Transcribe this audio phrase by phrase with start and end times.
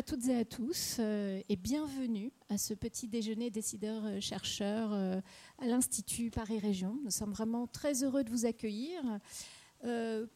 [0.00, 6.58] à toutes et à tous et bienvenue à ce petit déjeuner décideurs-chercheurs à l'Institut Paris
[6.58, 6.98] Région.
[7.04, 9.02] Nous sommes vraiment très heureux de vous accueillir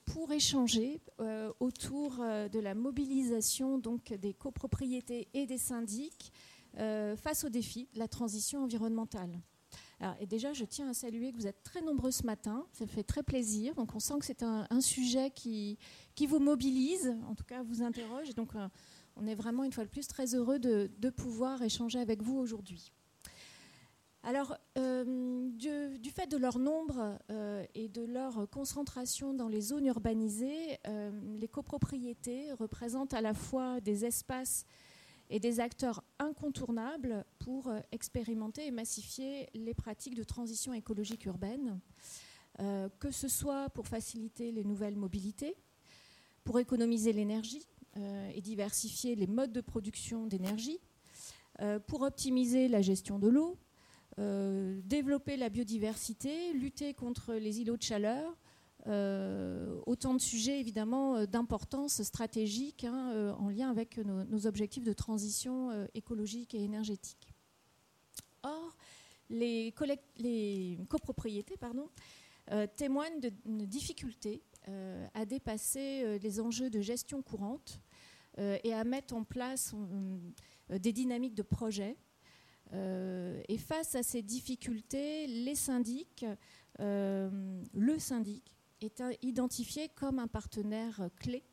[0.05, 1.01] pour échanger
[1.61, 6.31] autour de la mobilisation donc, des copropriétés et des syndics
[6.77, 9.41] face aux défis de la transition environnementale
[10.21, 12.67] et déjà, je tiens à saluer que vous êtes très nombreux ce matin.
[12.73, 13.75] Ça fait très plaisir.
[13.75, 15.79] Donc, on sent que c'est un, sujet qui,
[16.15, 18.35] qui vous mobilise, en tout cas vous interroge.
[18.57, 18.69] euh,
[19.17, 22.93] on est vraiment, une fois de plus, très heureux de, pouvoir échanger avec vous aujourd'hui.
[24.23, 29.87] Alors, euh, du, fait de leur nombre euh, et de leur concentration dans les zones
[29.87, 30.79] urbanisées,
[31.39, 34.65] les copropriétés représentent à la fois des espaces
[35.31, 41.81] et des acteurs incontournables pour euh, expérimenter et massifier les pratiques de transition écologique urbaine,
[42.61, 45.57] euh, que ce soit pour faciliter les nouvelles mobilités,
[46.45, 50.81] pour économiser l'énergie euh, et diversifier les modes de production d'énergie,
[51.87, 53.57] pour optimiser la gestion de l'eau,
[54.19, 58.37] développer la biodiversité, lutter contre les îlots de chaleur,
[58.87, 64.85] euh, autant de sujets évidemment euh, d'importance stratégique hein, euh, en lien avec nos, objectifs
[64.85, 67.33] de transition écologique et énergétique.
[68.43, 68.77] Or,
[69.31, 69.73] les,
[70.91, 71.55] copropriétés
[72.77, 73.33] témoignent de,
[73.65, 74.43] difficultés
[75.15, 77.81] à dépasser les enjeux de gestion courante
[78.39, 79.75] et à mettre en place
[80.71, 81.97] des dynamiques de projet.
[82.73, 86.25] et face à ces difficultés, les syndics,
[86.79, 91.45] le syndic est identifié comme un partenaire clé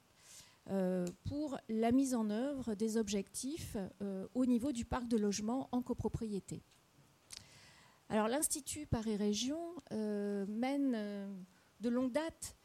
[0.70, 5.68] euh, pour la mise en œuvre des objectifs euh, au niveau du parc de logement
[5.72, 6.62] en copropriété.
[8.10, 9.60] Alors l'Institut Paris Région
[9.92, 11.36] euh, mène
[11.80, 12.56] de longue date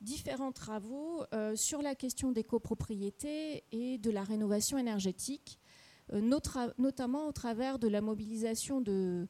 [0.00, 5.58] différents travaux sur la question des copropriétés et de la rénovation énergétique,
[6.12, 9.26] notamment au travers de la mobilisation de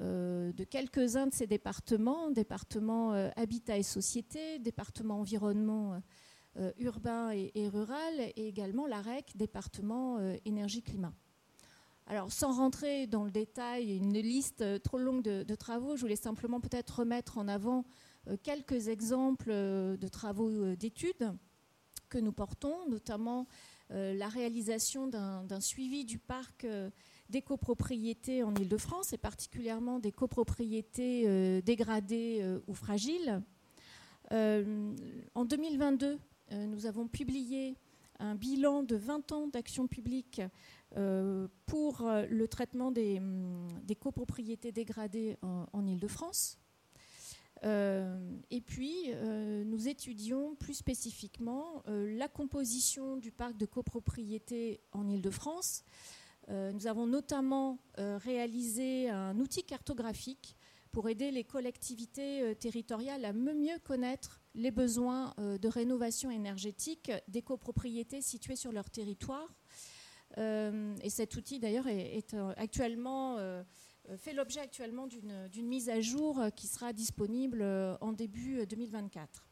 [0.00, 2.30] euh, quelques-uns de ces départements,
[3.14, 6.00] euh, habitat et société, département environnement
[6.56, 11.12] euh, urbain et, rural, et également l'AREC, département énergie-climat.
[12.06, 16.60] Alors, sans rentrer dans le détail, une liste trop longue de, travaux, je voulais simplement
[16.60, 17.84] peut-être remettre en avant
[18.42, 21.32] quelques exemples de travaux d'études
[22.08, 23.46] que nous portons, notamment
[23.90, 26.66] la réalisation d'un suivi du parc
[27.28, 33.42] des copropriétés en Ile-de-France, et particulièrement des copropriétés euh, dégradées euh, ou fragiles.
[34.32, 34.94] Euh,
[35.34, 36.18] en 2022,
[36.50, 37.76] nous avons publié
[38.18, 40.40] un bilan de 20 ans d'action publique
[41.66, 43.68] pour le traitement des, hum,
[44.00, 46.58] copropriétés dégradées en, en Ile-de-France.
[47.62, 49.10] Et puis,
[49.64, 55.84] nous étudions plus spécifiquement la composition du parc de copropriétés en Ile-de-France
[56.50, 60.56] euh, nous avons notamment euh, réalisé un outil cartographique
[60.92, 67.42] pour aider les collectivités euh, territoriales à mieux connaître les besoins de rénovation énergétique des
[67.42, 69.54] copropriétés situées sur leur territoire.
[70.36, 73.36] et cet outil, d'ailleurs, est, actuellement
[74.16, 77.62] fait l'objet actuellement d'une mise à jour qui sera disponible
[78.00, 79.48] en début 2024.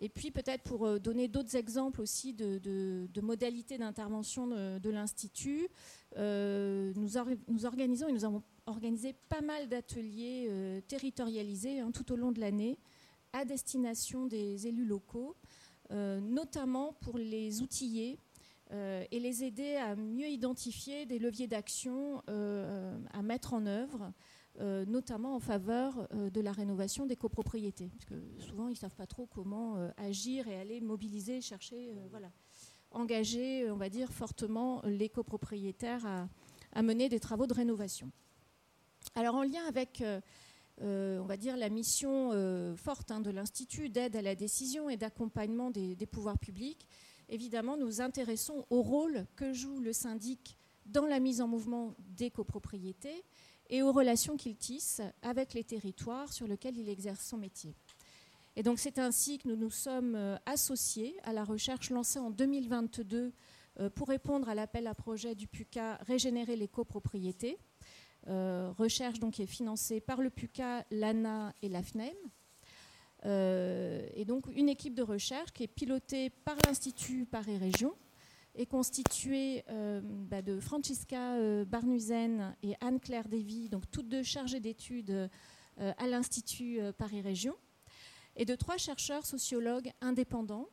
[0.00, 5.68] Et puis peut-être pour euh, donner d'autres exemples aussi de, modalités d'intervention de, l'Institut,
[6.16, 12.16] euh, nous, organisons et nous avons organisé pas mal d'ateliers euh, territorialisés hein, tout au
[12.16, 12.78] long de l'année
[13.32, 15.36] à destination des élus locaux,
[15.90, 18.18] notamment pour les outiller
[18.72, 24.12] et les aider à mieux identifier des leviers d'action à mettre en œuvre
[24.58, 27.88] euh, notamment en faveur euh, de la rénovation des copropriétés.
[27.96, 31.94] Parce que souvent, ils ne savent pas trop comment euh, agir et aller mobiliser, chercher,
[32.10, 32.30] voilà,
[32.90, 36.28] engager, on va dire, fortement les copropriétaires
[36.74, 38.10] à, mener des travaux de rénovation.
[39.14, 40.02] Alors, en lien avec,
[40.80, 42.32] on va dire, la mission
[42.76, 46.86] forte hein, de l'Institut d'aide à la décision et d'accompagnement des pouvoirs publics,
[47.30, 50.56] évidemment, nous intéressons au rôle que joue le syndic
[50.86, 53.24] dans la mise en mouvement des copropriétés
[53.70, 57.74] et aux relations qu'il tisse avec les territoires sur lesquels il exerce son métier.
[58.56, 62.30] Et donc c'est ainsi que nous nous sommes euh, associés à la recherche lancée en
[62.30, 63.32] 2022
[63.78, 67.58] euh, pour répondre à l'appel à projet du PUCA Régénérer les copropriétés.
[68.26, 72.14] Euh, recherche donc qui est financée par le PUCA, l'ANA et la FNEM.
[73.24, 77.94] Et donc une équipe de recherche qui est pilotée par l'Institut Paris Région,
[78.54, 84.60] est constituée euh, bah, de Francisca euh, Barnuzen et Anne-Claire Davy, donc toutes deux chargées
[84.60, 85.28] d'études euh,
[85.76, 87.54] à l'Institut Paris Région,
[88.36, 90.68] et de trois chercheurs sociologues indépendants,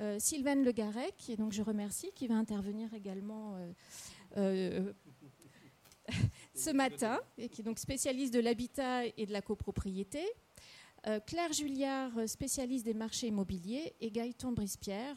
[0.00, 3.56] Euh, Sylvaine Le Garec, et donc je remercie, qui va intervenir également
[4.36, 4.92] euh,
[6.54, 10.22] ce matin, et qui est donc spécialiste de l'habitat et de la copropriété.
[11.26, 15.16] Claire Julliard, spécialiste des marchés immobiliers, et Gaëtan Brispierre,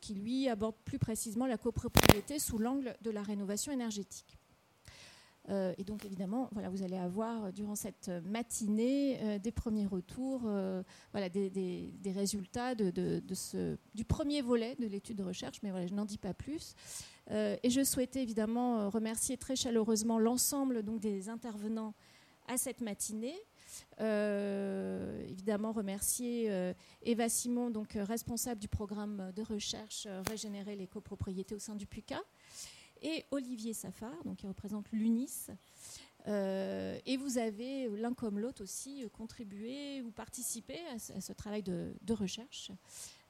[0.00, 4.38] qui lui aborde plus précisément la copropriété sous l'angle de la rénovation énergétique.
[5.50, 9.84] Euh, et donc évidemment, voilà, vous allez avoir euh, durant cette matinée euh, des premiers
[9.86, 10.48] retours,
[11.12, 15.94] voilà, des, résultats de, ce, du premier volet de l'étude de recherche, mais voilà, je
[15.94, 16.74] n'en dis pas plus.
[17.30, 21.94] et je souhaitais évidemment remercier très chaleureusement l'ensemble des intervenants
[22.46, 23.34] à cette matinée.
[23.98, 31.74] Évidemment remercier Eva Simon, donc responsable du programme de recherche Régénérer les copropriétés au sein
[31.74, 32.20] du PUCA,
[33.02, 35.50] et Olivier Safar, donc qui représente l'UNIS.
[36.26, 41.94] Euh, et vous avez l'un comme l'autre aussi contribué ou participé à ce, travail de,
[42.10, 42.70] recherche.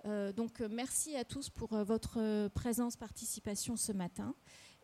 [0.04, 4.34] Euh, donc merci à tous pour euh, votre présence, participation ce matin.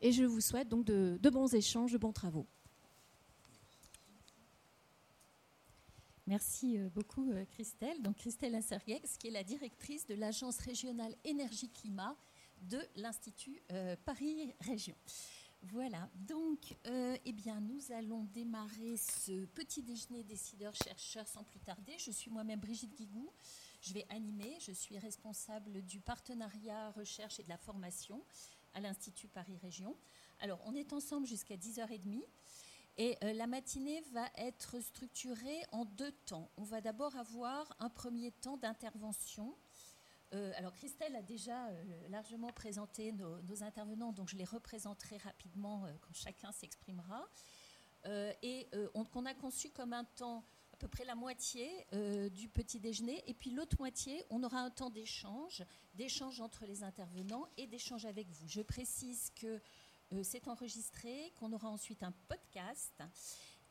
[0.02, 2.46] Et je vous souhaite donc de, bons échanges, de bons travaux.
[6.30, 8.00] Merci beaucoup Christelle.
[8.02, 12.16] Donc Christelle Insergex, qui est la directrice de l'Agence régionale énergie-climat
[12.62, 14.94] de l'Institut euh, Paris Région.
[15.64, 21.98] Voilà, donc euh, eh bien, nous allons démarrer ce petit déjeuner décideurs-chercheurs sans plus tarder.
[21.98, 23.32] Je suis moi-même Brigitte Guigou,
[23.80, 28.24] je vais animer, je suis responsable du partenariat recherche et de la formation
[28.74, 29.96] à l'Institut Paris Région.
[30.38, 32.22] Alors, on est ensemble jusqu'à 10h30
[32.96, 36.50] et euh, la matinée va être structurée en deux temps.
[36.56, 39.56] On va d'abord avoir un premier temps d'intervention
[40.32, 45.88] euh, alors Christelle a déjà euh, largement présenté nos, intervenants, donc je les représenterai rapidement
[46.02, 47.28] quand chacun s'exprimera.
[48.40, 51.84] et on, a conçu comme un temps à peu près la moitié
[52.30, 55.64] du petit déjeuner, et puis l'autre moitié, on aura un temps d'échange,
[55.94, 58.46] d'échange entre les intervenants et d'échange avec vous.
[58.46, 59.60] Je précise que
[60.22, 63.02] c'est enregistré, qu'on aura ensuite un podcast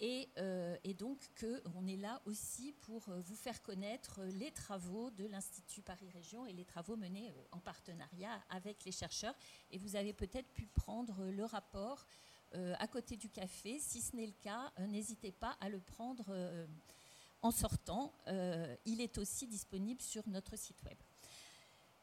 [0.01, 5.25] euh, et, donc qu'on est là aussi pour euh, vous faire connaître les travaux de
[5.25, 9.35] l'Institut Paris Région et les travaux menés euh, en partenariat avec les chercheurs.
[9.71, 12.05] Et vous avez peut-être pu prendre le rapport
[12.79, 13.77] à côté du café.
[13.77, 16.35] Si ce n'est le cas, n'hésitez pas à le prendre
[17.43, 18.11] en sortant.
[18.85, 20.97] il est aussi disponible sur notre site web.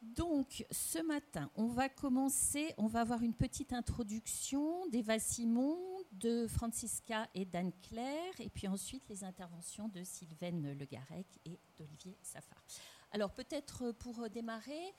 [0.01, 5.77] Donc, ce matin, on va commencer, on va avoir une petite introduction d'Eva Simon,
[6.11, 11.59] de Francisca et d'Anne Claire, et puis ensuite les interventions de Sylvaine Le Garec et
[11.77, 12.63] d'Olivier Safar.
[13.11, 14.93] Alors, peut-être pour démarrer,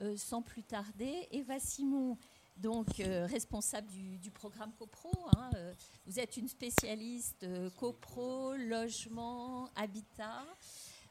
[0.00, 2.16] euh, sans plus tarder, Eva Simon,
[2.56, 5.10] donc euh, responsable du, programme CoPro.
[5.36, 5.74] Hein, euh,
[6.06, 7.46] vous êtes une spécialiste
[7.76, 10.44] CoPro, logement, habitat.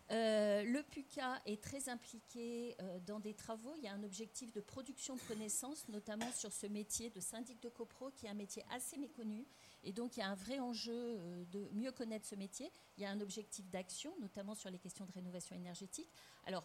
[0.09, 3.73] Euh, le PUCA est très impliqué euh, dans des travaux.
[3.77, 7.61] Il y a un objectif de production de connaissances, notamment sur ce métier de syndic
[7.61, 9.45] de copro, qui est un métier assez méconnu.
[9.83, 12.71] Et donc, il y a un vrai enjeu euh, de mieux connaître ce métier.
[12.97, 16.09] Il y a un objectif d'action, notamment sur les questions de rénovation énergétique.
[16.45, 16.63] Alors,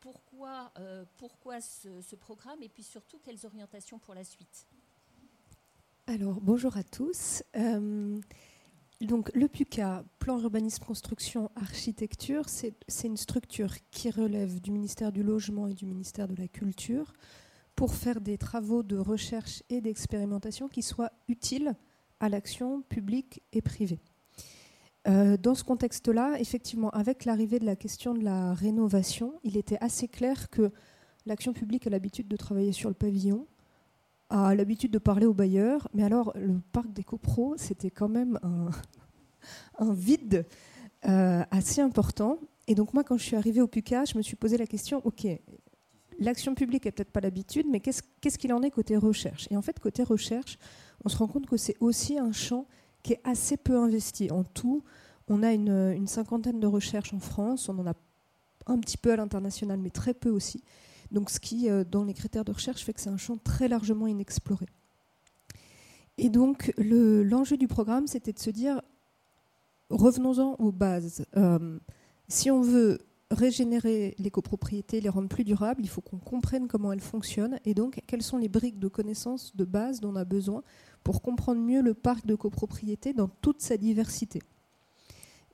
[0.00, 0.72] pourquoi,
[1.18, 4.66] pourquoi ce, ce programme et puis surtout, quelles orientations pour la suite?
[6.06, 7.42] Alors, bonjour à tous.
[9.00, 15.22] Donc, le PUCA, Plan Urbanisme Construction Architecture, c'est une structure qui relève du ministère du
[15.22, 17.14] Logement et du ministère de la Culture
[17.76, 21.74] pour faire des travaux de recherche et d'expérimentation qui soient utiles
[22.20, 24.00] à l'action publique et privée.
[25.08, 29.78] Euh, dans ce contexte-là, effectivement, avec l'arrivée de la question de la rénovation, il était
[29.80, 30.70] assez clair que
[31.24, 33.46] l'action publique a l'habitude de travailler sur le pavillon,
[34.30, 38.38] a l'habitude de parler aux bailleurs, mais alors le parc des copros, c'était quand même
[38.42, 38.70] un,
[39.92, 40.46] vide
[41.08, 42.38] euh, assez important.
[42.68, 45.02] Et donc moi, quand je suis arrivée au PUCA, je me suis posé la question,
[45.04, 45.26] OK,
[46.18, 49.48] l'action publique n'est peut-être pas l'habitude, mais qu'est-ce qu'il en est côté recherche?
[49.50, 50.58] Et en fait, côté recherche,
[51.04, 52.66] on se rend compte que c'est aussi un champ
[53.02, 54.30] qui est assez peu investi.
[54.30, 54.84] En tout,
[55.28, 57.94] on a une cinquantaine de recherches en France, on en a
[58.66, 60.62] un petit peu à l'international, mais très peu aussi.
[61.10, 63.68] Donc ce qui, euh, dans les critères de recherche, fait que c'est un champ très
[63.68, 64.66] largement inexploré.
[66.18, 68.82] Et donc l'enjeu du programme, c'était de se dire,
[69.88, 71.24] revenons-en aux bases.
[71.36, 71.78] Euh,
[72.28, 72.98] si on veut
[73.30, 77.74] régénérer les copropriétés, les rendre plus durables, il faut qu'on comprenne comment elles fonctionnent et
[77.74, 80.62] donc quelles sont les briques de connaissances de base dont on a besoin
[81.04, 84.40] pour comprendre mieux le parc de copropriétés dans toute sa diversité.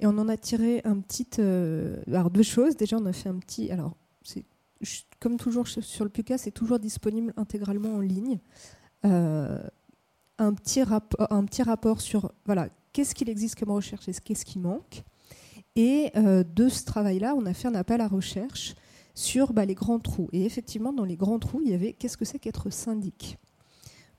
[0.01, 2.77] Et on en a tiré un petit, euh, alors deux choses.
[2.77, 3.71] Déjà, on a fait un petit,
[5.21, 8.39] comme toujours sur le PUCA, c'est toujours disponible intégralement en ligne.
[9.05, 9.59] Euh,
[10.39, 15.05] un, petit rapport sur voilà, qu'est-ce qu'il existe comme recherche et qu'est-ce qui manque.
[15.77, 18.75] Et euh, de ce travail-là, on a fait un appel à recherche
[19.15, 20.29] sur bah, les grands trous.
[20.33, 23.39] Et effectivement, dans les grands trous, il y avait qu'est-ce que c'est qu'être syndic?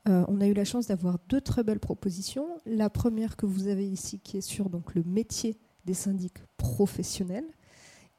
[0.07, 2.47] Euh, on a eu la chance d'avoir deux très belles propositions.
[2.65, 7.47] La première que vous avez ici, qui est sur donc, le métier des syndics professionnels,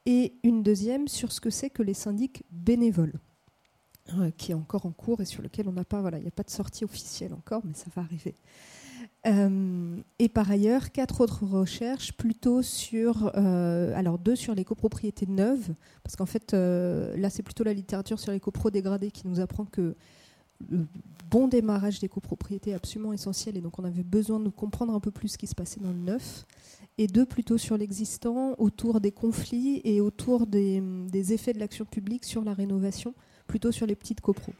[0.05, 3.19] et une deuxième sur ce que c'est que les syndics bénévoles,
[4.17, 6.27] euh, qui est encore en cours et sur lequel on n'a pas, voilà, il n'y
[6.27, 8.35] a pas de sortie officielle encore, mais ça va arriver.
[9.27, 15.73] Euh, et par ailleurs, quatre autres recherches plutôt sur, alors deux sur les copropriétés neuves,
[16.03, 19.65] parce qu'en fait, là c'est plutôt la littérature sur les copros dégradés qui nous apprend
[19.65, 19.95] que
[20.69, 20.85] le
[21.29, 25.11] bon démarrage des copropriétés absolument essentiel et donc on avait besoin de comprendre un peu
[25.11, 26.45] plus ce qui se passait dans le neuf
[26.97, 30.83] et deux plutôt sur l'existant autour des conflits et autour des,
[31.33, 33.13] effets de l'action publique sur la rénovation
[33.47, 34.53] plutôt sur les petites copros.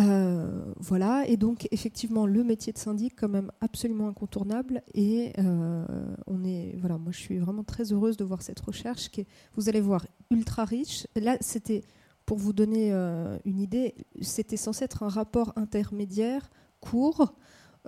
[0.00, 5.84] Euh, voilà, et donc effectivement le métier de syndic quand même absolument incontournable et euh,
[6.28, 9.26] on est voilà, moi je suis vraiment très heureuse de voir cette recherche qui est,
[9.56, 11.06] vous allez voir ultra riche.
[11.16, 11.82] Là c'était
[12.28, 17.32] pour vous donner euh, une idée, c'était censé être un rapport intermédiaire court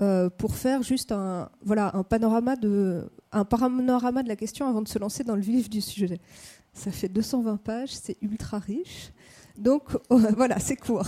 [0.01, 4.81] euh, pour faire juste un, voilà, un, panorama de, un panorama de la question avant
[4.81, 6.23] de se lancer dans le vif du sujet.
[6.73, 9.13] Ça fait 220 pages, c'est ultra riche.
[9.59, 11.05] Donc voilà, c'est court.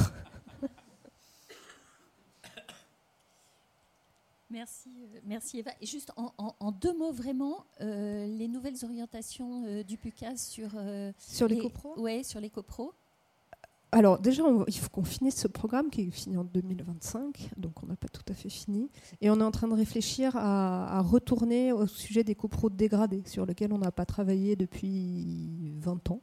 [4.50, 5.70] Merci, euh, merci Eva.
[5.80, 10.72] Et juste en, deux mots vraiment, les nouvelles orientations du PUCAS sur,
[11.16, 12.92] sur les, copros Ouais, sur les copros.
[13.94, 17.86] Alors déjà, il faut qu'on finisse ce programme qui est fini en 2025, donc on
[17.86, 18.90] n'a pas tout à fait fini.
[19.20, 23.44] Et on est en train de réfléchir à, retourner au sujet des copros dégradés, sur
[23.44, 26.22] lequel on n'a pas travaillé depuis 20 ans.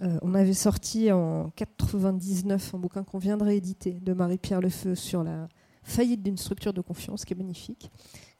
[0.00, 4.94] Euh, on avait sorti en 99 un bouquin qu'on vient de rééditer de Marie-Pierre Lefeu
[4.94, 5.48] sur la
[5.82, 7.90] faillite d'une structure de confiance, qui est magnifique,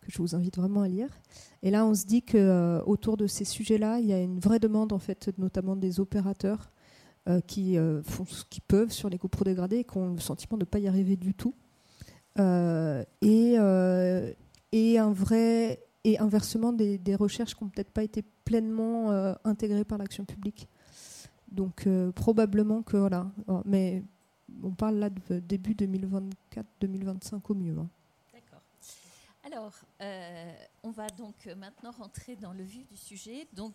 [0.01, 1.11] que je vous invite vraiment à lire.
[1.63, 4.41] Et là, on se dit que euh, autour de ces sujets-là, il y a une
[4.41, 6.71] vraie demande, en fait, notamment des opérateurs
[7.47, 10.57] qui euh, font ce qu'ils peuvent sur les copros dégradés et qui ont le sentiment
[10.57, 11.55] de ne pas y arriver du tout.
[12.39, 13.57] Euh, et,
[14.73, 19.11] et, un vrai et inversement des, recherches qui n'ont peut-être pas été pleinement
[19.45, 20.69] intégrées par l'action publique.
[21.51, 23.31] Donc probablement que voilà,
[23.65, 24.03] mais
[24.63, 27.77] on parle là de début 2024-2025 au mieux.
[27.79, 27.89] Hein.
[28.33, 28.63] D'accord.
[29.45, 29.75] Alors,
[30.83, 33.49] on va donc maintenant rentrer dans le vif du sujet.
[33.53, 33.75] Donc,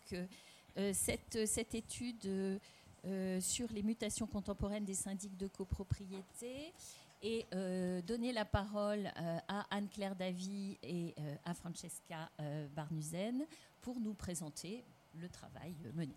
[0.93, 2.59] cette, cette, étude
[3.05, 6.73] euh, sur les mutations contemporaines des syndics de copropriété
[7.21, 11.13] et euh, donner la parole euh, à Anne-Claire Davy et
[11.45, 12.29] à Francesca
[12.75, 13.45] Barnuzen
[13.81, 14.83] pour nous présenter
[15.19, 16.15] le travail mené.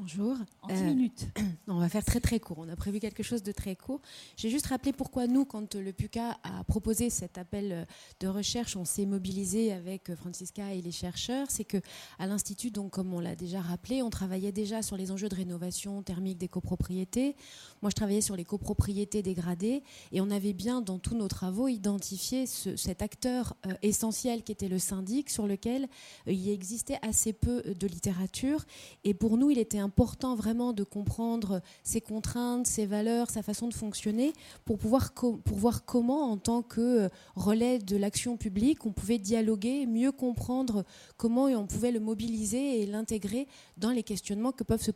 [0.00, 0.34] Bonjour.
[0.62, 1.28] En 10 minutes.
[1.68, 2.56] on va faire très très court.
[2.58, 4.00] On a prévu quelque chose de très court.
[4.34, 7.86] J'ai juste rappelé pourquoi nous, quand le PUCA a proposé cet appel
[8.18, 11.48] de recherche, on s'est mobilisé avec Francisca et les chercheurs.
[11.50, 11.76] C'est que
[12.18, 15.34] à l'institut, donc comme on l'a déjà rappelé, on travaillait déjà sur les enjeux de
[15.34, 17.36] rénovation thermique des copropriétés.
[17.82, 19.82] Moi, je travaillais sur les copropriétés dégradées
[20.12, 24.68] et on avait bien dans tous nos travaux identifié cet acteur euh, essentiel qui était
[24.68, 25.84] le syndic, sur lequel
[26.26, 28.64] euh, il existait assez peu de littérature.
[29.04, 33.68] Et pour nous, il était important vraiment de comprendre ses contraintes, ses valeurs, sa façon
[33.68, 34.32] de fonctionner
[34.64, 39.18] pour pouvoir pour voir comment, en tant que euh, relais de l'action publique, on pouvait
[39.18, 40.84] dialoguer, mieux comprendre
[41.16, 43.46] comment on pouvait le mobiliser et l'intégrer
[43.76, 44.90] dans les questionnements que peuvent se,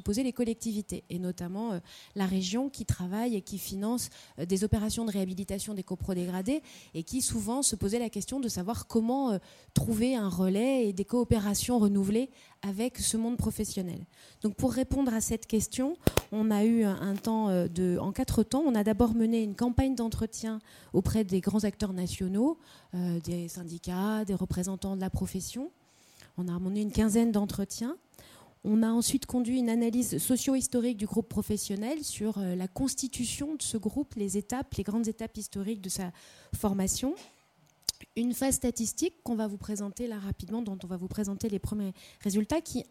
[0.00, 1.80] poser les collectivités, et notamment euh,
[2.14, 6.62] la région qui travaille et qui finance euh, des opérations de réhabilitation des coprodégradés
[6.94, 9.38] et qui souvent se posait la question de savoir comment
[9.74, 12.30] trouver un relais et des coopérations renouvelées
[12.62, 14.00] avec ce monde professionnel.
[14.40, 15.96] Donc pour répondre à cette question,
[16.30, 18.62] on a eu un temps euh, de, en quatre temps.
[18.64, 20.60] On a d'abord mené une campagne d'entretien
[20.92, 22.58] auprès des grands acteurs nationaux,
[22.94, 25.70] euh, des syndicats, des représentants de la profession.
[26.38, 27.96] On a mené une quinzaine d'entretiens.
[28.64, 33.62] On a ensuite conduit une analyse socio-historique du groupe professionnel sur euh, la constitution de
[33.62, 36.12] ce groupe, les étapes, les grandes étapes historiques de sa
[36.54, 37.16] formation.
[38.14, 41.58] Une phase statistique qu'on va vous présenter là rapidement, dont on va vous présenter les
[41.58, 42.84] premiers résultats, qui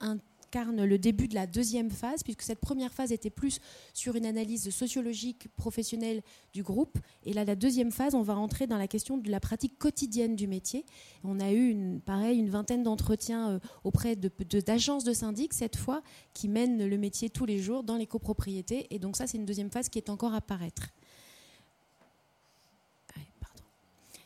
[0.52, 3.60] incarne le début de la deuxième phase, puisque cette première phase était plus
[3.94, 6.22] sur une analyse sociologique professionnelle
[6.54, 6.98] du groupe.
[7.24, 10.36] Et là, la deuxième phase, on va entrer dans la question de la pratique quotidienne
[10.36, 10.86] du métier.
[11.24, 15.78] On a eu, une, pareil, une vingtaine d'entretiens euh, auprès d'agences de, de syndics, cette
[15.78, 16.02] fois,
[16.34, 18.94] qui mènent le métier tous les jours dans les copropriétés.
[18.94, 20.90] Et donc ça, c'est une deuxième phase qui est encore à paraître.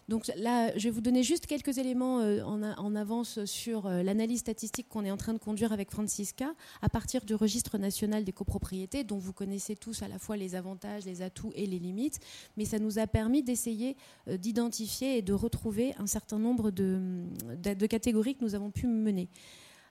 [0.08, 4.40] Donc là, je vais vous donner juste quelques éléments euh, en, avance sur euh, l'analyse
[4.40, 8.32] statistique qu'on est en train de conduire avec Francisca à partir du registre national des
[8.32, 12.20] copropriétés, dont vous connaissez tous à la fois les avantages, les atouts et les limites.
[12.56, 13.98] Mais ça nous a permis d'essayer
[14.28, 17.26] euh, d'identifier et de retrouver un certain nombre de,
[17.88, 19.28] catégories que nous avons pu mener.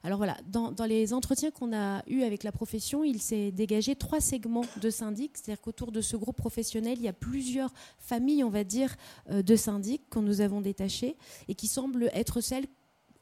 [0.05, 4.21] Alors voilà, dans, les entretiens qu'on a eus avec la profession, il s'est dégagé trois
[4.21, 8.51] segments de syndics, c'est-à-dire qu'autour de ce groupe professionnel, il y a plusieurs familles, on
[8.51, 8.95] va dire,
[9.31, 11.17] euh, de syndics que nous avons détachés
[11.49, 12.67] et qui semblent être celles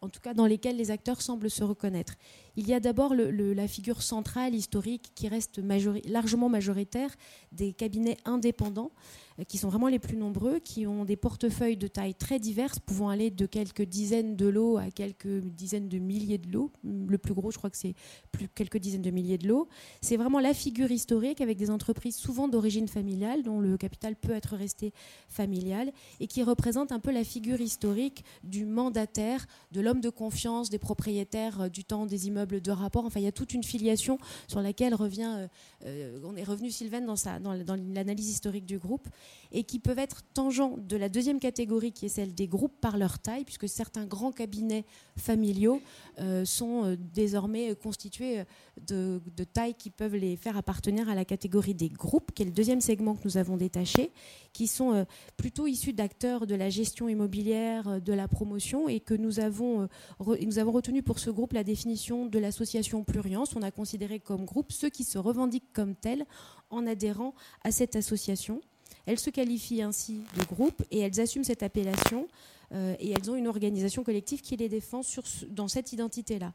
[0.00, 2.14] en tout cas dans lesquelles les acteurs semblent se reconnaître.
[2.56, 5.60] Il y a d'abord la figure centrale, historique, qui reste
[6.04, 7.10] largement majoritaire
[7.52, 8.92] des cabinets indépendants,
[9.38, 12.78] euh, qui sont vraiment les plus nombreux, qui ont des portefeuilles de taille très diverses,
[12.78, 16.70] pouvant aller de quelques dizaines de lots à quelques dizaines de milliers de lots.
[16.84, 17.94] Le plus gros, je crois que c'est
[18.32, 19.68] plus quelques dizaines de milliers de lots.
[20.02, 24.32] C'est vraiment la figure historique avec des entreprises souvent d'origine familiale, dont le capital peut
[24.32, 24.92] être resté
[25.28, 25.90] familial,
[26.20, 30.78] et qui représente un peu la figure historique du mandataire, de l'homme de confiance, des
[30.78, 33.04] propriétaires euh, du temps des immeubles de rapport.
[33.04, 34.18] Enfin, il y a toute une filiation
[34.48, 35.48] sur laquelle revient,
[35.84, 39.08] euh, on est revenu Sylvain dans, dans, l'analyse historique du groupe
[39.52, 42.96] et qui peuvent être tangents de la deuxième catégorie qui est celle des groupes par
[42.96, 44.84] leur taille, puisque certains grands cabinets
[45.16, 45.80] familiaux
[46.18, 51.24] euh, sont euh, désormais constitués euh, de, tailles qui peuvent les faire appartenir à la
[51.24, 54.10] catégorie des groupes, qui est le deuxième segment que nous avons détaché,
[54.52, 55.06] qui sont
[55.36, 59.88] plutôt issus d'acteurs de la gestion immobilière, de la promotion, et que nous avons,
[60.20, 63.54] nous avons retenu pour ce groupe la définition de l'association Pluriance.
[63.54, 66.24] On a considéré comme groupe ceux qui se revendiquent comme tels
[66.70, 68.60] en adhérant à cette association.
[69.06, 72.28] Elles se qualifient ainsi de groupe et elles assument cette appellation
[72.72, 75.02] euh, et elles ont une organisation collective qui les défend
[75.50, 76.52] dans cette identité-là.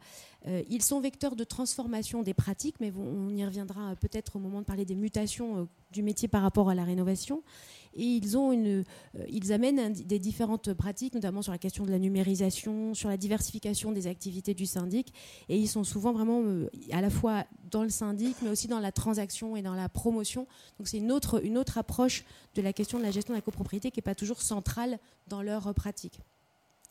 [0.48, 4.62] Euh, ils sont vecteurs de transformation des pratiques, mais on y reviendra peut-être au moment
[4.62, 7.44] de parler des mutations euh, du métier par rapport à la rénovation
[7.98, 8.84] et ils, euh,
[9.50, 14.08] amènent des différentes pratiques, notamment sur la question de la numérisation, sur la diversification des
[14.08, 15.14] activités du syndic.
[15.50, 18.80] Et ils sont souvent vraiment euh, à la fois dans le syndic, mais aussi dans
[18.80, 20.48] la transaction et dans la promotion.
[20.78, 22.24] Donc c'est une autre, une autre approche
[22.56, 25.42] de la question de la gestion de la copropriété qui n'est pas toujours centrale dans
[25.42, 26.22] leur pratique.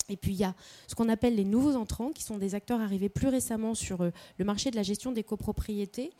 [0.09, 0.55] Et puis il y a
[0.87, 4.11] ce qu'on appelle les nouveaux entrants, qui sont des acteurs arrivés plus récemment sur euh,
[4.39, 6.13] le marché de la gestion des copropriétés,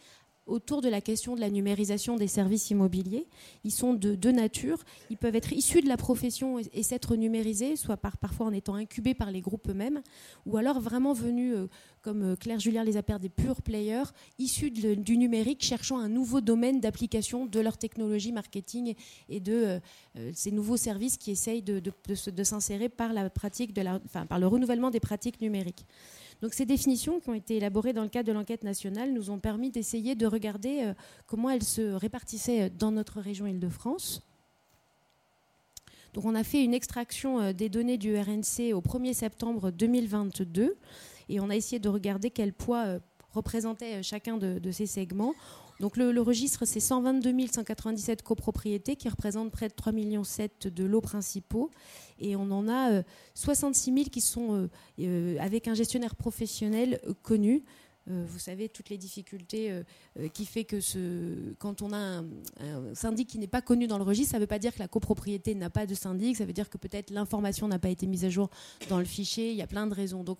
[0.47, 3.27] autour de la question de la numérisation des services immobiliers.
[3.65, 4.85] Ils sont de deux natures.
[5.11, 8.75] Ils peuvent être issus de la profession et, s'être numérisés, soit par, parfois en étant
[8.75, 10.03] incubés par les groupes eux-mêmes,
[10.47, 11.69] ou alors vraiment venus, euh,
[12.03, 14.05] comme euh, Claire Julien les appelle, des purs players,
[14.39, 18.95] issus du numérique, cherchant un nouveau domaine d'application de leur technologie marketing
[19.29, 19.81] et de
[20.17, 24.27] euh, ces nouveaux services qui essayent de, de, s'insérer par, la pratique de la, enfin,
[24.27, 25.85] par le renouvellement des pratiques numériques.
[26.43, 29.39] Donc ces définitions qui ont été élaborées dans le cadre de l'enquête nationale nous ont
[29.39, 30.95] permis d'essayer de regarder euh,
[31.27, 34.23] comment elles se répartissaient euh, dans notre région Île-de-France.
[36.13, 40.77] Donc on a fait une extraction euh, des données du RNC au 1er septembre 2022
[41.29, 42.99] et on a essayé de regarder quel poids
[43.33, 45.35] représentait chacun de, de ces segments.
[45.81, 51.01] Donc le, registre, c'est 122 197 copropriétés qui représentent près de 3,7 millions de lots
[51.01, 51.71] principaux.
[52.19, 53.03] Et on en a
[53.35, 54.69] 66 euh, 000 qui sont euh,
[55.01, 57.63] euh, avec un gestionnaire professionnel connu.
[58.09, 59.83] Euh, vous savez, toutes les difficultés euh,
[60.19, 62.25] euh, qui fait que ce, quand on a un,
[62.95, 64.87] syndic qui n'est pas connu dans le registre, ça ne veut pas dire que la
[64.87, 68.25] copropriété n'a pas de syndic, ça veut dire que peut-être l'information n'a pas été mise
[68.25, 68.49] à jour
[68.89, 70.23] dans le fichier, il y a plein de raisons.
[70.23, 70.39] Donc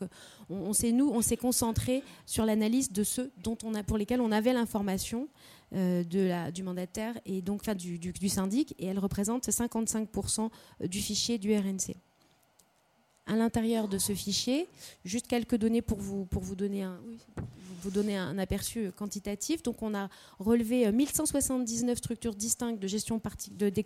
[0.49, 4.21] on, s'est, nous, on s'est concentré sur l'analyse de ceux dont on a, pour lesquels
[4.21, 5.29] on avait l'information.
[5.73, 10.49] de la, du mandataire et donc enfin, du, du, du syndic et elle représente 55%
[10.89, 11.97] du fichier du RNC
[13.27, 14.69] à l'intérieur de ce fichier.
[15.05, 16.85] Juste quelques données pour vous, vous, donner,
[18.17, 19.63] un, aperçu quantitatif.
[19.63, 20.09] Donc, on a
[20.39, 23.21] relevé 1179 euh, structures distinctes de gestion
[23.53, 23.85] de, des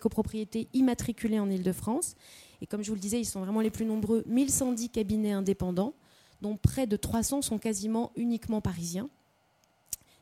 [0.73, 2.15] immatriculées en Ile-de-France.
[2.61, 5.93] Et comme je vous le disais, ils sont vraiment les plus nombreux 1110 cabinets indépendants,
[6.41, 9.09] dont près de 300 sont quasiment uniquement parisiens.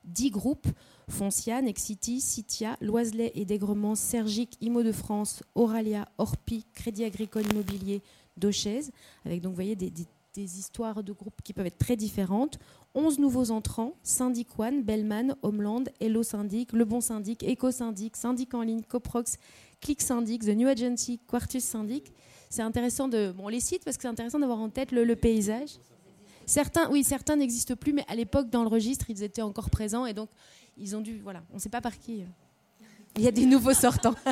[0.06, 0.68] 10 groupes
[1.10, 8.02] Foncia, Nexity, Citia, Loiselet et Dégrement, Sergic, Imo de France, Auralia, Orpi, Crédit Agricole Immobilier,
[8.40, 8.82] Dauchez,
[9.26, 9.92] avec donc voyez des,
[10.36, 12.60] histoires de groupes qui peuvent être très différentes.
[12.96, 18.54] 11 nouveaux entrants, Syndic One, Bellman, Homeland, Hello Syndic, Le Bon Syndic, Eco Syndic, Syndic
[18.54, 19.38] en ligne, Coprox,
[19.82, 22.14] Click Syndic, The New Agency, Quartus Syndic.
[22.50, 23.34] C'est intéressant de...
[23.36, 25.72] Bon, on les cite parce que c'est intéressant d'avoir en tête le, paysage.
[26.46, 30.06] Certains, oui, certains n'existent plus, mais à l'époque, dans le registre, ils étaient encore présents
[30.06, 30.30] et donc
[30.78, 31.20] ils ont dû...
[31.20, 32.24] Voilà, on ne sait pas par qui.
[33.18, 34.16] Il y a des nouveaux sortants.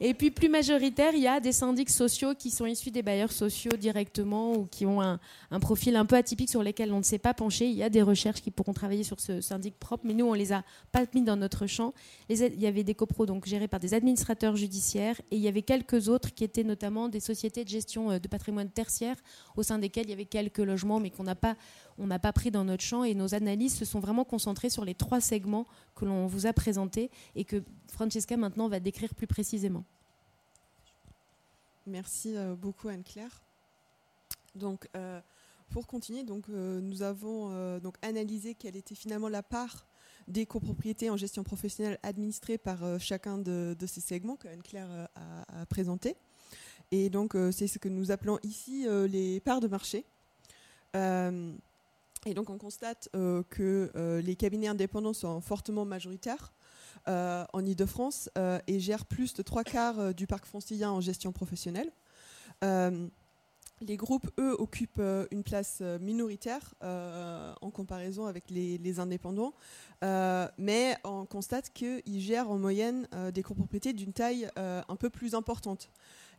[0.00, 3.32] Et puis plus majoritaire, il y a des syndics sociaux qui sont issus des bailleurs
[3.32, 5.18] sociaux directement ou qui ont un,
[5.60, 7.66] profil un peu atypique sur lesquels on ne s'est pas penché.
[7.66, 10.34] Il y a des recherches qui pourront travailler sur ce syndic propre, mais nous, on
[10.34, 11.94] les a pas mis dans notre champ.
[12.28, 15.62] il y avait des copros donc gérés par des administrateurs judiciaires et il y avait
[15.62, 19.16] quelques autres qui étaient notamment des sociétés de gestion euh, de patrimoine tertiaire
[19.56, 21.56] au sein desquelles il y avait quelques logements, mais qu'on n'a pas
[21.98, 24.84] on n'a pas pris dans notre champ et nos analyses se sont vraiment concentrées sur
[24.84, 29.26] les trois segments que l'on vous a présentés et que Francesca maintenant va décrire plus
[29.26, 29.84] précisément.
[31.86, 33.42] Merci euh, beaucoup Anne-Claire.
[34.54, 34.88] Donc,
[35.70, 39.84] pour continuer, donc, nous avons donc analysé quelle était finalement la part
[40.28, 46.14] des copropriétés en gestion professionnelle administrées par chacun de, ces segments que Anne-Claire a, présenté.
[46.92, 50.04] Et donc, c'est ce que nous appelons ici les parts de marché.
[52.26, 56.52] Et donc, on constate que les cabinets indépendants sont fortement majoritaires
[57.06, 61.02] euh, en Ile-de-France euh, et gère plus de trois quarts euh, du parc francilien en
[61.02, 61.92] gestion professionnelle.
[62.62, 69.52] les groupes, eux, occupent une place minoritaire en comparaison avec les, indépendants,
[70.56, 75.90] mais on constate qu'ils gèrent en moyenne des copropriétés d'une taille un peu plus importante.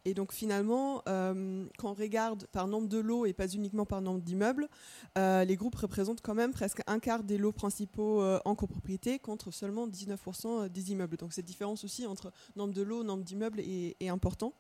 [0.07, 4.01] Et donc finalement, euh, quand on regarde par nombre de lots et pas uniquement par
[4.01, 4.69] nombre d'immeubles,
[5.17, 9.17] euh, les groupes représentent quand même presque un quart des lots principaux euh, en copropriété
[9.17, 11.17] contre seulement 19% des immeubles.
[11.17, 14.53] Donc cette différence aussi entre nombre de lots, nombre d'immeubles est, est, important.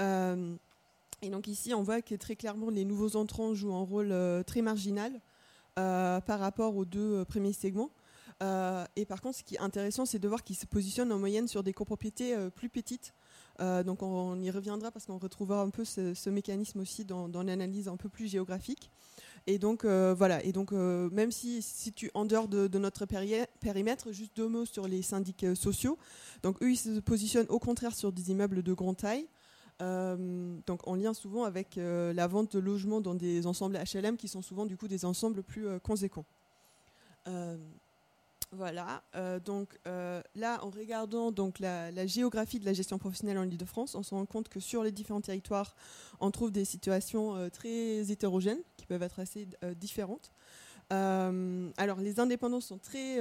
[0.00, 4.12] et donc ici, on voit que très clairement, les nouveaux entrants jouent un rôle
[4.44, 5.20] très marginal
[5.76, 7.90] par rapport aux deux premiers segments.
[8.40, 11.46] et par contre, ce qui est intéressant, c'est de voir qu'ils se positionnent en moyenne
[11.46, 13.14] sur des copropriétés plus petites
[13.62, 17.88] euh, donc on, y reviendra parce qu'on retrouvera un peu ce, mécanisme aussi dans, l'analyse
[17.88, 18.90] un peu plus géographique.
[19.46, 20.42] Et donc euh, voilà.
[20.44, 24.64] Et donc euh, même si si tu en dehors de, notre périmètre, juste deux mots
[24.64, 25.96] sur les syndics sociaux.
[26.42, 29.28] Donc eux ils se positionnent au contraire sur des immeubles de grande taille.
[29.80, 34.42] donc en lien souvent avec la vente de logements dans des ensembles HLM qui sont
[34.42, 36.26] souvent du coup des ensembles plus conséquents.
[38.54, 43.44] Voilà, euh, donc euh, là, en regardant donc la, géographie de la gestion professionnelle en
[43.44, 45.74] Ile-de-France, on se rend compte que sur les différents territoires,
[46.20, 50.32] on trouve des situations euh, très hétérogènes, qui peuvent être assez différentes.
[50.90, 53.18] alors, les indépendants sont très,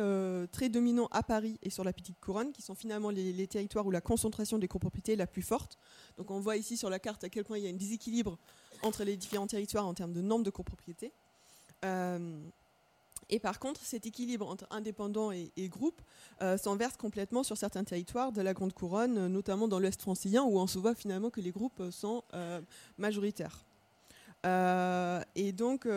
[0.52, 3.86] très dominants à Paris et sur la petite couronne, qui sont finalement les, les, territoires
[3.86, 5.78] où la concentration des copropriétés est la plus forte.
[6.18, 8.38] Donc, on voit ici sur la carte à quel point il y a un déséquilibre
[8.84, 11.14] entre les différents territoires en termes de nombre de copropriétés.
[13.32, 16.02] Et par contre, cet équilibre entre indépendants et, groupe
[16.42, 20.44] euh, s'enverse complètement sur certains territoires de la Grande Couronne, euh, notamment dans l'Ouest francilien,
[20.44, 22.62] où on se voit finalement que les groupes sont euh,
[22.98, 23.64] majoritaires.
[24.44, 25.88] et donc,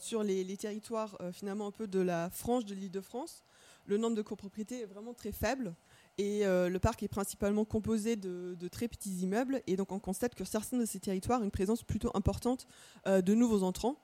[0.00, 3.44] sur les, territoires finalement un peu de la frange de l'île de France,
[3.86, 5.74] le nombre de copropriétés est vraiment très faible.
[6.18, 9.62] Et le parc est principalement composé de, de, très petits immeubles.
[9.66, 12.66] Et donc, on constate que certains de ces territoires ont une présence plutôt importante
[13.06, 13.96] de nouveaux entrants.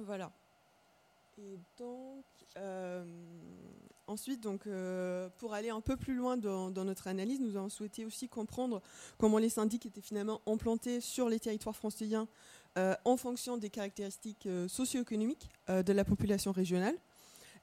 [0.00, 0.32] voilà.
[1.38, 2.24] Et donc,
[2.56, 3.04] euh,
[4.06, 8.06] ensuite, donc, euh, pour aller un peu plus loin dans, notre analyse, nous avons souhaité
[8.06, 8.80] aussi comprendre
[9.18, 12.26] comment les syndics étaient finalement implantés sur les territoires franciliens
[12.78, 16.96] euh, en fonction des caractéristiques socio-économiques de la population régionale.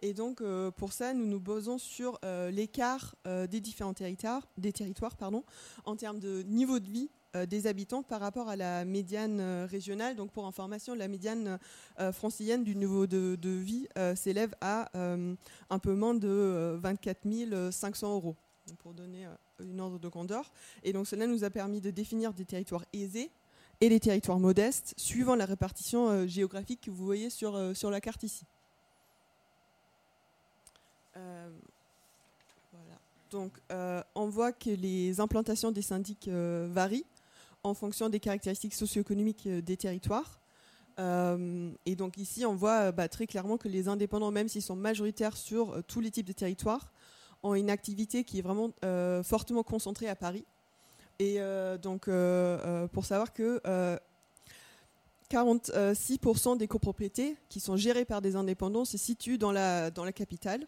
[0.01, 0.43] Et donc,
[0.75, 2.19] pour ça, nous nous basons sur
[2.51, 5.45] l'écart des différents territoires, des territoires pardon,
[5.85, 7.09] en termes de niveau de vie
[7.47, 10.15] des habitants par rapport à la médiane euh, régionale.
[10.15, 11.59] Donc pour information, la médiane
[11.99, 18.35] euh, francilienne du niveau de, vie s'élève à un peu moins de 24 500 euros,
[18.79, 19.27] pour donner
[19.59, 20.51] une ordre de grandeur.
[20.83, 23.31] Et donc cela nous a permis de définir des territoires aisés
[23.81, 28.23] et des territoires modestes, suivant la répartition géographique que vous voyez sur, sur la carte
[28.23, 28.45] ici.
[33.31, 33.51] Donc,
[34.15, 37.05] on voit que les implantations des syndics varient
[37.63, 40.39] en fonction des caractéristiques socio-économiques euh, des territoires.
[40.99, 44.61] Euh, et donc ici, on voit euh, bah, très clairement que les indépendants, même s'ils
[44.61, 46.91] sont majoritaires sur tous les types de territoires,
[47.41, 48.71] ont une activité qui est vraiment
[49.21, 50.45] fortement concentrée à Paris.
[51.19, 51.39] Et
[51.81, 52.09] donc,
[52.93, 53.61] pour savoir que
[55.29, 60.13] 46% des copropriétés qui sont gérées par des indépendants se situent dans la, dans la
[60.13, 60.65] capitale,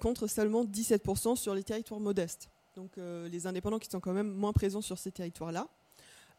[0.00, 2.48] contre seulement 17% sur les territoires modestes.
[2.76, 5.66] Donc les indépendants qui sont quand même moins présents sur ces territoires-là.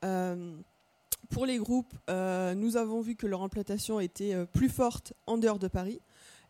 [0.03, 0.55] Euh,
[1.29, 5.37] pour les groupes, euh, nous avons vu que leur implantation était euh, plus forte en
[5.37, 6.01] dehors de Paris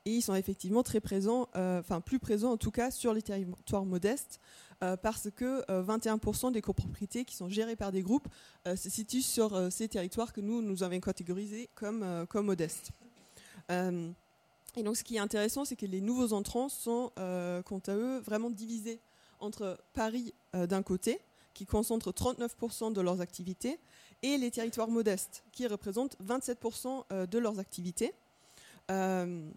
[0.05, 3.83] et ils sont effectivement très présents, enfin plus présents en tout cas sur les territoires
[3.83, 4.39] modestes,
[4.79, 8.29] parce que 21% des copropriétés qui sont gérées par des groupes
[8.65, 12.91] se situent sur ces territoires que nous, nous avons catégorisés comme, comme modestes.
[13.69, 18.19] et donc ce qui est intéressant, c'est que les nouveaux entrants sont, quant à eux,
[18.19, 19.01] vraiment divisés
[19.41, 21.19] entre Paris d'un côté,
[21.53, 23.79] qui concentrent 39% de leurs activités,
[24.21, 28.13] et les territoires modestes, qui représentent 27% euh, de leurs activités.
[28.91, 29.49] Euh,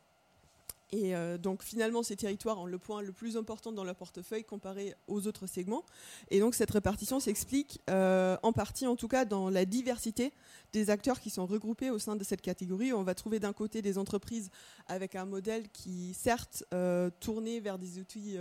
[0.93, 4.45] Et euh, donc finalement, ces territoires ont le point le plus important dans leur portefeuille
[4.45, 5.85] comparé aux autres segments.
[6.31, 10.33] Et donc cette répartition s'explique euh, en partie, en tout cas, dans la diversité
[10.75, 12.93] des acteurs qui sont regroupés au sein de cette catégorie.
[12.93, 14.51] On va trouver d'un côté des entreprises
[14.87, 18.37] avec un modèle qui, certes, euh, tourné vers des outils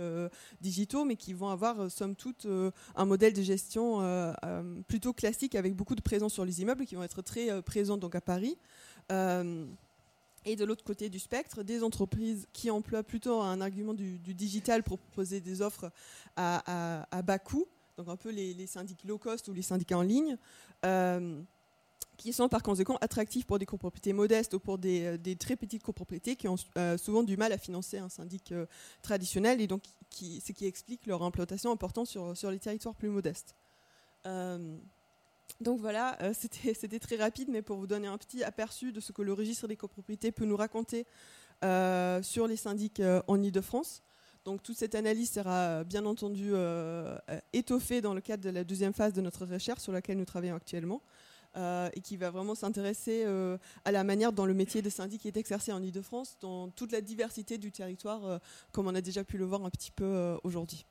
[0.60, 2.46] digitaux, mais qui vont avoir, somme toute,
[2.94, 4.34] un modèle de gestion
[4.88, 8.14] plutôt classique avec beaucoup de présence sur les immeubles, qui vont être très présents donc
[8.14, 8.58] à Paris
[10.44, 14.82] et de l'autre côté du spectre, des entreprises qui emploient plutôt un argument du, digital
[14.82, 15.90] pour proposer des offres
[16.36, 20.36] à, bas coût, donc un peu les, syndics low cost ou les syndicats en ligne,
[20.84, 21.40] euh,
[22.16, 25.82] qui sont par conséquent attractifs pour des copropriétés modestes ou pour des, euh, très petites
[25.82, 28.52] copropriétés qui ont euh, souvent du mal à financer un syndic
[29.02, 33.54] traditionnel et donc ce qui explique leur implantation importante sur les territoires plus modestes.
[35.62, 36.32] Donc voilà, euh,
[36.74, 39.68] c'était très rapide, mais pour vous donner un petit aperçu de ce que le registre
[39.68, 41.06] des copropriétés peut nous raconter
[41.64, 44.02] euh, sur les syndics euh, en Ile-de-France.
[44.44, 46.52] Donc toute cette analyse sera bien entendu
[47.52, 50.56] étoffée dans le cadre de la deuxième phase de notre recherche sur laquelle nous travaillons
[50.56, 51.00] actuellement.
[51.56, 53.24] et qui va vraiment s'intéresser
[53.84, 57.00] à la manière dont le métier de syndic est exercé en Ile-de-France, dans toute la
[57.00, 58.40] diversité du territoire,
[58.72, 60.86] comme on a déjà pu le voir un petit peu aujourd'hui.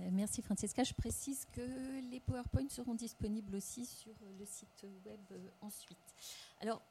[0.00, 0.82] Euh, merci Francesca.
[0.82, 6.14] Je précise que les PowerPoints seront disponibles aussi sur euh, le site web euh, ensuite.
[6.60, 6.82] Alors,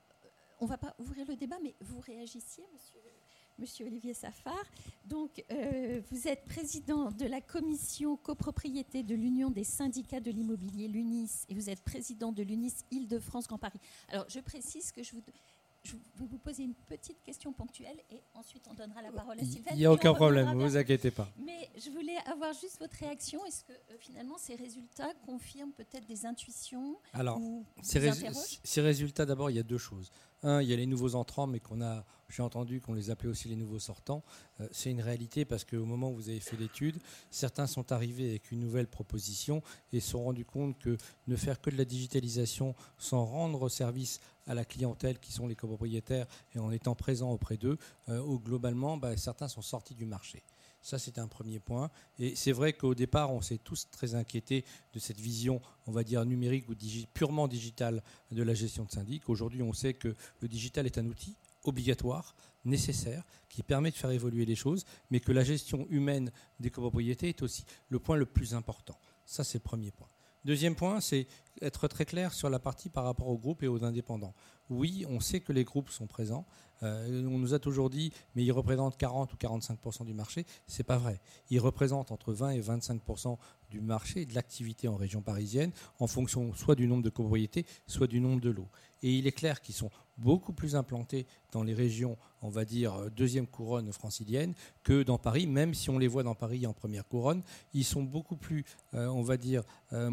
[0.59, 2.63] on ne va pas ouvrir le débat, mais vous réagissiez,
[3.59, 4.63] monsieur, Olivier Safar.
[5.05, 5.43] Donc,
[6.09, 11.55] vous êtes président de la commission copropriété de l'Union des syndicats de l'immobilier, l'UNIS, et
[11.55, 13.81] vous êtes président de l'UNIS Île-de-France Grand Paris.
[14.07, 15.21] Alors, je précise que je vous
[15.85, 19.43] je vais vous poser une petite question ponctuelle et ensuite on donnera la parole à
[19.43, 19.71] Sylvain.
[19.71, 21.29] Il n'y a aucun problème, ne vous inquiétez pas.
[21.37, 23.45] Mais je voulais avoir juste votre réaction.
[23.45, 27.39] Est-ce que euh, finalement ces résultats confirment peut-être des intuitions Alors,
[27.81, 28.11] ces,
[28.63, 30.11] ces, résultats, d'abord, il y a deux choses.
[30.45, 33.29] Un, il y a les nouveaux entrants, mais qu'on a, j'ai entendu qu'on les appelait
[33.29, 34.23] aussi les nouveaux sortants.
[34.61, 36.99] Euh, c'est une réalité parce qu'au moment où vous avez fait l'étude,
[37.31, 41.59] certains sont arrivés avec une nouvelle proposition et se sont rendus compte que ne faire
[41.59, 46.59] que de la digitalisation sans rendre service à la clientèle qui sont les copropriétaires et
[46.59, 47.79] en étant présent auprès d'eux,
[48.09, 50.43] euh, globalement, bah, certains sont sortis du marché.
[50.85, 51.89] Ça, c'était un premier point.
[52.19, 56.03] Et c'est vrai qu'au départ, on s'est tous très inquiétés de cette vision, on va
[56.03, 56.75] dire, numérique ou
[57.11, 59.27] purement digitale de la gestion de syndic.
[59.27, 64.11] Aujourd'hui, on sait que le digital est un outil obligatoire, nécessaire, qui permet de faire
[64.11, 68.27] évoluer les choses, mais que la gestion humaine des copropriétés est aussi le point le
[68.27, 68.99] plus important.
[69.25, 70.09] Ça, c'est le premier point.
[70.43, 71.25] Deuxième point, c'est
[71.61, 74.33] être très clair sur la partie par rapport aux groupes et aux indépendants.
[74.69, 76.45] Oui, on sait que les groupes sont présents.
[76.83, 80.45] Euh, on nous a toujours dit, mais ils représentent 40 ou 45% du marché.
[80.67, 81.21] C'est pas vrai.
[81.49, 83.37] Ils représentent entre 20 et 25%
[83.69, 88.07] du marché de l'activité en région parisienne, en fonction soit du nombre de copropriétés, soit
[88.07, 88.69] du nombre de lots.
[89.03, 93.11] Et il est clair qu'ils sont beaucoup plus implantés dans les régions, on va dire,
[93.11, 97.07] deuxième couronne francilienne que dans Paris, même si on les voit dans Paris en première
[97.07, 97.43] couronne.
[97.73, 99.63] Ils sont beaucoup plus, euh, on va dire,
[99.93, 100.11] euh,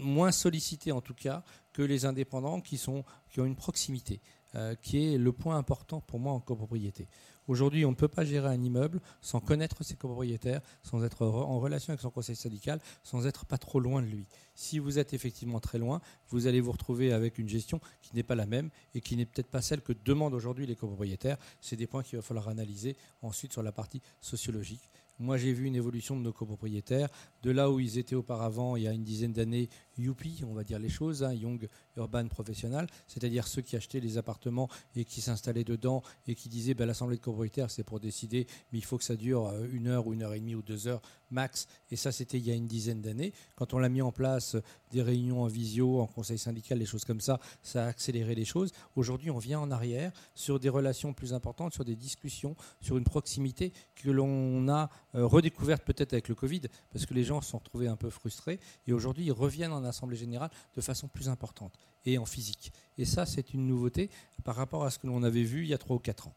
[0.00, 4.20] moins sollicités en tout cas que les indépendants qui, sont, qui ont une proximité,
[4.54, 7.08] euh, qui est le point important pour moi en copropriété.
[7.48, 11.58] Aujourd'hui, on ne peut pas gérer un immeuble sans connaître ses copropriétaires, sans être en
[11.58, 14.28] relation avec son conseil syndical, sans être pas trop loin de lui.
[14.54, 18.22] Si vous êtes effectivement très loin, vous allez vous retrouver avec une gestion qui n'est
[18.22, 21.38] pas la même et qui n'est peut-être pas celle que demandent aujourd'hui les copropriétaires.
[21.60, 24.88] C'est des points qu'il va falloir analyser ensuite sur la partie sociologique.
[25.22, 27.08] Moi, j'ai vu une évolution de nos copropriétaires,
[27.44, 30.64] de là où ils étaient auparavant, il y a une dizaine d'années, Youpi, on va
[30.64, 35.20] dire les choses, hein, Young Urban Professional, c'est-à-dire ceux qui achetaient les appartements et qui
[35.20, 38.98] s'installaient dedans et qui disaient ben, l'assemblée de copropriétaires, c'est pour décider, mais il faut
[38.98, 41.02] que ça dure euh, une heure ou une heure et demie ou deux heures
[41.32, 41.66] max.
[41.90, 43.32] Et ça, c'était il y a une dizaine d'années.
[43.56, 44.56] Quand on l'a mis en place,
[44.92, 48.44] des réunions en visio, en conseil syndical, des choses comme ça, ça a accéléré les
[48.44, 48.72] choses.
[48.96, 53.04] Aujourd'hui, on vient en arrière sur des relations plus importantes, sur des discussions, sur une
[53.04, 57.50] proximité que l'on a euh, redécouverte peut-être avec le Covid, parce que les gens se
[57.50, 58.60] sont retrouvés un peu frustrés.
[58.86, 61.72] Et aujourd'hui, ils reviennent en Assemblée générale de façon plus importante
[62.04, 62.72] et en physique.
[62.98, 64.10] Et ça, c'est une nouveauté
[64.44, 66.34] par rapport à ce que l'on avait vu il y a trois ou quatre ans.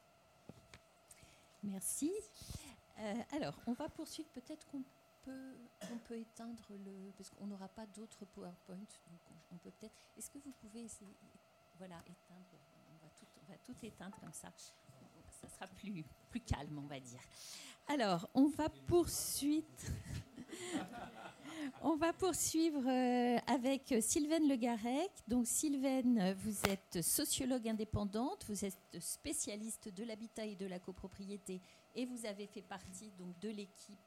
[1.64, 2.12] Merci.
[3.00, 4.30] Euh, alors, on va poursuivre.
[4.30, 4.84] Peut-être qu'on
[5.24, 5.56] peut,
[5.92, 7.12] on peut éteindre le.
[7.18, 8.78] Parce qu'on n'aura pas d'autres PowerPoint.
[9.52, 9.96] On, peut peut-être.
[10.18, 11.16] Est-ce que vous pouvez essayer.
[11.78, 12.60] Voilà, éteindre.
[12.90, 14.52] On va tout, on va tout éteindre comme ça.
[15.42, 17.22] Ça sera plus, plus calme, on va dire.
[17.88, 19.68] Alors, on va poursuivre.
[21.82, 25.12] On va poursuivre euh, avec Sylvaine Legarec.
[25.28, 31.62] Donc Sylvaine, vous êtes sociologue indépendante, vous êtes spécialiste de l'habitat et de la copropriété
[31.96, 34.00] et vous avez fait partie donc de l'équipe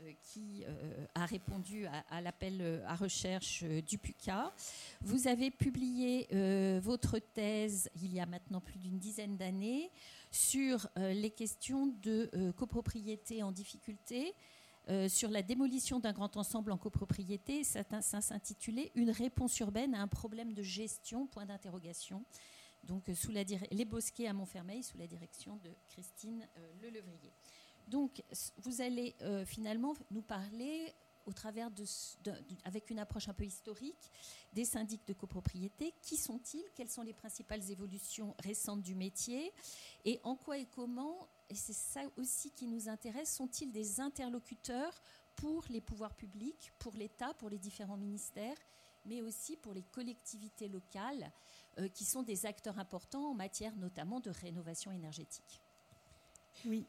[0.00, 4.52] euh, qui euh, a répondu à, l'appel à recherche du PUCA.
[5.02, 6.28] Vous avez publié
[6.80, 9.90] votre thèse il y a maintenant plus d'une dizaine d'années
[10.30, 14.34] sur les questions de copropriété en difficulté,
[15.08, 17.64] sur la démolition d'un grand ensemble en copropriété.
[17.64, 17.82] Ça
[18.20, 22.24] s'intitulait Une réponse urbaine à un problème de gestion, point d'interrogation.
[22.84, 26.48] Donc, sous la les bosquets à Montfermeil, sous la direction de Christine
[26.80, 27.32] Lelevrier.
[27.86, 28.22] Donc,
[28.58, 29.14] vous allez
[29.46, 30.94] finalement nous parler
[31.26, 31.84] au travers de,
[32.64, 34.10] avec une approche un peu historique
[34.54, 35.92] des syndics de copropriété.
[36.00, 36.64] Qui sont-ils?
[36.74, 39.52] Quelles sont les principales évolutions récentes du métier?
[40.06, 44.94] Et en quoi et comment, et c'est ça aussi qui nous intéresse, sont-ils des interlocuteurs
[45.36, 48.56] pour les pouvoirs publics, pour l'État, pour les différents ministères,
[49.04, 51.30] mais aussi pour les collectivités locales,
[51.78, 55.62] euh, qui sont des acteurs importants en matière notamment de rénovation énergétique.
[56.64, 56.86] Oui,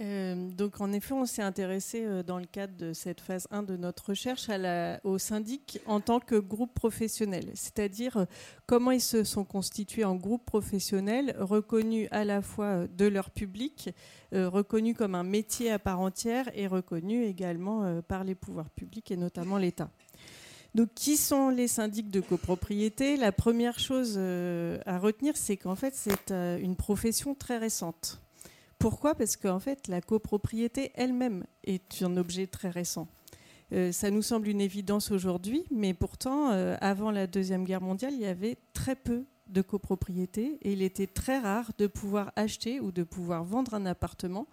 [0.00, 3.62] euh, donc en effet, on s'est intéressé euh, dans le cadre de cette phase 1
[3.62, 8.26] de notre recherche à la, au syndic en tant que groupe professionnel, c'est-à-dire
[8.66, 13.90] comment ils se sont constitués en groupe professionnel, reconnus à la fois de leur public,
[14.32, 19.16] reconnus comme un métier à part entière et reconnus également par les pouvoirs publics et
[19.16, 19.90] notamment l'État.
[20.74, 23.16] Donc, qui sont les syndics de copropriété?
[23.16, 28.20] La première chose à retenir, c'est qu'en fait, c'est une profession très récente.
[28.78, 29.14] Pourquoi?
[29.14, 33.08] Parce qu'en fait, la copropriété elle-même est un objet très récent.
[33.72, 38.12] Euh, ça nous semble une évidence aujourd'hui, mais pourtant, euh, avant la Deuxième Guerre mondiale,
[38.12, 42.80] il y avait très peu de copropriété et il était très rare de pouvoir acheter
[42.80, 44.46] ou de pouvoir vendre un appartement.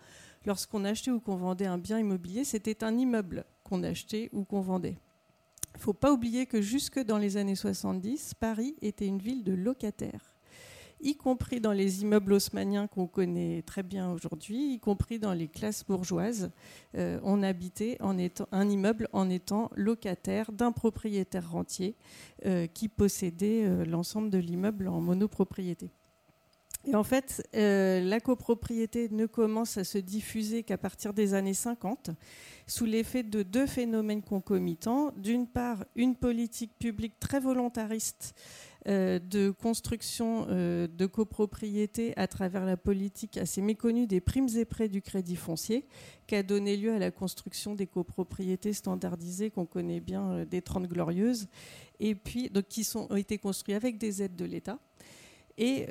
[0.46, 4.62] Lorsqu'on achetait ou qu'on vendait un bien immobilier, c'était un immeuble qu'on achetait ou qu'on
[4.62, 4.98] vendait.
[5.74, 9.44] Il ne faut pas oublier que jusque dans les années 70, Paris était une ville
[9.44, 10.36] de locataires
[11.02, 15.48] y compris dans les immeubles haussmanniens qu'on connaît très bien aujourd'hui, y compris dans les
[15.48, 16.52] classes bourgeoises.
[16.96, 21.96] Euh, on habitait un immeuble en étant locataire d'un propriétaire rentier
[22.46, 25.92] euh, qui possédait euh, l'ensemble de l'immeuble en monopropriété.
[26.86, 32.10] Et en fait, la copropriété ne commence à se diffuser qu'à partir des années 50,
[32.66, 35.12] sous l'effet de deux phénomènes concomitants.
[35.18, 38.34] D'une part, une politique publique très volontariste
[38.88, 44.66] euh, de construction euh, de copropriété à travers la politique assez méconnue des primes et
[44.66, 45.86] prêts du crédit foncier,
[46.26, 50.64] qui a donné lieu à la construction des copropriétés standardisées qu'on connaît bien euh, des
[50.64, 51.48] 30 glorieuses,
[52.00, 54.80] et puis donc, qui ont été construits avec des aides de l'État.
[55.58, 55.86] Et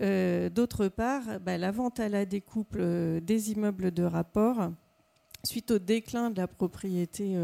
[0.51, 4.71] d'autre part, bah, la vente à la découpe des immeubles de rapport
[5.45, 7.35] suite au déclin de la propriété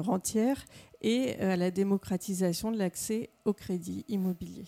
[0.00, 0.64] rentière
[1.00, 4.66] et à la démocratisation de l'accès au crédit immobilier.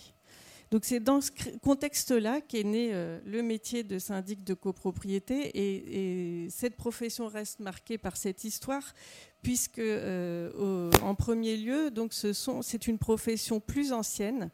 [0.71, 1.33] Donc c'est dans ce
[1.63, 7.99] contexte-là qu'est né euh, le métier de syndic de copropriété et, cette profession reste marquée
[7.99, 8.95] par cette histoire
[9.43, 14.51] puisque euh, en premier lieu, donc c'est une profession plus ancienne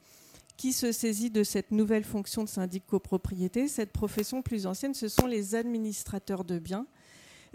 [0.56, 3.68] qui se saisit de cette nouvelle fonction de syndic copropriété?
[3.68, 6.86] Cette profession plus ancienne, ce sont les administrateurs de biens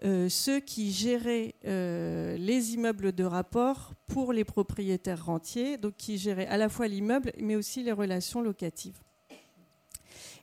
[0.03, 6.17] euh, ceux qui géraient euh, les immeubles de rapport pour les propriétaires rentiers, donc qui
[6.17, 8.99] géraient à la fois l'immeuble mais aussi les relations locatives.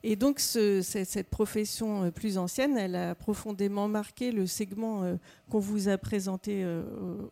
[0.02, 5.18] Et donc cette profession euh, plus ancienne, elle a profondément marqué le segment
[5.50, 6.64] qu'on vous a présenté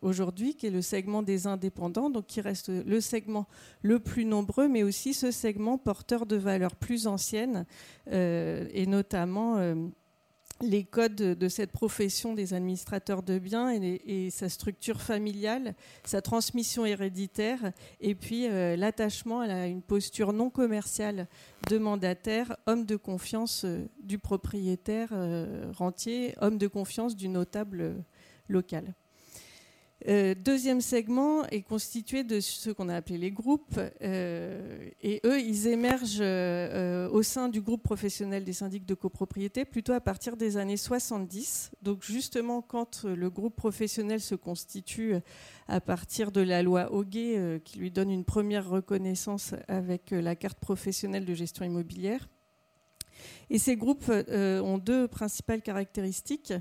[0.01, 3.47] aujourd'hui, qui est le segment des indépendants, donc qui reste le segment
[3.81, 7.65] le plus nombreux, mais aussi ce segment porteur de valeurs plus anciennes,
[8.11, 9.57] et notamment
[10.61, 16.85] les codes de cette profession des administrateurs de biens et, sa structure familiale, sa transmission
[16.85, 21.27] héréditaire, et puis euh, l'attachement à une posture non commerciale
[21.69, 28.03] de mandataire, homme de confiance euh, du propriétaire euh, rentier, homme de confiance du notable
[28.47, 28.93] local.
[30.07, 33.79] Euh, deuxième segment est constitué de ce qu'on a appelé les groupes.
[34.01, 39.65] Euh, et eux, ils émergent euh, au sein du groupe professionnel des syndics de copropriété
[39.65, 41.71] plutôt à partir des années 70.
[41.81, 45.15] Donc justement, quand le groupe professionnel se constitue
[45.67, 50.59] à partir de la loi Hoguet, qui lui donne une première reconnaissance avec la carte
[50.59, 52.29] professionnelle de gestion immobilière.
[53.49, 56.53] Et ces groupes ont deux principales caractéristiques.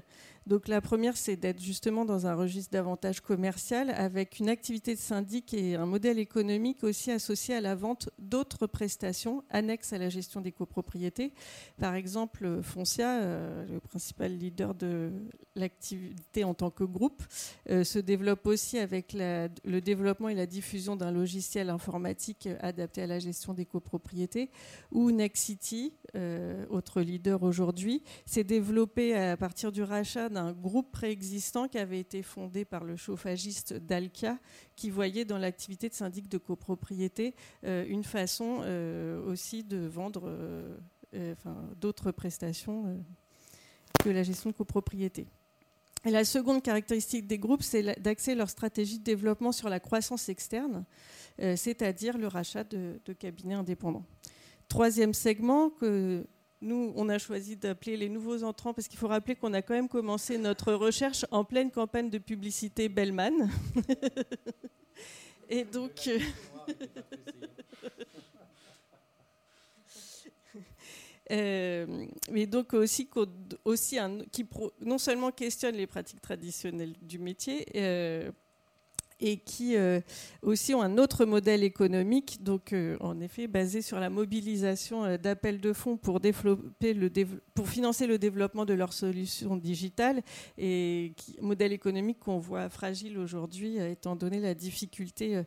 [0.46, 5.00] Donc la première, c'est d'être justement dans un registre davantage commercial avec une activité de
[5.00, 10.09] syndic et un modèle économique aussi associé à la vente d'autres prestations annexes à la
[10.09, 11.32] gestion des copropriétés.
[11.78, 15.11] Par exemple, Foncia, euh, le principal leader de
[15.56, 17.25] l'activité en tant que groupe,
[17.71, 23.06] euh, se développe aussi avec le développement et la diffusion d'un logiciel informatique adapté à
[23.08, 24.50] la gestion des copropriétés,
[24.92, 31.66] ou Nexity, euh, autre leader aujourd'hui, s'est développé à partir du rachat d'un groupe préexistant
[31.66, 34.38] qui avait été fondé par le chauffagiste Dalkia,
[34.76, 37.34] qui voyait dans l'activité de syndic de copropriété
[37.64, 40.30] euh, une façon euh, aussi de vendre
[41.80, 43.02] d'autres prestations
[44.04, 45.26] que la gestion de copropriété.
[46.06, 50.28] Et la seconde caractéristique des groupes, c'est d'axer leur stratégie de développement sur la croissance
[50.28, 50.84] externe,
[51.40, 54.04] euh, c'est-à-dire le rachat de, de, cabinets indépendants.
[54.68, 56.24] Troisième segment que
[56.61, 59.75] nous, on a choisi d'appeler les nouveaux entrants parce qu'il faut rappeler qu'on a quand
[59.75, 63.48] même commencé notre recherche en pleine campagne de publicité Bellman.
[65.48, 66.09] Et donc...
[66.09, 66.19] Euh,
[71.31, 73.09] euh, mais donc aussi,
[74.33, 74.46] qui
[74.81, 78.33] non seulement questionne les pratiques traditionnelles du métier, euh,
[79.21, 80.00] et qui euh,
[80.42, 85.17] aussi ont un autre modèle économique, donc euh, en effet basé sur la mobilisation euh,
[85.17, 87.10] d'appels de fonds pour, développer le
[87.54, 90.23] pour financer le développement de leurs solutions digitales,
[90.58, 95.42] et modèle économique qu'on voit fragile aujourd'hui, étant donné la difficulté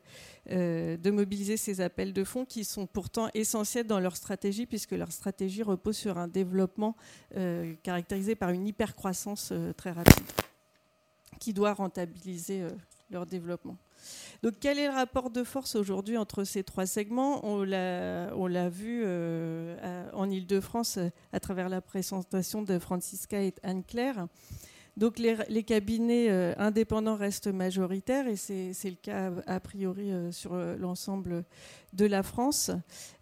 [0.49, 5.11] de mobiliser ces appels de fonds qui sont pourtant essentiels dans leur stratégie, puisque leur
[5.11, 6.95] stratégie repose sur un développement
[7.83, 10.25] caractérisé par une hypercroissance très rapide,
[11.39, 12.63] qui doit rentabiliser
[13.09, 13.77] leur développement.
[14.43, 17.45] Donc quel est le rapport de force aujourd'hui entre ces trois segments?
[17.45, 20.99] On l'a vu euh, en Ile-de-France
[21.33, 24.27] à travers la présentation de Francisca et Anne-Claire.
[24.99, 30.53] Donc les, cabinets euh, indépendants restent majoritaires et c'est le cas a priori euh, sur
[30.53, 31.45] euh, l'ensemble
[31.93, 32.71] de la France.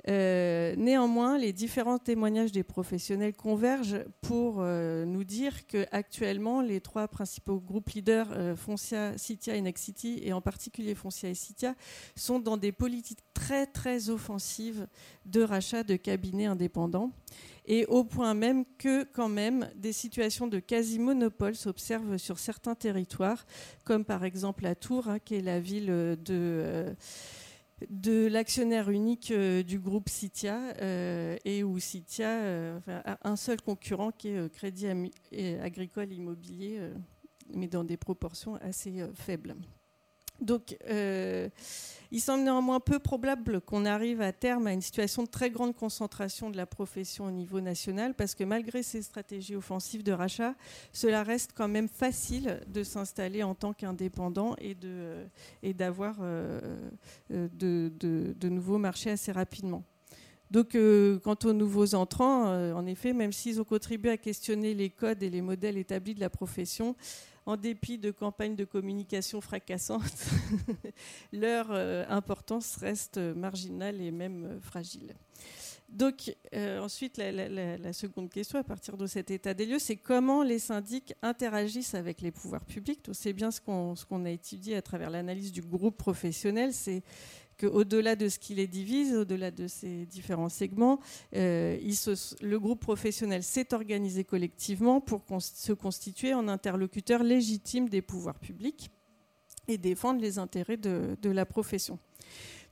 [0.07, 7.89] néanmoins, les différents témoignages des professionnels convergent pour nous dire qu'actuellement, les trois principaux groupes
[7.89, 11.76] leaders, Foncia, Citia et Nexity, et en particulier Foncia et Citia,
[12.15, 14.88] sont dans des politiques très très offensives
[15.26, 17.11] de rachat de cabinets indépendants
[17.68, 23.45] et au point même que quand même des situations de quasi-monopole s'observent sur certains territoires,
[23.84, 26.95] comme par exemple à Tours, hein, qui est la ville de...
[27.82, 33.62] Euh, de l'actionnaire unique euh, du groupe Citia euh, et où Citia a un seul
[33.62, 34.88] concurrent qui est Crédit
[35.62, 36.80] Agricole Immobilier,
[37.54, 39.56] mais dans des proportions assez faibles.
[40.42, 40.78] Donc,
[42.12, 45.76] il semble néanmoins peu probable qu'on arrive à terme à une situation de très grande
[45.76, 50.56] concentration de la profession au niveau national, parce que malgré ces stratégies offensives de rachat,
[50.94, 56.62] cela reste quand même facile de s'installer en tant qu'indépendant et, d'avoir euh,
[57.32, 59.84] euh, de, nouveaux marchés assez rapidement.
[60.50, 64.90] Donc, euh, quant aux nouveaux entrants, en effet, même s'ils ont contribué à questionner les
[64.90, 66.96] codes et les modèles établis de la profession,
[67.48, 70.28] en dépit de campagnes de communication fracassantes,
[71.32, 75.16] leur euh, importance reste marginale et même euh, fragile.
[75.88, 80.43] Donc, euh, ensuite, la, seconde question à partir de cet état des lieux, c'est comment
[80.43, 83.00] les syndics interagissent avec les pouvoirs publics.
[83.14, 86.74] C'est bien ce qu'on a étudié à travers l'analyse du groupe professionnel,
[87.58, 90.99] qu'au-delà de ce qui les divise, au-delà de ces différents segments,
[91.36, 91.78] euh,
[92.41, 98.91] le groupe professionnel s'est organisé collectivement pour se constituer en interlocuteur légitime des pouvoirs publics
[99.68, 101.99] et défendre les intérêts de, la profession.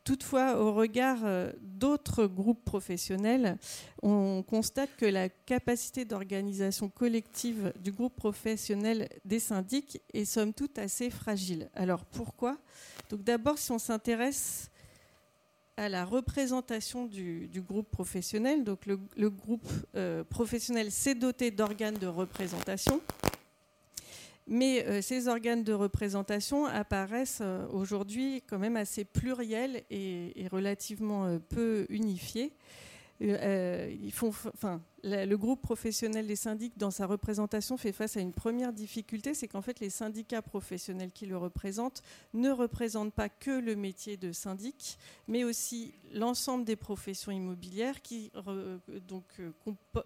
[0.03, 3.57] Toutefois, au regard euh, d'autres groupes professionnels,
[4.03, 10.77] on constate que la capacité d'organisation collective du groupe professionnel des syndics est somme toute
[10.77, 11.71] assez fragile.
[11.73, 12.59] Alors pourquoi?
[13.09, 14.69] Donc d'abord, si on s'intéresse
[15.77, 18.63] à la représentation du, groupe professionnel.
[18.63, 23.01] Donc le, groupe euh, professionnel s'est doté d'organes de représentation,
[24.47, 31.39] mais euh, ces organes de représentation apparaissent euh, aujourd'hui quand même assez pluriels et relativement
[31.49, 32.53] peu unifiés.
[33.19, 38.31] ils font, enfin, le groupe professionnel des syndics, dans sa représentation, fait face à une
[38.31, 42.01] première difficulté, c'est qu'en fait, les syndicats professionnels qui le représentent
[42.33, 44.97] ne représentent pas que le métier de syndic,
[45.27, 48.31] mais aussi l'ensemble des professions immobilières qui
[49.07, 49.51] donc, euh,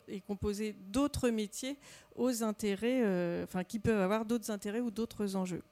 [0.10, 1.78] est composé d'autres métiers
[2.16, 5.64] aux intérêts, euh, enfin, qui peuvent avoir d'autres intérêts ou d'autres enjeux.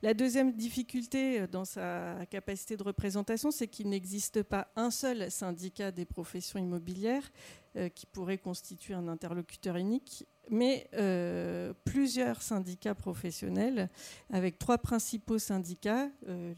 [0.00, 5.28] La deuxième difficulté euh, dans sa capacité de représentation, c'est qu'il n'existe pas un seul
[5.28, 7.28] syndicat des professions immobilières
[7.74, 13.90] euh, qui pourrait constituer un interlocuteur unique, mais euh, plusieurs syndicats professionnels,
[14.30, 16.08] avec trois principaux syndicats,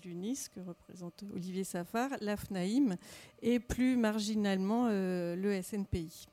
[0.05, 2.97] l'UNIS, que représente Olivier Safar, l'AFNAIM
[3.41, 6.26] et plus marginalement le SNPI.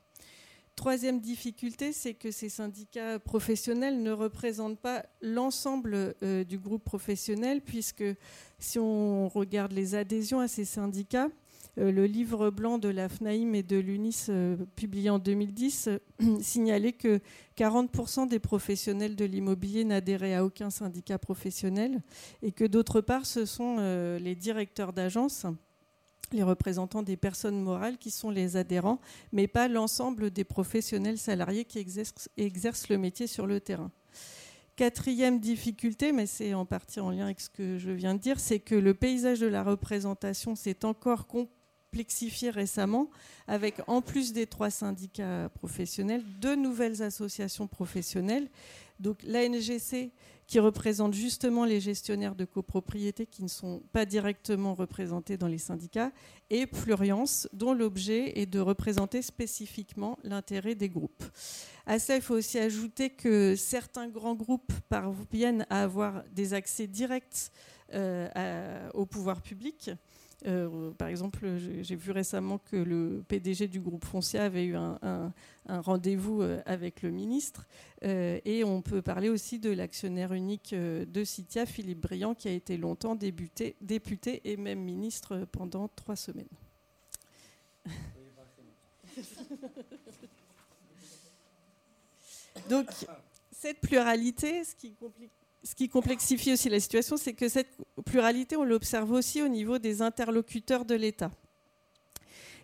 [0.78, 7.60] Troisième difficulté, c'est que ces syndicats professionnels ne représentent pas l'ensemble euh, du groupe professionnel,
[7.62, 8.04] puisque
[8.60, 11.30] si on regarde les adhésions à ces syndicats,
[11.78, 15.88] euh, le livre blanc de la FNAIM et de l'UNIS euh, publié en 2010
[16.40, 17.18] signalait que
[17.56, 22.00] 40% des professionnels de l'immobilier n'adhéraient à aucun syndicat professionnel
[22.40, 23.78] et que d'autre part, ce sont
[24.20, 25.44] les directeurs d'agences
[26.32, 29.00] les représentants des personnes morales qui sont les adhérents,
[29.32, 33.90] mais pas l'ensemble des professionnels salariés qui exercent, le métier sur le terrain.
[34.76, 38.38] Quatrième difficulté, mais c'est en partie en lien avec ce que je viens de dire,
[38.38, 43.10] c'est que le paysage de la représentation s'est encore complexifié récemment,
[43.48, 48.48] avec en plus des trois syndicats professionnels, deux nouvelles associations professionnelles.
[49.00, 50.12] Donc l'ANGC
[50.48, 55.58] qui représente justement les gestionnaires de copropriété qui ne sont pas directement représentés dans les
[55.58, 56.10] syndicats,
[56.48, 61.22] et Pluriance, dont l'objet est de représenter spécifiquement l'intérêt des groupes.
[61.84, 66.86] À ça, il faut aussi ajouter que certains grands groupes parviennent à avoir des accès
[66.86, 67.52] directs
[67.94, 69.90] euh, au pouvoir public
[70.46, 75.32] euh, par exemple, j'ai vu récemment que le PDG du groupe Foncia avait eu un,
[75.66, 77.66] rendez-vous euh, avec le ministre.
[78.04, 82.52] Euh, et on peut parler aussi de l'actionnaire unique de Citia, Philippe Briand, qui a
[82.52, 86.46] été longtemps député, député et même ministre pendant trois semaines.
[92.68, 92.88] Donc,
[93.50, 95.32] cette pluralité, ce qui complique
[95.68, 99.78] ce qui complexifie aussi la situation, c'est que cette pluralité, on l'observe aussi au niveau
[99.78, 101.30] des interlocuteurs de l'État.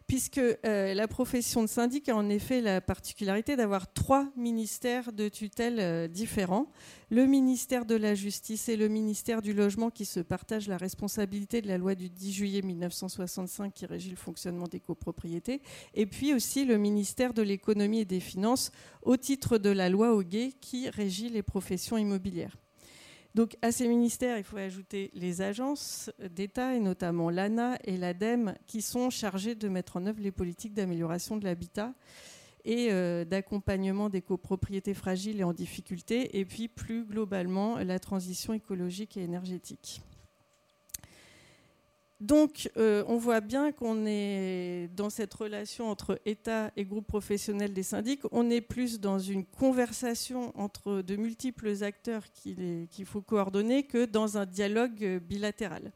[0.06, 5.28] Puisque euh, la profession de syndic a en effet la particularité d'avoir trois ministères de
[5.28, 6.70] tutelle euh, différents.
[7.10, 11.60] Le ministère de la Justice et le ministère du Logement qui se partagent la responsabilité
[11.60, 15.60] de la loi du 10 juillet 1965 qui régit le fonctionnement des copropriétés.
[15.92, 20.14] Et puis aussi le ministère de l'Économie et des Finances au titre de la loi
[20.14, 22.56] Hoguet qui régit les professions immobilières.
[23.34, 28.54] Donc à ces ministères, il faut ajouter les agences d'État, et notamment l'ANA et l'ADEME,
[28.66, 31.94] qui sont chargées de mettre en œuvre les politiques d'amélioration de l'habitat
[32.64, 38.52] et euh, d'accompagnement des copropriétés fragiles et en difficulté, et puis plus globalement la transition
[38.52, 40.00] écologique et énergétique.
[42.20, 47.72] Donc, euh, on voit bien qu'on est dans cette relation entre État et groupe professionnel
[47.72, 53.82] des syndics, on est plus dans une conversation entre de multiples acteurs qu'il faut coordonner
[53.82, 55.92] que dans un dialogue bilatéral.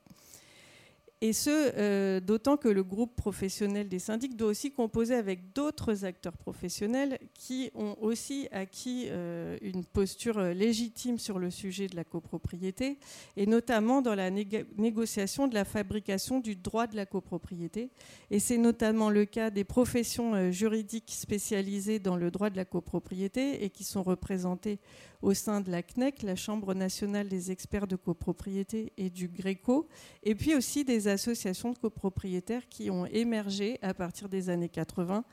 [1.20, 6.04] Et ce, euh, d'autant que le groupe professionnel des syndics doit aussi composer avec d'autres
[6.04, 12.04] acteurs professionnels qui ont aussi acquis euh, une posture légitime sur le sujet de la
[12.04, 12.98] copropriété,
[13.36, 17.90] et notamment dans la négociation de la fabrication du droit de la copropriété.
[18.30, 22.64] Et c'est notamment le cas des professions euh, juridiques spécialisées dans le droit de la
[22.64, 24.78] copropriété et qui sont représentées
[25.22, 29.88] au sein de la CNEC, la Chambre nationale des experts de copropriété et du GRECO,
[30.22, 35.24] et puis aussi des associations de copropriétaires qui ont émergé à partir des années 80,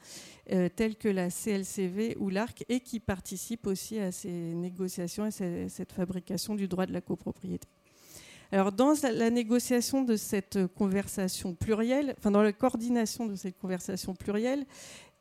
[0.51, 5.69] euh, telles que la CLCV ou l'ARC, et qui participent aussi à ces négociations et
[5.69, 7.67] cette fabrication du droit de la copropriété.
[8.51, 14.13] Alors, dans la négociation de cette conversation plurielle, enfin, dans la coordination de cette conversation
[14.13, 14.65] plurielle,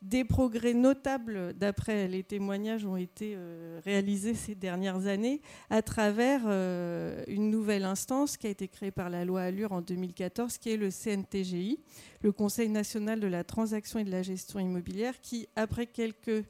[0.05, 5.41] des progrès notables, d'après les témoignages, ont été euh, réalisés ces dernières années
[5.71, 9.81] à travers euh, une nouvelle instance qui a été créée par la loi Allure en
[9.81, 11.79] 2014, qui est le CNTGI,
[12.21, 16.45] le Conseil national de la transaction et de la gestion immobilière, qui, après quelques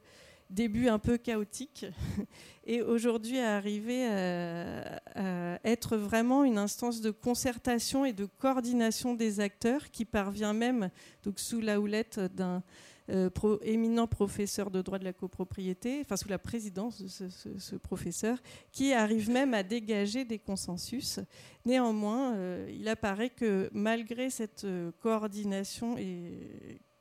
[0.50, 1.86] débuts un peu chaotiques,
[2.66, 9.40] est aujourd'hui arrivé à, à, être vraiment une instance de concertation et de coordination des
[9.40, 10.90] acteurs qui parvient même,
[11.22, 12.62] donc sous la houlette d'un
[13.08, 13.30] euh,
[13.62, 17.28] éminent professeur de droit de la copropriété, enfin sous la présidence de
[17.58, 18.38] ce, professeur,
[18.72, 21.20] qui arrive même à dégager des consensus.
[21.64, 25.94] Néanmoins, euh, il apparaît que malgré cette euh, coordination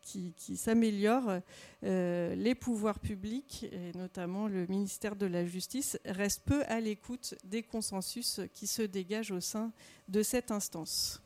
[0.03, 1.39] qui, s'améliore,
[1.82, 7.64] les pouvoirs publics, et notamment le ministère de la Justice, restent peu à l'écoute des
[7.64, 9.72] consensus qui se dégagent au sein
[10.08, 11.20] de cette instance.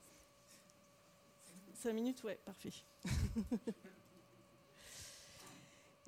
[1.74, 2.72] Cinq minutes, ouais, parfait.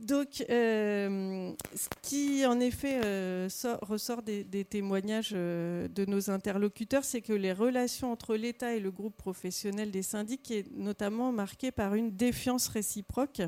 [0.02, 3.47] Donc, euh, ce qui en effet euh,
[3.84, 8.89] ressort des, témoignages euh, de nos interlocuteurs, c'est que les relations entre l'État et le
[8.89, 13.43] groupe professionnel des syndics est notamment marquée par une défiance réciproque.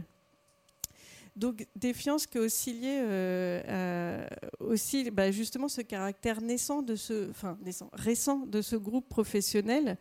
[1.36, 3.01] Donc, défiance qui oscillait
[4.60, 7.58] aussi bah, justement ce caractère naissant de ce, enfin,
[7.93, 9.97] récent de ce groupe professionnel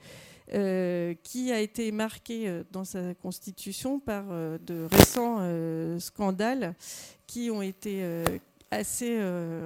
[0.55, 5.40] euh, qui a été marqué euh, dans sa constitution par euh, de récents
[5.98, 6.74] scandales
[7.26, 8.05] qui ont été
[8.70, 9.18] assez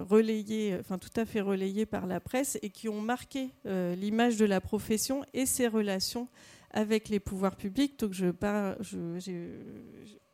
[0.09, 4.45] relayés, enfin tout à fait relayés par la presse et qui ont marqué l'image de
[4.45, 6.29] la profession et ses relations
[6.71, 7.99] avec les pouvoirs publics.
[7.99, 8.31] Donc je,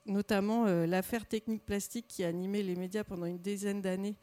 [0.07, 4.16] notamment l'affaire technique plastique qui a animé les médias pendant une dizaine d'années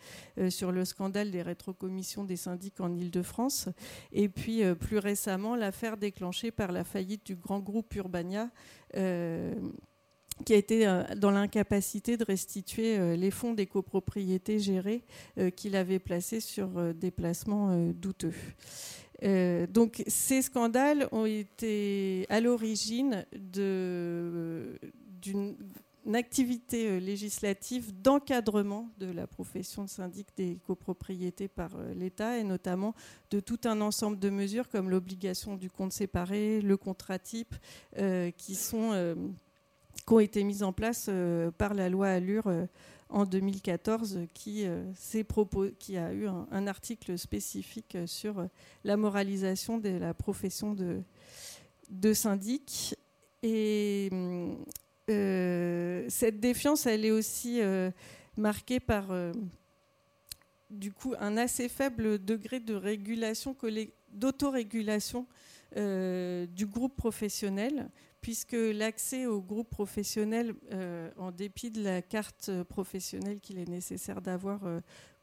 [0.49, 3.69] sur le scandale des rétrocommissions des syndics en Ile-de-France,
[4.11, 8.49] et puis plus récemment l'affaire déclenchée par la faillite du grand groupe Urbania
[10.45, 15.03] qui a été euh, dans l'incapacité de restituer euh, les fonds des copropriétés gérées
[15.37, 18.33] euh, qu'il avait placés sur des placements douteux.
[19.69, 23.25] donc ces scandales ont été à l'origine
[25.21, 25.55] d'une
[26.13, 32.95] activité législative d'encadrement de la profession de syndic des copropriétés par l'État et notamment
[33.31, 37.53] de tout un ensemble de mesures comme l'obligation du compte séparé, le contrat type,
[38.37, 39.17] qui sont
[40.09, 42.65] qui ont été mises en place euh, par la loi Allure euh,
[43.09, 44.83] en 2014 qui, euh,
[45.77, 48.47] qui a eu un, article spécifique sur
[48.83, 51.01] la moralisation de la profession de,
[51.89, 52.95] de syndic.
[53.41, 54.09] Et
[55.09, 57.61] cette défiance, elle est aussi
[58.37, 59.11] marquée par
[60.69, 63.55] du coup un assez faible degré de régulation,
[64.11, 65.25] d'autorégulation
[65.75, 67.89] du groupe professionnel
[68.21, 74.21] puisque l'accès au groupe professionnel, euh, en dépit de la carte professionnelle qu'il est nécessaire
[74.21, 74.79] d'avoir euh,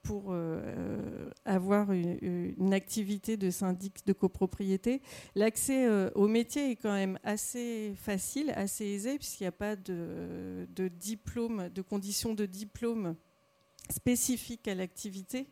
[0.07, 5.03] pour euh, avoir une, activité de syndic de copropriété,
[5.35, 10.67] l'accès au métier est quand même assez facile, assez aisé, puisqu'il n'y a pas de,
[10.75, 13.17] de, diplôme, de conditions de diplôme
[13.91, 15.47] spécifiques à l'activité.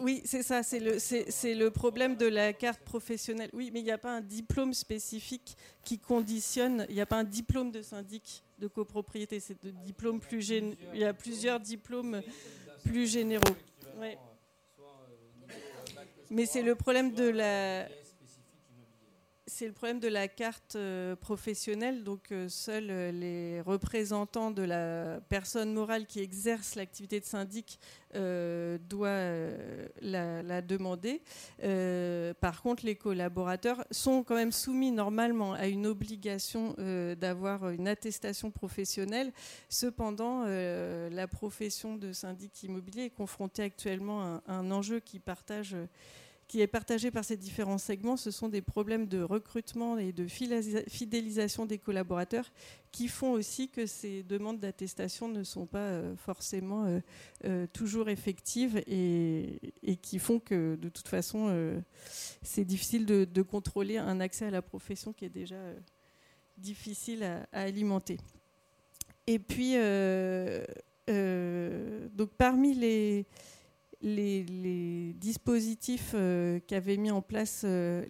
[0.00, 3.50] Oui, c'est ça, c'est le, c'est, le problème de la carte professionnelle.
[3.52, 7.18] Oui, mais il n'y a pas un diplôme spécifique qui conditionne, il n'y a pas
[7.18, 12.22] un diplôme de syndic de copropriété, c'est de diplôme plus il y a plusieurs diplômes
[12.84, 13.56] plus généraux.
[16.30, 17.86] Mais c'est le problème de la
[19.48, 22.02] c'est le problème de la carte euh, professionnelle.
[22.02, 27.78] Donc, euh, seuls euh, les représentants de la personne morale qui exerce l'activité de syndic
[28.88, 29.52] doivent
[30.00, 31.20] la, demander.
[32.40, 36.74] par contre, les collaborateurs sont quand même soumis normalement à une obligation
[37.20, 39.34] d'avoir une attestation professionnelle.
[39.68, 45.76] Cependant, la profession de syndic immobilier est confrontée actuellement à un enjeu qui partage
[46.48, 50.26] qui est partagé par ces différents segments, ce sont des problèmes de recrutement et de
[50.28, 52.52] fidélisation des collaborateurs
[52.92, 57.00] qui font aussi que ces demandes d'attestation ne sont pas euh, forcément euh,
[57.44, 59.58] euh, toujours effectives et,
[60.02, 61.82] qui font que de toute façon
[62.42, 65.60] c'est difficile de, contrôler un accès à la profession qui est déjà
[66.58, 68.18] difficile à, à, alimenter.
[69.26, 69.74] Et puis,
[72.16, 73.26] donc parmi les
[74.06, 78.04] les, dispositifs euh, qu'avait mis en place euh,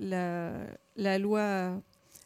[0.97, 1.80] la, loi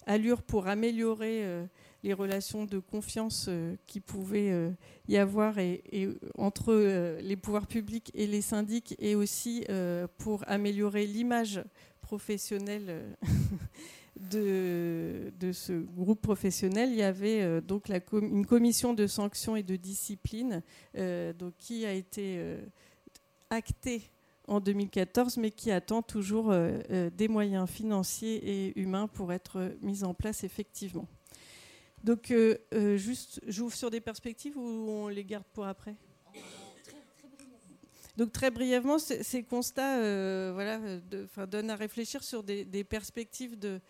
[0.06, 1.64] Allure pour améliorer euh,
[2.02, 3.48] les relations de confiance
[3.86, 4.72] qui pouvaient
[5.06, 5.56] y avoir
[6.38, 9.66] entre les pouvoirs publics et les syndics et aussi
[10.16, 11.62] pour améliorer l'image
[12.00, 13.14] professionnelle
[14.16, 20.62] de, ce groupe professionnel, il y avait donc une commission de sanctions et de discipline
[20.94, 22.40] donc, qui a été
[23.50, 24.10] acté
[24.50, 29.72] en 2014, mais qui attend toujours euh, euh, des moyens financiers et humains pour être
[29.80, 31.06] mis en place effectivement.
[32.02, 32.56] Donc, euh,
[32.96, 35.94] juste, j'ouvre sur des perspectives ou on les garde pour après?
[38.16, 40.78] Donc très brièvement, ces constats voilà,
[41.46, 43.80] donnent à réfléchir sur des, perspectives de,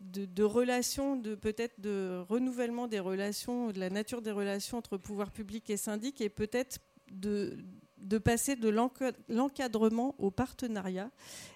[0.00, 4.98] de, de, relations, de peut-être de renouvellement des relations, de la nature des relations entre
[4.98, 6.78] pouvoir public et syndic, et peut-être
[7.10, 7.56] de,
[8.00, 8.68] de passer de
[9.28, 11.10] l'encadrement au partenariat,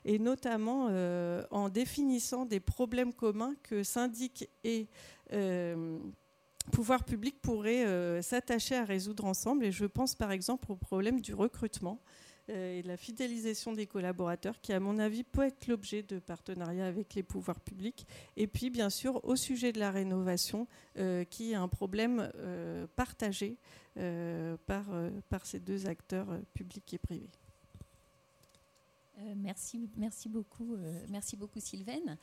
[0.04, 4.88] et notamment euh, en définissant des problèmes communs que syndics et
[5.32, 5.98] euh,
[6.72, 9.64] pouvoirs publics pourraient euh, s'attacher à résoudre ensemble.
[9.64, 12.00] Et je pense par exemple au problème du recrutement
[12.48, 16.86] et de la fidélisation des collaborateurs, qui à mon avis peut être l'objet de partenariats
[16.86, 18.06] avec les pouvoirs publics.
[18.36, 20.66] Et puis bien sûr au sujet de la rénovation,
[21.30, 22.30] qui est un problème
[22.96, 23.56] partagé
[23.96, 27.30] euh, par, euh, par ces deux acteurs euh, publics et privés.
[29.36, 30.76] merci, merci beaucoup,
[31.08, 32.18] merci beaucoup Sylvaine.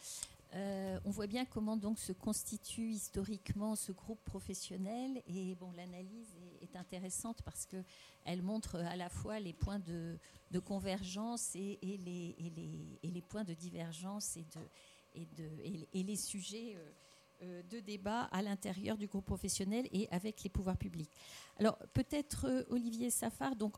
[0.53, 6.75] On voit bien comment donc se constitue historiquement ce groupe professionnel et bon l'analyse est,
[6.75, 7.83] intéressante parce que
[8.25, 10.17] elle montre à la fois les points de,
[10.59, 15.23] convergence et, les, points de divergence et,
[15.93, 16.77] les sujets
[17.43, 21.09] euh, de débat à l'intérieur du groupe professionnel et avec les pouvoirs publics.
[21.57, 23.77] Alors peut-être euh, Olivier Safar, donc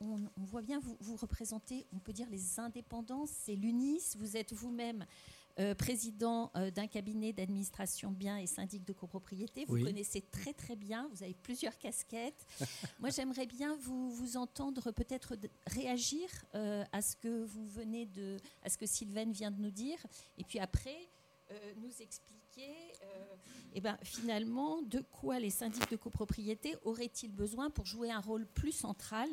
[0.00, 4.52] on, voit bien, vous, vous, représentez, on peut dire, les indépendances, c'est l'UNIS, vous êtes
[4.52, 5.06] vous-même
[5.58, 9.64] euh, président euh, d'un cabinet d'administration biens et syndic de copropriété.
[9.66, 12.46] Vous connaissez très très bien, vous avez plusieurs casquettes.
[13.00, 15.36] Moi, j'aimerais bien vous, vous entendre peut-être
[15.66, 19.70] réagir euh, à ce que vous venez de, à ce que Sylvaine vient de nous
[19.70, 19.98] dire,
[20.38, 21.08] et puis après
[21.78, 22.72] nous expliquer
[23.74, 28.46] eh ben, finalement de quoi les syndics de copropriété auraient-ils besoin pour jouer un rôle
[28.46, 29.28] plus central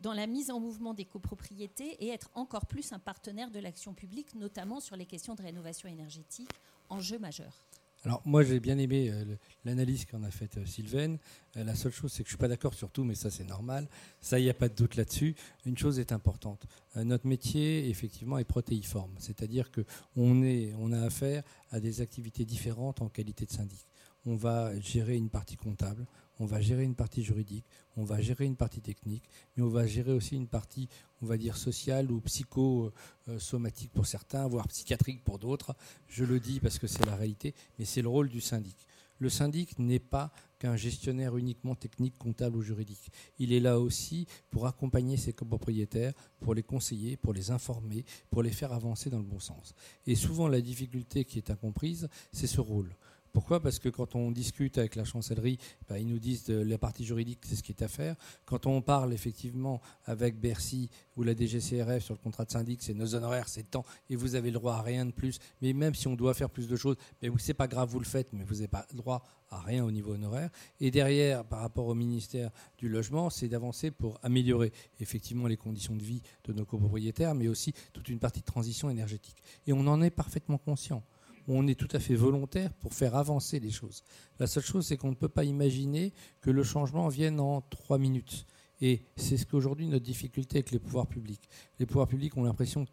[0.00, 3.94] dans la mise en mouvement des copropriétés et être encore plus un partenaire de l'action
[3.94, 6.50] publique, notamment sur les questions de rénovation énergétique,
[6.88, 7.66] enjeu majeur.
[8.04, 9.24] Alors moi j'ai bien aimé euh,
[9.64, 11.18] l'analyse qu'en a faite euh, Sylvaine.
[11.56, 13.44] Euh, la seule chose c'est que je suis pas d'accord sur tout, mais ça c'est
[13.44, 13.88] normal.
[14.20, 15.34] Ça il n'y a pas de doute là-dessus.
[15.64, 16.66] Une chose est importante.
[16.94, 19.84] notre métier effectivement est protéiforme, c'est-à-dire que
[20.14, 23.84] on est, on a affaire à des activités différentes en qualité de syndic.
[24.26, 26.04] On va gérer une partie comptable,
[26.40, 27.64] on va gérer une partie juridique,
[27.96, 30.88] on va gérer une partie technique, mais on va gérer aussi une partie,
[31.22, 35.76] on va dire, sociale ou psychosomatique pour certains, voire psychiatrique pour d'autres.
[36.08, 38.76] Je le dis parce que c'est la réalité, mais c'est le rôle du syndic.
[39.18, 43.10] Le syndic n'est pas qu'un gestionnaire uniquement technique, comptable ou juridique.
[43.38, 48.42] Il est là aussi pour accompagner ses copropriétaires, pour les conseiller, pour les informer, pour
[48.42, 49.74] les faire avancer dans le bon sens.
[50.06, 52.94] Et souvent, la difficulté qui est incomprise, c'est ce rôle.
[53.36, 53.60] Pourquoi?
[53.60, 55.58] Parce que quand on discute avec la chancellerie,
[55.90, 58.16] bah, ils nous disent que la partie juridique, c'est ce qui est à faire.
[58.46, 62.94] Quand on parle effectivement avec Bercy ou la DGCRF sur le contrat de syndic, c'est
[62.94, 65.38] nos honoraires, c'est temps, et vous avez le droit à rien de plus.
[65.60, 68.06] Mais même si on doit faire plus de choses, mais c'est pas grave, vous le
[68.06, 70.48] faites, mais vous n'avez pas le droit à rien au niveau honoraire.
[70.80, 75.94] Et derrière, par rapport au ministère du Logement, c'est d'avancer pour améliorer effectivement les conditions
[75.94, 79.42] de vie de nos copropriétaires, mais aussi toute une partie de transition énergétique.
[79.66, 81.02] Et on en est parfaitement conscient
[81.48, 84.02] on est tout à fait volontaire pour faire avancer les choses.
[84.38, 87.98] La seule chose, c'est qu'on ne peut pas imaginer que le changement vienne en trois
[87.98, 88.46] minutes.
[88.80, 91.48] Et c'est ce qu'aujourd'hui notre difficulté avec les pouvoirs publics.
[91.78, 92.84] Les pouvoirs publics ont l'impression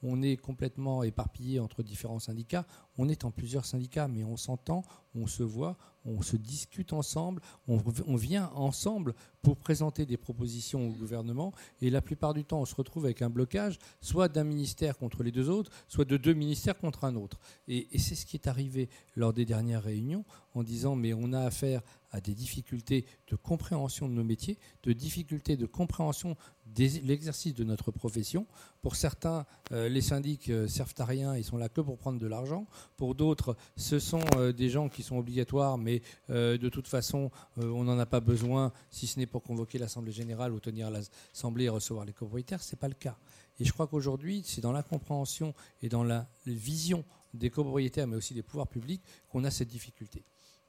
[0.00, 2.66] qu'on est complètement éparpillé entre différents syndicats.
[2.96, 4.82] On est en plusieurs syndicats, mais on s'entend,
[5.14, 10.92] on se voit, on se discute ensemble, on, vient ensemble pour présenter des propositions au
[10.92, 11.52] gouvernement.
[11.80, 15.22] Et la plupart du temps, on se retrouve avec un blocage, soit d'un ministère contre
[15.22, 17.38] les deux autres, soit de deux ministères contre un autre.
[17.68, 20.24] Et, et c'est ce qui est arrivé lors des dernières réunions,
[20.54, 24.92] en disant mais on a affaire à des difficultés de compréhension de nos métiers, de
[24.92, 26.36] difficultés de compréhension
[26.76, 28.46] l'exercice de notre profession.
[28.82, 32.18] Pour certains, euh, les syndics euh, servent à rien, ils sont là que pour prendre
[32.18, 32.66] de l'argent.
[32.96, 37.84] Pour d'autres, ce sont euh, des gens qui sont obligatoires, mais de toute façon, on
[37.84, 41.68] n'en a pas besoin, si ce n'est pour convoquer l'Assemblée générale ou tenir l'Assemblée et
[41.68, 42.62] recevoir les copropriétaires.
[42.62, 43.16] Ce n'est pas le cas.
[43.58, 47.04] Et je crois qu'aujourd'hui, c'est dans la compréhension et dans la vision
[47.34, 50.24] des copropriétaires, mais aussi des pouvoirs publics, qu'on a cette difficulté.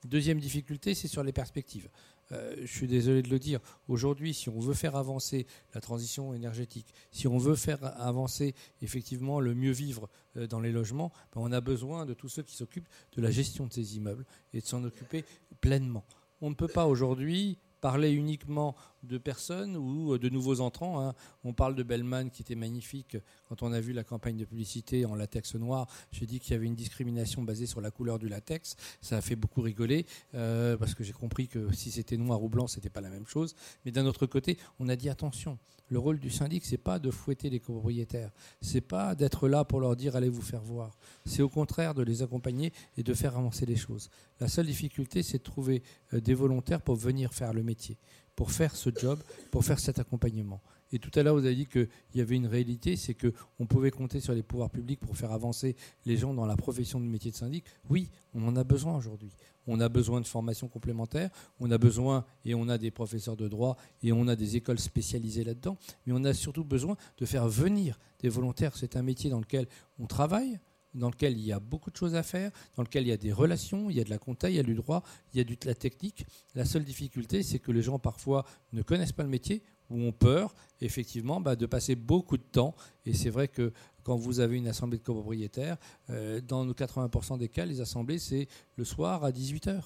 [0.06, 1.90] Deuxième difficulté, c'est sur les perspectives.
[2.32, 6.34] Euh, je suis désolé de le dire, aujourd'hui, si on veut faire avancer la transition
[6.34, 11.42] énergétique, si on veut faire avancer effectivement le mieux vivre euh, dans les logements, ben,
[11.42, 14.62] on a besoin de tous ceux qui s'occupent de la gestion de ces immeubles et
[14.62, 15.26] de s'en occuper
[15.60, 16.06] pleinement.
[16.40, 21.02] On ne peut pas aujourd'hui parler uniquement de personnes ou euh, de nouveaux entrants.
[21.02, 21.14] Hein.
[21.44, 23.18] On parle de Bellman qui était magnifique
[23.48, 25.88] quand on a vu la campagne de publicité en latex noir.
[26.12, 28.76] J'ai dit qu'il y avait une discrimination basée sur la couleur du latex.
[29.02, 30.06] Ça a fait beaucoup rigoler
[30.36, 33.28] euh, parce que j'ai compris que si c'était noir ou blanc, c'était pas la même
[33.28, 33.56] chose.
[33.86, 35.58] Mais d'un autre côté, on a dit attention.
[35.90, 38.32] Le rôle du syndic, c'est pas de fouetter les copropriétaires,
[38.62, 40.98] c'est pas d'être là pour leur dire allez vous faire voir.
[41.26, 44.10] C'est au contraire de les accompagner et de faire avancer les choses.
[44.40, 45.82] La seule difficulté, c'est de trouver
[46.14, 47.98] euh, des volontaires pour venir faire le métier
[48.40, 49.20] pour faire ce job,
[49.52, 50.62] pour faire cet accompagnement.
[50.92, 53.92] Et tout à l'heure, vous avez dit qu'il y avait une réalité, c'est qu'on pouvait
[53.92, 55.76] compter sur les pouvoirs publics pour faire avancer
[56.06, 57.66] les gens dans la profession de métier de syndic.
[57.90, 59.32] Oui, on en a besoin aujourd'hui.
[59.68, 61.30] On a besoin de formations complémentaires,
[61.60, 64.80] on a besoin, et on a des professeurs de droit, et on a des écoles
[64.80, 68.76] spécialisées là-dedans, mais on a surtout besoin de faire venir des volontaires.
[68.76, 69.68] C'est un métier dans lequel
[70.00, 70.60] on travaille,
[70.96, 73.18] dans lequel il y a beaucoup de choses à faire, dans lequel il y a
[73.18, 75.42] des relations, il y a de la compta, il y a du droit, il y
[75.42, 76.26] a de la technique.
[76.56, 80.12] La seule difficulté, c'est que les gens parfois ne connaissent pas le métier ou ont
[80.12, 82.76] peur, effectivement, bah, de passer beaucoup de temps.
[83.06, 83.74] Et c'est vrai que
[84.04, 85.78] quand vous avez une assemblée de copropriétaires,
[86.10, 89.82] euh, dans nos 80% des cas, les assemblées, c'est le soir à 18h.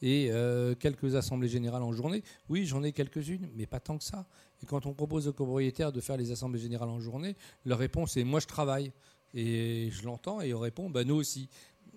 [0.00, 4.04] Et euh, quelques assemblées générales en journée, oui, j'en ai quelques-unes, mais pas tant que
[4.04, 4.26] ça.
[4.62, 8.16] Et quand on propose aux copropriétaires de faire les assemblées générales en journée, leur réponse
[8.16, 8.92] est moi je travaille.
[9.34, 11.50] Et je l'entends et on répond, bah, nous aussi.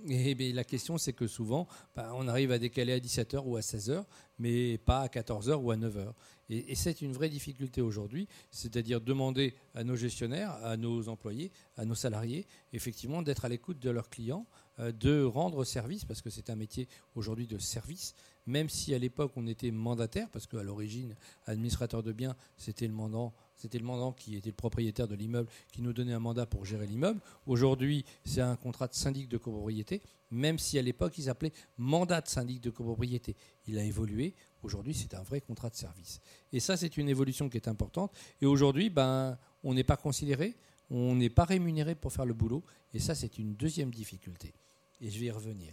[0.10, 3.62] Et la question, c'est que souvent, bah, on arrive à décaler à 17h ou à
[3.62, 4.04] 16h,
[4.40, 6.14] mais pas à 14h ou à 9h.
[6.52, 11.86] Et, c'est une vraie difficulté aujourd'hui, c'est-à-dire demander à nos gestionnaires, à nos employés, à
[11.86, 14.46] nos salariés, effectivement, d'être à l'écoute de leurs clients,
[14.80, 19.00] euh, de rendre service, parce que c'est un métier aujourd'hui de service, même si à
[19.00, 23.86] l'époque on était mandataire, parce qu'à l'origine, administrateur de biens, c'était le mandant C'était le
[23.86, 27.22] mandant qui était le propriétaire de l'immeuble qui nous donnait un mandat pour gérer l'immeuble.
[27.46, 30.02] Aujourd'hui, c'est un contrat de syndic de copropriété,
[30.32, 33.36] même si à l'époque, il s'appelait mandat de syndic de copropriété.
[33.68, 34.34] Il a évolué.
[34.64, 36.22] Aujourd'hui, c'est un vrai contrat de service.
[36.52, 38.12] Et ça, c'est une évolution qui est importante.
[38.42, 40.56] Et aujourd'hui, ben, on n'est pas considéré,
[40.90, 42.64] on n'est pas rémunéré pour faire le boulot.
[42.96, 44.56] Et ça, c'est une deuxième difficulté.
[45.02, 45.72] Et je vais y revenir.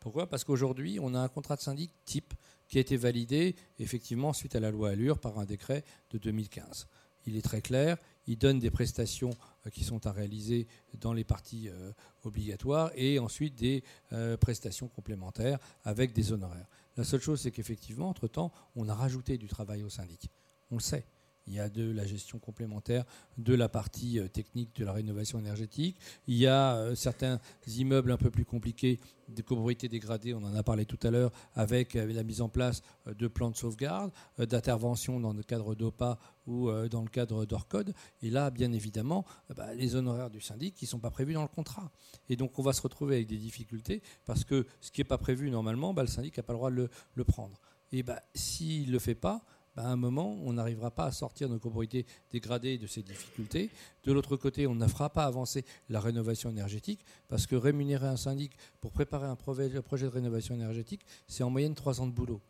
[0.00, 0.26] Pourquoi?
[0.30, 2.32] Parce qu'aujourd'hui, on a un contrat de syndic type
[2.74, 6.88] qui a été validé effectivement suite à la loi Allure par un décret de 2015.
[7.24, 7.96] Il est très clair,
[8.26, 9.30] il donne des prestations
[9.64, 10.66] euh, qui sont à réaliser
[10.98, 11.92] dans les parties euh,
[12.24, 16.66] obligatoires et ensuite des euh, prestations complémentaires avec des honoraires.
[16.96, 20.28] La seule chose, c'est qu'effectivement, entre-temps, on a rajouté du travail au syndic.
[20.72, 21.06] On le sait.
[21.46, 23.04] Il y a de la gestion complémentaire
[23.38, 25.98] de la partie euh, technique de la rénovation énergétique.
[26.26, 30.54] Il y a euh, certains immeubles un peu plus compliqués de copropriété dégradée, on en
[30.54, 34.12] a parlé tout à l'heure, avec la mise en place euh, de plans de sauvegarde,
[34.38, 37.94] d'intervention dans le cadre d'OPA ou dans le cadre d'ORCODE.
[38.20, 39.24] Et là, bien évidemment,
[39.56, 41.90] bah, les honoraires du syndic qui ne sont pas prévus dans le contrat.
[42.28, 45.16] Et donc, on va se retrouver avec des difficultés parce que ce qui n'est pas
[45.16, 47.58] prévu normalement, bah, le syndic n'a pas le droit de le, prendre.
[47.92, 49.44] Et bah, s'il ne le fait pas,
[49.76, 53.70] bah, à un moment, on n'arrivera pas à sortir nos copropriétés dégradées de ces difficultés.
[54.04, 58.16] De l'autre côté, on ne fera pas avancer la rénovation énergétique, parce que rémunérer un
[58.16, 62.40] syndic pour préparer un projet de rénovation énergétique, c'est en moyenne trois ans de boulot.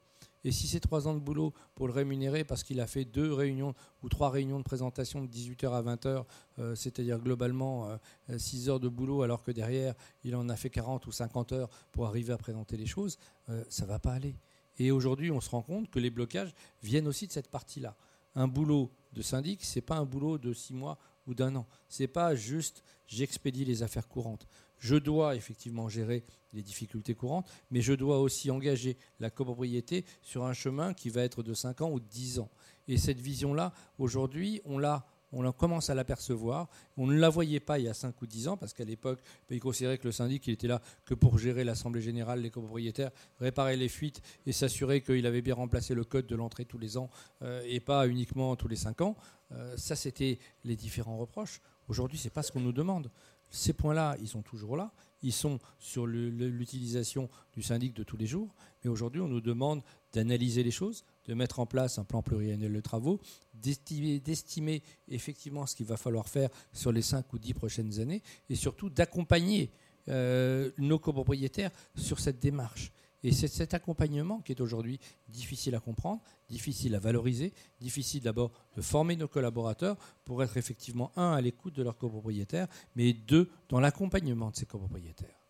[0.44, 3.32] Et si c'est trois ans de boulot pour le rémunérer parce qu'il a fait deux
[3.32, 6.24] réunions ou trois réunions de présentation de 18h à 20h,
[6.58, 7.88] euh, c'est-à-dire globalement
[8.36, 11.52] 6 euh, heures de boulot alors que derrière il en a fait 40 ou 50
[11.52, 13.18] heures pour arriver à présenter les choses,
[13.48, 14.36] euh, ça ne va pas aller.
[14.78, 17.96] Et aujourd'hui, on se rend compte que les blocages viennent aussi de cette partie-là.
[18.34, 21.66] Un boulot de syndic, ce n'est pas un boulot de six mois ou d'un an.
[21.88, 24.46] Ce n'est pas juste j'expédie les affaires courantes.
[24.78, 30.44] Je dois effectivement gérer les difficultés courantes, mais je dois aussi engager la copropriété sur
[30.44, 32.50] un chemin qui va être de 5 ans ou de 10 ans.
[32.88, 36.68] Et cette vision-là, aujourd'hui, on l'a on commence à l'apercevoir.
[36.96, 39.20] On ne la voyait pas il y a 5 ou 10 ans, parce qu'à l'époque,
[39.48, 42.50] ben, il considérait que le syndic il était là que pour gérer l'Assemblée générale, les
[42.50, 46.78] copropriétaires, réparer les fuites et s'assurer qu'il avait bien remplacé le code de l'entrée tous
[46.78, 47.10] les ans
[47.42, 49.16] euh, et pas uniquement tous les 5 ans.
[49.52, 51.60] Euh, ça, c'était les différents reproches.
[51.88, 53.10] Aujourd'hui, ce n'est pas ce qu'on nous demande.
[53.50, 54.92] Ces points-là, ils sont toujours là.
[55.22, 58.54] Ils sont sur l'utilisation du syndic de tous les jours.
[58.82, 59.82] Mais aujourd'hui, on nous demande
[60.12, 63.20] d'analyser les choses, de mettre en place un plan pluriannuel de travaux,
[63.54, 68.54] d'estimer effectivement ce qu'il va falloir faire sur les 5 ou 10 prochaines années et
[68.54, 69.70] surtout d'accompagner
[70.08, 72.92] euh, nos copropriétaires sur cette démarche.
[73.22, 76.20] Et c'est cet accompagnement qui est aujourd'hui difficile à comprendre,
[76.50, 79.96] difficile à valoriser, difficile d'abord de former nos collaborateurs
[80.26, 84.66] pour être effectivement, un, à l'écoute de leurs copropriétaires, mais deux, dans l'accompagnement de ces
[84.66, 85.43] copropriétaires.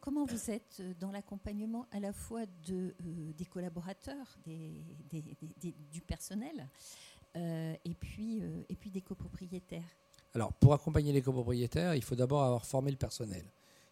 [0.00, 2.92] Comment, vous êtes dans l'accompagnement à la fois euh,
[3.32, 6.68] des collaborateurs, du personnel,
[7.36, 7.74] euh, euh,
[8.68, 9.88] et puis des copropriétaires?
[10.34, 13.44] Alors, pour accompagner les copropriétaires, il faut d'abord avoir formé le personnel.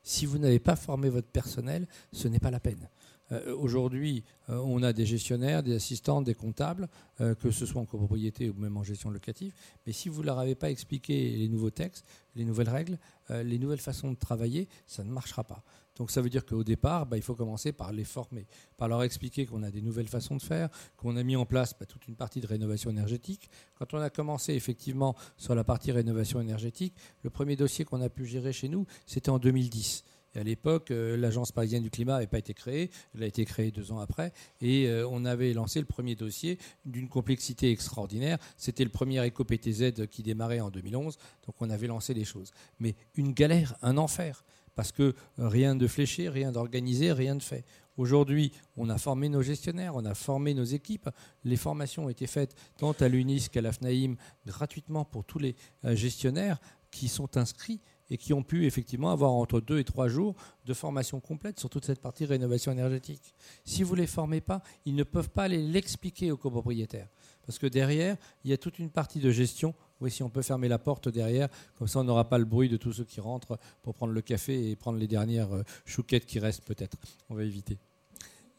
[0.02, 2.90] Si vous n'avez pas formé votre personnel, ce n'est pas la peine.
[3.32, 6.88] Euh, aujourd'hui, euh, on a des gestionnaires, des assistants, des comptables,
[7.20, 9.52] euh, que ce soit en copropriété ou même en gestion locative.
[9.86, 12.04] Mais si vous ne leur avez pas expliqué les nouveaux textes,
[12.34, 15.62] les nouvelles règles, les nouvelles façons de travailler, ça ne marchera pas.
[15.96, 18.46] Donc ça veut dire qu'au départ, bah, il faut commencer par les former,
[18.78, 21.74] par leur expliquer qu'on a des nouvelles façons de faire, qu'on a mis en place
[21.78, 23.50] bah, toute une partie de rénovation énergétique.
[23.78, 28.08] Quand on a commencé effectivement sur la partie rénovation énergétique, le premier dossier qu'on a
[28.08, 30.04] pu gérer chez nous, c'était en 2010.
[30.34, 33.70] À l'époque, euh, l'Agence parisienne du climat n'avait pas été créée, elle a été créée
[33.70, 38.38] deux ans après, et euh, on avait lancé le premier dossier d'une complexité extraordinaire.
[38.56, 41.16] C'était le premier éco-PTZ qui démarrait en 2011,
[41.46, 42.50] donc on avait lancé les choses.
[42.80, 47.64] Mais une galère, un enfer parce que rien de fléché, rien d'organisé, rien de fait.
[47.98, 51.10] Aujourd'hui, on a formé nos gestionnaires, on a formé nos équipes.
[51.44, 54.16] Les formations ont été faites tant à l'UNIS qu'à la FNAIM
[54.46, 56.58] gratuitement pour tous les euh, gestionnaires
[56.90, 57.80] qui sont inscrits
[58.10, 60.34] et qui ont pu effectivement avoir entre deux et trois jours
[60.66, 63.34] de formation complète sur toute cette partie rénovation énergétique.
[63.64, 67.08] Si vous ne les formez pas, ils ne peuvent pas aller l'expliquer aux copropriétaires.
[67.46, 70.42] Parce que derrière, il y a toute une partie de gestion oui, si on peut
[70.42, 71.48] fermer la porte derrière,
[71.78, 74.20] comme ça on n'aura pas le bruit de tous ceux qui rentrent pour prendre le
[74.20, 76.96] café et prendre les dernières euh, chouquettes qui restent peut-être.
[77.30, 77.78] On va éviter.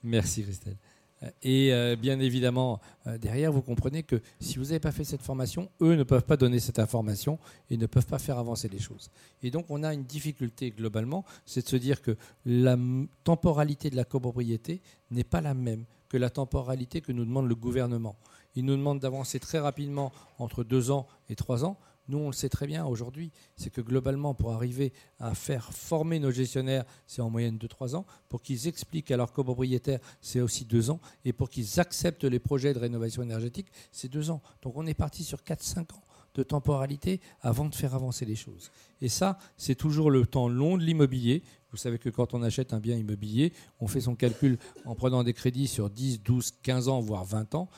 [0.03, 0.77] Merci Christelle.
[1.23, 2.79] Euh, et euh, bien évidemment,
[3.19, 6.37] derrière, vous comprenez que si vous n'avez pas fait cette formation, eux ne peuvent pas
[6.37, 9.09] donner cette information et ne peuvent pas faire avancer les choses.
[9.41, 12.15] Et donc, on a une difficulté globalement, c'est de se dire que
[12.45, 12.77] la
[13.23, 17.55] temporalité de la copropriété n'est pas la même que la temporalité que nous demande le
[17.55, 18.15] gouvernement
[18.55, 21.77] il nous demande d'avancer très rapidement entre deux ans et trois ans.
[22.09, 26.19] Nous, on le sait très bien aujourd'hui, c'est que globalement, pour arriver à faire former
[26.19, 28.05] nos gestionnaires, c'est en moyenne de 3 ans.
[28.27, 30.99] Pour qu'ils expliquent à leurs copropriétaires, c'est aussi 2 ans.
[31.23, 34.41] Et pour qu'ils acceptent les projets de rénovation énergétique, c'est 2 ans.
[34.61, 38.71] Donc on est parti sur 4-5 ans de temporalité avant de faire avancer les choses.
[39.01, 41.43] Et ça, c'est toujours le temps long de l'immobilier.
[41.71, 45.23] Vous savez que quand on achète un bien immobilier, on fait son calcul en prenant
[45.23, 47.69] des crédits sur 10, 12, 15 ans, voire 20 ans.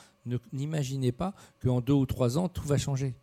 [0.52, 3.14] N'imaginez pas qu'en 2 ou 3 ans, tout va changer.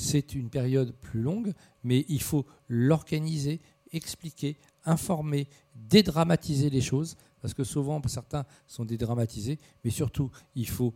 [0.00, 1.52] C'est une période plus longue,
[1.84, 3.60] mais il faut l'organiser,
[3.92, 10.94] expliquer, informer, dédramatiser les choses, parce que souvent certains sont dédramatisés, mais surtout il faut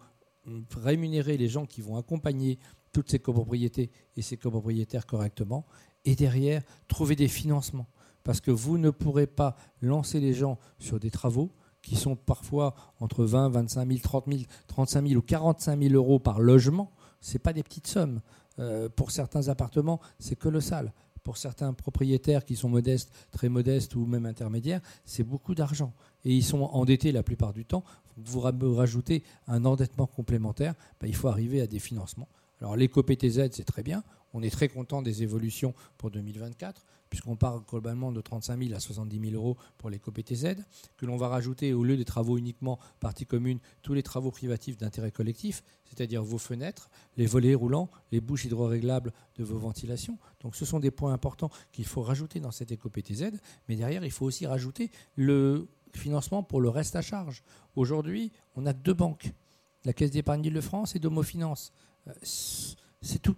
[0.74, 2.59] rémunérer les gens qui vont accompagner
[2.92, 5.66] toutes ces copropriétés et ces copropriétaires correctement,
[6.07, 7.88] et derrière, trouver des financements.
[8.22, 11.52] Parce que vous ne pourrez pas lancer les gens sur des travaux
[11.82, 16.18] qui sont parfois entre 20, 25 000, 30 000, 35 000 ou 45 000 euros
[16.18, 16.90] par logement.
[17.20, 18.20] Ce pas des petites sommes.
[18.59, 20.92] Euh, pour certains appartements, c'est colossal.
[21.22, 25.92] Pour certains propriétaires qui sont modestes, très modestes ou même intermédiaires, c'est beaucoup d'argent.
[26.24, 27.82] Et ils sont endettés la plupart du temps.
[28.16, 32.28] Vous rajoutez un endettement complémentaire, ben, il faut arriver à des financements.
[32.65, 34.03] Alors l'éco-PTZ, c'est très bien.
[34.33, 38.81] On est très content des évolutions pour 2024, puisqu'on part globalement de 35 000 à
[38.81, 40.55] 70 000 euros pour l'éco-PTZ,
[40.97, 44.79] que l'on va rajouter au lieu des travaux uniquement partie commune, tous les travaux privatifs
[44.79, 46.89] d'intérêt collectif, c'est-à-dire vos fenêtres,
[47.19, 50.19] les volets roulants, les bouches hydro-réglables de vos ventilations.
[50.41, 53.25] Donc ce sont des points importants qu'il faut rajouter dans cette éco-PTZ,
[53.69, 57.43] mais derrière, il faut aussi rajouter le financement pour le reste à charge.
[57.77, 59.35] Aujourd'hui, on a deux banques,
[59.85, 61.71] la Caisse d'épargne de France et Domo Finance.
[62.22, 63.36] C'est tout.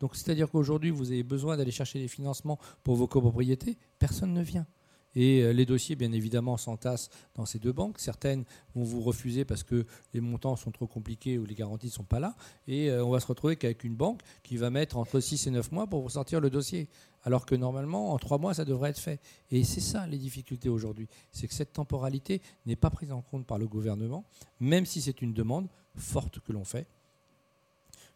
[0.00, 4.42] Donc, c'est-à-dire qu'aujourd'hui, vous avez besoin d'aller chercher des financements pour vos copropriétés, personne ne
[4.42, 4.66] vient.
[5.14, 7.98] Et euh, les dossiers, bien évidemment, s'entassent dans ces deux banques.
[7.98, 8.44] Certaines
[8.74, 12.04] vont vous refuser parce que les montants sont trop compliqués ou les garanties ne sont
[12.04, 12.34] pas là.
[12.66, 15.50] Et euh, on va se retrouver qu'avec une banque qui va mettre entre 6 et
[15.50, 16.88] 9 mois pour vous sortir le dossier.
[17.24, 19.20] Alors que normalement, en 3 mois, ça devrait être fait.
[19.50, 21.08] Et c'est ça les difficultés aujourd'hui.
[21.30, 24.24] C'est que cette temporalité n'est pas prise en compte par le gouvernement,
[24.60, 26.88] même si c'est une demande forte que l'on fait.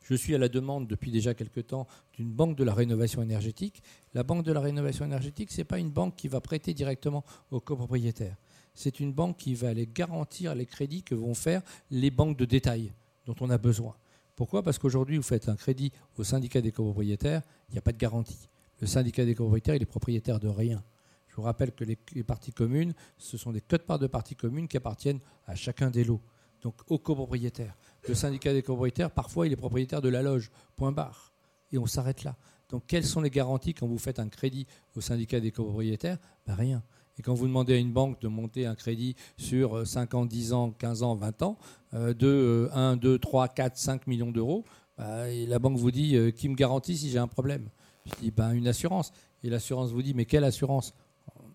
[0.08, 3.82] Je suis à la demande depuis déjà quelques temps d'une banque de la rénovation énergétique.
[4.14, 7.24] La banque de la rénovation énergétique, ce n'est pas une banque qui va prêter directement
[7.50, 8.36] aux copropriétaires.
[8.72, 12.44] C'est une banque qui va aller garantir les crédits que vont faire les banques de
[12.44, 12.92] détail
[13.26, 13.96] dont on a besoin.
[14.36, 14.62] Pourquoi?
[14.62, 17.98] Parce qu'aujourd'hui, vous faites un crédit au syndicat des copropriétaires, il n'y a pas de
[17.98, 18.48] garantie.
[18.80, 20.84] Le syndicat des copropriétaires, il est propriétaire de rien.
[21.26, 24.76] Je vous rappelle que les, parties communes, ce sont des codes-parts de parties communes qui
[24.76, 26.22] appartiennent à chacun des lots,
[26.62, 27.76] donc aux copropriétaires.
[28.08, 30.50] Le syndicat des copropriétaires, parfois, il est propriétaire de la loge.
[30.76, 31.32] Point barre.
[31.72, 32.36] Et on s'arrête là.
[32.68, 36.18] Donc, quelles sont les garanties quand vous faites un crédit au syndicat des copropriétaires?
[36.46, 36.82] Ben, Rien.
[37.18, 40.52] Et quand vous demandez à une banque de monter un crédit sur 5 ans, 10
[40.52, 41.58] ans, 15 ans, 20 ans,
[41.94, 44.64] euh, de 1, 2, 3, 4, 5 millions d'euros,
[44.98, 47.68] ben, la banque vous dit euh, qui me garantit si j'ai un problème?
[48.04, 49.12] Je dis ben, une assurance.
[49.42, 50.94] Et l'assurance vous dit mais quelle assurance?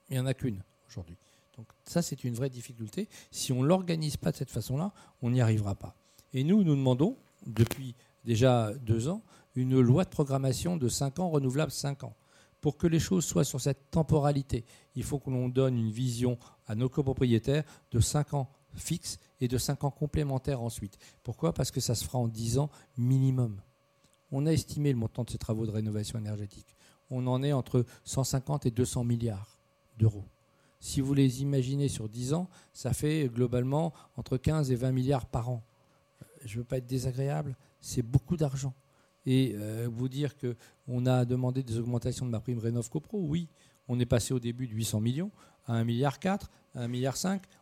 [0.10, 1.18] Il n'y en a qu'une aujourd'hui.
[1.58, 3.08] Donc ça, c'est une vraie difficulté.
[3.30, 4.92] Si on ne l'organise pas de cette façon-là,
[5.22, 5.96] on n'y arrivera pas.
[6.34, 9.22] Et nous, nous demandons, depuis déjà deux ans,
[9.56, 12.16] une loi de programmation de cinq ans, renouvelable cinq ans.
[12.62, 14.64] Pour que les choses soient sur cette temporalité,
[14.96, 19.48] il faut que l'on donne une vision à nos copropriétaires de cinq ans fixes et
[19.48, 20.98] de cinq ans complémentaires ensuite.
[21.24, 21.54] Pourquoi?
[21.54, 23.60] Parce que ça se fera en dix ans minimum.
[24.32, 26.76] On a estimé le montant de ces travaux de rénovation énergétique.
[27.10, 29.60] On en est entre 150 et 200 milliards
[29.98, 30.24] d'euros.
[30.80, 35.26] Si vous les imaginez sur 10 ans, ça fait globalement entre 15 et 20 milliards
[35.26, 35.64] par an
[36.46, 38.74] je ne veux pas être désagréable, c'est beaucoup d'argent.
[39.26, 43.48] Et euh, vous dire qu'on a demandé des augmentations de ma prime Rénov CoPro, oui,
[43.88, 45.32] on est passé au début de 800 millions
[45.66, 46.18] à 1,4 milliard,
[46.74, 47.16] à 1,5 milliard,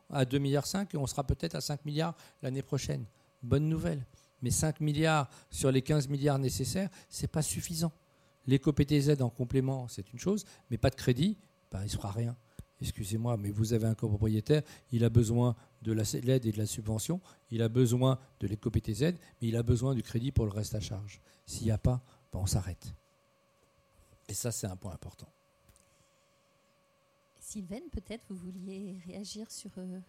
[0.09, 3.05] à 2,5 milliards, et on sera peut-être à 5 milliards l'année prochaine.
[3.43, 4.05] Bonne nouvelle.
[4.41, 7.91] Mais 5 milliards sur les 15 milliards nécessaires, ce n'est pas suffisant.
[8.47, 11.37] L'éco-PTZ en complément, c'est une chose, mais pas de crédit,
[11.71, 12.37] ben, il ne se fera rien
[12.81, 14.61] excusez-moi, mais vous avez un copropriétaire,
[14.91, 17.21] il a besoin de l'aide et de la subvention,
[17.51, 19.01] il a besoin de l'éco-PTZ,
[19.41, 21.21] mais il a besoin du crédit pour le reste à charge.
[21.45, 22.01] S'il n'y a pas,
[22.31, 22.93] ben, on s'arrête.
[24.27, 25.31] Et ça, c'est un point important.
[27.39, 29.99] Sylvain, peut-être vous vouliez réagir sur, euh,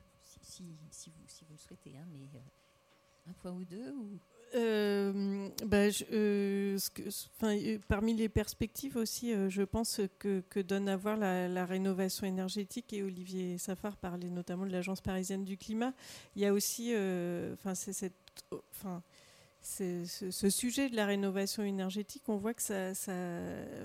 [0.43, 4.19] si, vous, le souhaitez, hein, mais euh, un point ou deux ou...
[4.55, 6.79] Euh, bah, euh,
[7.45, 13.03] euh, parmi les perspectives aussi, je pense que, donne à voir la, rénovation énergétique, et
[13.03, 15.93] Olivier Safar parlait notamment de l'Agence parisienne du climat,
[16.35, 16.93] il y a aussi,
[17.55, 18.13] enfin, cette,
[18.73, 19.03] enfin,
[19.63, 22.95] ce, sujet de la rénovation énergétique, on voit que ça,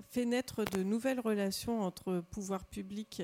[0.10, 3.22] fait naître de nouvelles relations entre pouvoir public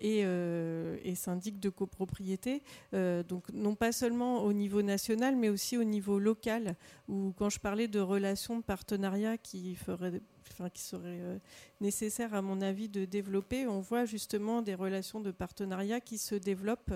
[0.00, 2.62] et, euh, syndic de copropriété.
[2.94, 6.76] Euh, donc non pas seulement au niveau national, mais aussi au niveau local.
[7.08, 10.22] Où quand je parlais de relations de partenariat qui feraient
[10.52, 11.40] enfin, qui serait
[11.80, 13.66] nécessaire à mon avis de développer.
[13.66, 16.94] On voit justement des relations de partenariat qui se développent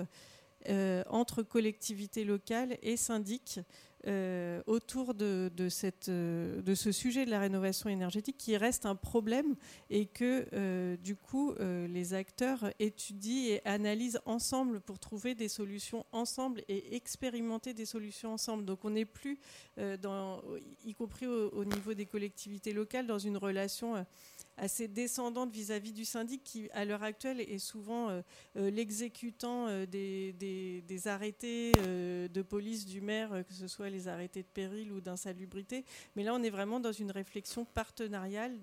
[1.09, 3.59] entre collectivités locales et syndics
[4.07, 8.95] euh, autour de, cette, euh, de, ce sujet de la rénovation énergétique qui reste un
[8.95, 9.55] problème
[9.89, 16.05] et que euh, du coup les acteurs étudient et analysent ensemble pour trouver des solutions
[16.11, 18.65] ensemble et expérimenter des solutions ensemble.
[18.65, 19.39] Donc on n'est plus,
[19.77, 24.05] y compris au, niveau des collectivités locales, dans une relation
[24.57, 28.21] assez descendante vis-à-vis du syndic qui, à l'heure actuelle, est souvent euh,
[28.57, 34.47] euh, l'exécutant euh, des, arrêtés de police du maire, que ce soit les arrêtés de
[34.47, 35.83] péril ou d'insalubrité.
[36.15, 38.59] Mais là, on est vraiment dans une réflexion partenariale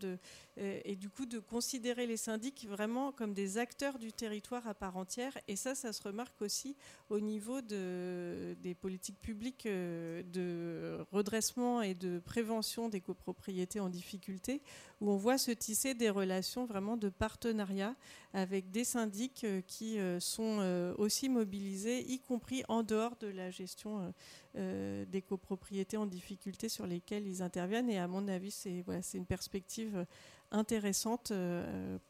[0.56, 4.96] et du coup de considérer les syndics vraiment comme des acteurs du territoire à part
[4.96, 5.38] entière.
[5.46, 6.76] Et ça, ça se remarque aussi
[7.10, 14.62] au niveau de, des politiques publiques de redressement et de prévention des copropriétés en difficulté,
[15.02, 17.96] où on voit se tisser des relations vraiment de partenariat
[18.32, 23.26] avec des syndics euh, qui euh, sont euh, aussi mobilisés, y compris en dehors de
[23.26, 24.12] la gestion
[24.54, 27.88] des copropriétés en difficulté sur lesquelles ils interviennent.
[27.88, 28.84] Et à mon avis, c'est
[29.14, 30.04] une perspective
[30.50, 31.32] intéressante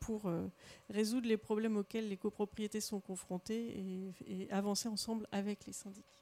[0.01, 0.28] pour
[0.90, 6.22] résoudre les problèmes auxquels les copropriétés sont confrontées et avancer ensemble avec les syndics.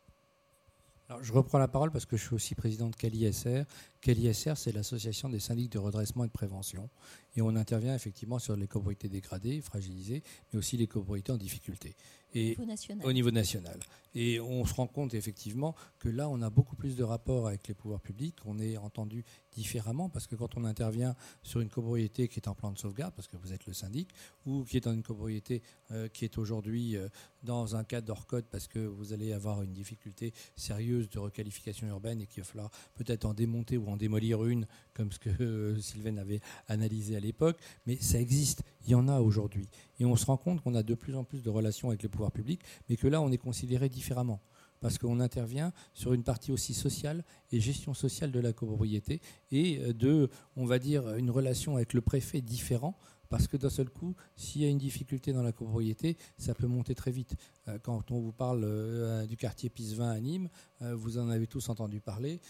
[1.23, 3.65] Je reprends la parole parce que je suis aussi président de CaliSR.
[4.01, 6.89] CaliSR, c'est l'association des syndics de redressement et de prévention.
[7.37, 11.97] Et on intervient effectivement sur les copropriétés dégradées, fragilisées, mais aussi les copropriétés en difficulté.
[12.35, 13.07] Et au, niveau national.
[13.07, 13.81] au niveau national.
[14.15, 17.69] Et on se rend compte effectivement que là, on a beaucoup plus de rapports avec
[17.69, 22.29] les pouvoirs publics, on est entendu différemment, parce que quand on intervient sur une copropriété
[22.29, 24.11] qui est en plan de sauvegarde, parce que vous êtes le syndic,
[24.47, 25.63] ou qui est dans une copropriété
[25.93, 27.09] euh, qui est aujourd'hui euh,
[27.43, 31.87] dans un cadre d'hors code, parce que vous allez avoir une difficulté sérieuse de requalification
[31.89, 35.31] urbaine et qu'il va falloir peut-être en démonter ou en démolir une, comme ce que
[35.41, 39.69] euh, Sylvain avait analysé à l'époque, mais ça existe, il y en a aujourd'hui.
[40.01, 42.09] Et on se rend compte qu'on a de plus en plus de relations avec les
[42.09, 44.41] pouvoirs publics, mais que là, on est considéré différemment
[44.81, 49.21] parce qu'on intervient sur une partie aussi sociale et gestion sociale de la copropriété
[49.53, 52.97] et euh, de, on va dire, une relation avec le préfet différent
[53.29, 56.67] parce que d'un seul coup, s'il y a une difficulté dans la copropriété, ça peut
[56.67, 57.37] monter très vite.
[57.69, 60.49] Euh, quand on vous parle euh, du quartier Pisevin à Nîmes,
[60.81, 62.41] vous en avez tous entendu parler.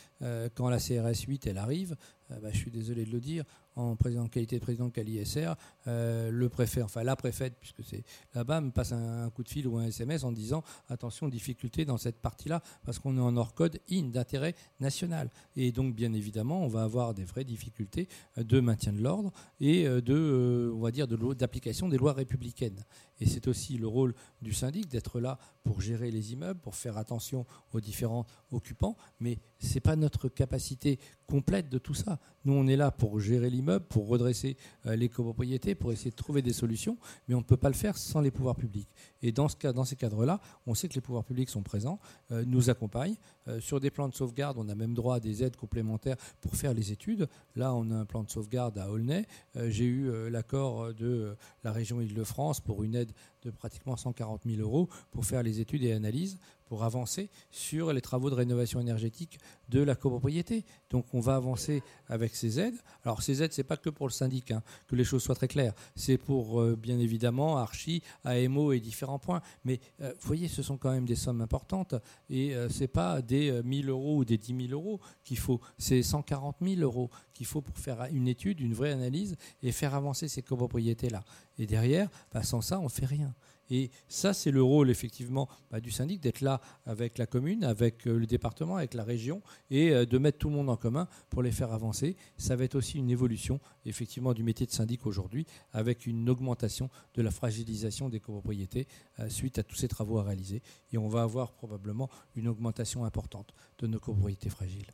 [0.55, 1.97] Quand la CRS 8, elle arrive,
[2.29, 3.45] bah, je suis désolé de le dire,
[3.77, 3.97] en
[4.29, 5.55] qualité de président de CaliSR,
[5.87, 6.49] euh,
[6.83, 8.05] enfin la préfète, puisque c'est
[8.35, 11.99] là-bas, me passe un, coup de fil ou un SMS en disant attention, difficulté dans
[11.99, 15.31] cette partie-là, parce qu'on est en hors code IN d'intérêt national.
[15.57, 19.87] Et donc, bien évidemment, on va avoir des vraies difficultés de maintien de l'ordre et
[19.87, 22.85] euh, de, euh, on va dire, d'application des lois républicaines.
[23.21, 26.97] Et c'est aussi le rôle du syndic d'être là pour gérer les immeubles, pour faire
[26.97, 32.19] attention aux différents occupants, mais ce n'est pas notre capacité complète de tout ça.
[32.45, 34.57] Nous, on est là pour gérer l'immeuble, pour redresser
[34.87, 36.97] euh, les copropriétés, pour essayer de trouver des solutions,
[37.29, 38.89] mais on ne peut pas le faire sans les pouvoirs publics.
[39.23, 42.01] Et dans, ce cas, dans ces cadres-là, on sait que les pouvoirs publics sont présents,
[42.33, 43.17] euh, nous accompagnent.
[43.51, 46.57] Euh, sur des plans de sauvegarde, on a même droit à des aides complémentaires pour
[46.57, 47.29] faire les études.
[47.57, 49.27] Là, on a un plan de sauvegarde à Aulnay.
[49.69, 54.89] J'ai eu l'accord de la région Île-de-France pour une aide de pratiquement 140 000 euros
[55.11, 59.41] pour faire les études et analyses pour avancer sur les travaux de rénovation énergétique
[59.71, 60.65] de la copropriété.
[60.91, 62.79] Donc on va avancer avec ces aides.
[63.05, 65.49] Alors ces aides, c'est pas que pour le syndic, hein, que les choses soient très
[65.49, 65.75] claires.
[65.95, 69.41] C'est pour euh, bien évidemment Archi, AMO et différents points.
[69.65, 71.95] Mais euh, vous voyez, ce sont quand même des sommes importantes
[72.29, 76.03] et euh, c'est pas des 1000 euros ou des 10 000 euros qu'il faut, c'est
[76.03, 80.29] 140 000 euros qu'il faut pour faire une étude, une vraie analyse et faire avancer
[80.29, 81.23] ces copropriétés-là.
[81.59, 83.35] Et derrière, bah, sans ça, on fait rien.
[83.71, 88.07] Et ça, c'est le rôle effectivement bah, du syndic d'être là avec la commune, avec
[88.07, 91.09] euh, le département, avec la région et euh, de mettre tout le monde en commun
[91.31, 92.17] pour les faire avancer.
[92.37, 96.91] Ça va être aussi une évolution effectivement du métier de syndic aujourd'hui avec une augmentation
[97.15, 98.89] de la fragilisation des copropriétés
[99.21, 100.63] euh, suite à tous ces travaux à réaliser.
[100.93, 104.91] Et on va avoir probablement une augmentation importante de nos copropriétés fragiles.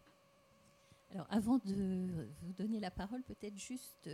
[1.12, 4.10] Alors, avant de vous donner la parole, peut-être juste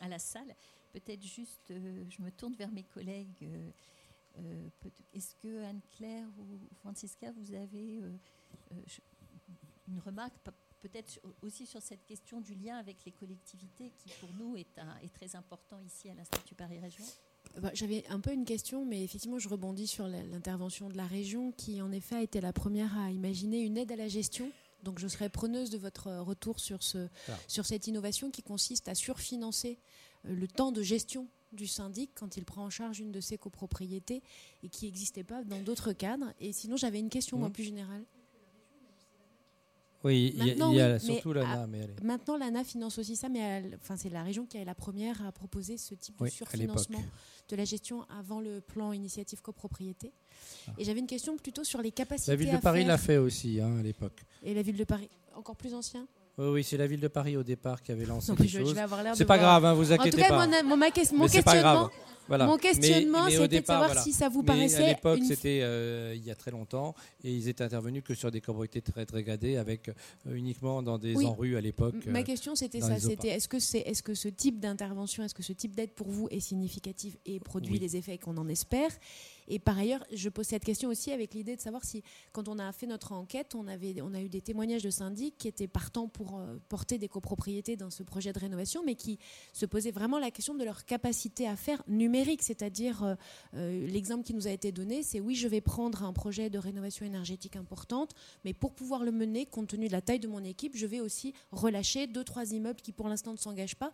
[0.00, 0.54] à la salle,
[0.92, 3.48] peut-être juste, je me tourne vers mes collègues
[5.12, 8.10] est-ce que Anne-Claire ou Francisca, vous avez euh,
[8.72, 8.80] euh,
[9.88, 10.34] une remarque
[10.80, 14.66] peut-être aussi sur cette question du lien avec les collectivités qui pour nous est,
[15.14, 17.04] très important ici à l'Institut Paris Région?
[17.60, 21.52] Bah, J'avais un peu une question, mais effectivement, je rebondis sur l'intervention de la région
[21.52, 24.50] qui, en effet, a été la première à imaginer une aide à la gestion.
[24.82, 27.32] Donc, je serais preneuse de votre retour sur, ce, ah.
[27.48, 29.78] sur cette innovation qui consiste à surfinancer
[30.24, 34.22] le temps de gestion du syndic quand il prend en charge une de ses copropriétés
[34.62, 36.32] et qui n'existait pas dans d'autres cadres.
[36.40, 37.52] Et sinon, j'avais une question moins mmh.
[37.52, 38.04] plus générale.
[40.04, 41.66] Oui, il y a, surtout l'ANA.
[42.02, 45.32] Maintenant, l'ANA finance aussi ça, mais enfin, c'est la région qui est la première à
[45.32, 47.02] proposer ce type de surfinancement
[47.48, 50.12] de la gestion avant le plan initiative copropriété.
[50.68, 50.72] Ah.
[50.78, 52.32] Et j'avais une question plutôt sur les capacités.
[52.32, 54.24] La ville de Paris l'a fait aussi hein, à l'époque.
[54.42, 56.06] Et la ville de Paris, encore plus ancien?
[56.38, 58.74] Oui, oui c'est la ville de Paris au départ qui avait lancé les choses.
[59.14, 60.42] C'est pas grave, hein, vous inquiétez pas.
[60.42, 61.90] En tout cas, mon, mon, questionnement,
[62.28, 64.84] mon questionnement, c'était de savoir si ça vous paraissait.
[64.84, 68.30] à l'époque, c'était euh, il y a très longtemps, et ils étaient intervenus que sur
[68.30, 71.94] des copropriétés très dégradées, avec euh, uniquement dans des enrues à l'époque.
[72.06, 72.98] Ma euh, question, c'était ça.
[72.98, 76.08] C'était est-ce que c'est, est-ce que ce type d'intervention, est-ce que ce type d'aide pour
[76.08, 78.90] vous est significatif et produit les effets qu'on en espère?
[79.48, 82.02] Et par ailleurs, je pose cette question aussi avec l'idée de savoir si,
[82.32, 85.36] quand on a fait notre enquête, on, avait, on a eu des témoignages de syndics
[85.36, 89.18] qui étaient partants pour euh, porter des copropriétés dans ce projet de rénovation, mais qui
[89.52, 92.42] se posaient vraiment la question de leur capacité à faire numérique.
[92.42, 93.14] C'est-à-dire, euh,
[93.54, 96.58] euh, l'exemple qui nous a été donné, c'est oui, je vais prendre un projet de
[96.58, 98.12] rénovation énergétique importante,
[98.44, 101.00] mais pour pouvoir le mener, compte tenu de la taille de mon équipe, je vais
[101.00, 103.92] aussi relâcher deux, trois immeubles qui pour l'instant ne s'engagent pas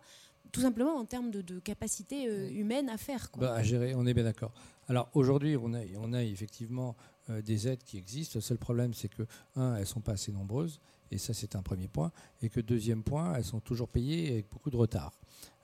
[0.51, 3.29] tout simplement en termes de, capacité humaine à faire.
[3.37, 4.51] Bah, à gérer, on est bien d'accord.
[4.91, 6.97] Alors aujourd'hui, on a, effectivement
[7.29, 8.33] euh, des aides qui existent.
[8.35, 9.23] Le seul problème, c'est que,
[9.55, 10.81] un, elles ne sont pas assez nombreuses,
[11.11, 12.11] et ça c'est un premier point,
[12.41, 15.13] et que deuxième point, elles sont toujours payées avec beaucoup de retard.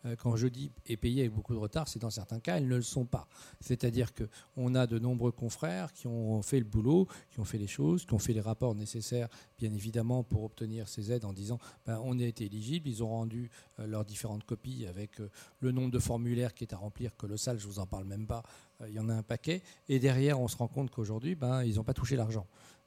[0.05, 2.67] Euh, quand je dis est payé avec beaucoup de retard, c'est dans certains cas, elles
[2.67, 3.27] ne le sont pas.
[3.59, 7.67] C'est-à-dire qu'on a de nombreux confrères qui ont fait le boulot, qui ont fait les
[7.67, 11.59] choses, qui ont fait les rapports nécessaires, bien évidemment, pour obtenir ces aides en disant
[11.85, 12.87] ben, on a été éligible.
[12.89, 13.49] Ils ont rendu
[13.79, 15.29] euh, leurs différentes copies avec euh,
[15.59, 18.27] le nombre de formulaires qui est à remplir, colossal, je ne vous en parle même
[18.27, 18.43] pas.
[18.87, 19.63] Il y en a un paquet.
[19.89, 22.45] Et derrière, on se rend compte qu'aujourd'hui, ben, ils n'ont pas touché l'argent.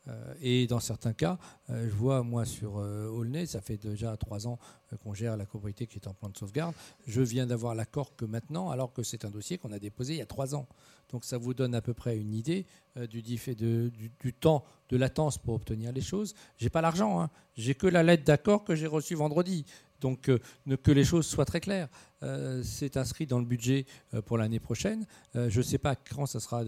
[0.09, 4.17] Euh, et dans certains cas, euh, je vois moi sur euh, Aulnay, ça fait déjà
[4.17, 4.59] trois ans
[5.03, 6.75] qu'on gère la copropriété qui est en plan de sauvegarde.
[7.07, 10.19] Je viens d'avoir l'accord que maintenant, alors que c'est un dossier qu'on a déposé il
[10.19, 10.67] y a trois ans.
[11.11, 12.67] Donc ça vous donne à peu près une idée
[13.09, 16.35] du, du, temps de latence pour obtenir les choses.
[16.57, 17.31] J'ai pas l'argent, hein.
[17.57, 19.65] j'ai que la lettre d'accord que j'ai reçue vendredi.
[20.01, 20.39] Donc euh,
[20.83, 21.89] que les choses soient très claires.
[22.23, 25.07] Euh, c'est inscrit dans le budget euh, pour l'année prochaine.
[25.35, 26.65] je ne sais pas quand ça sera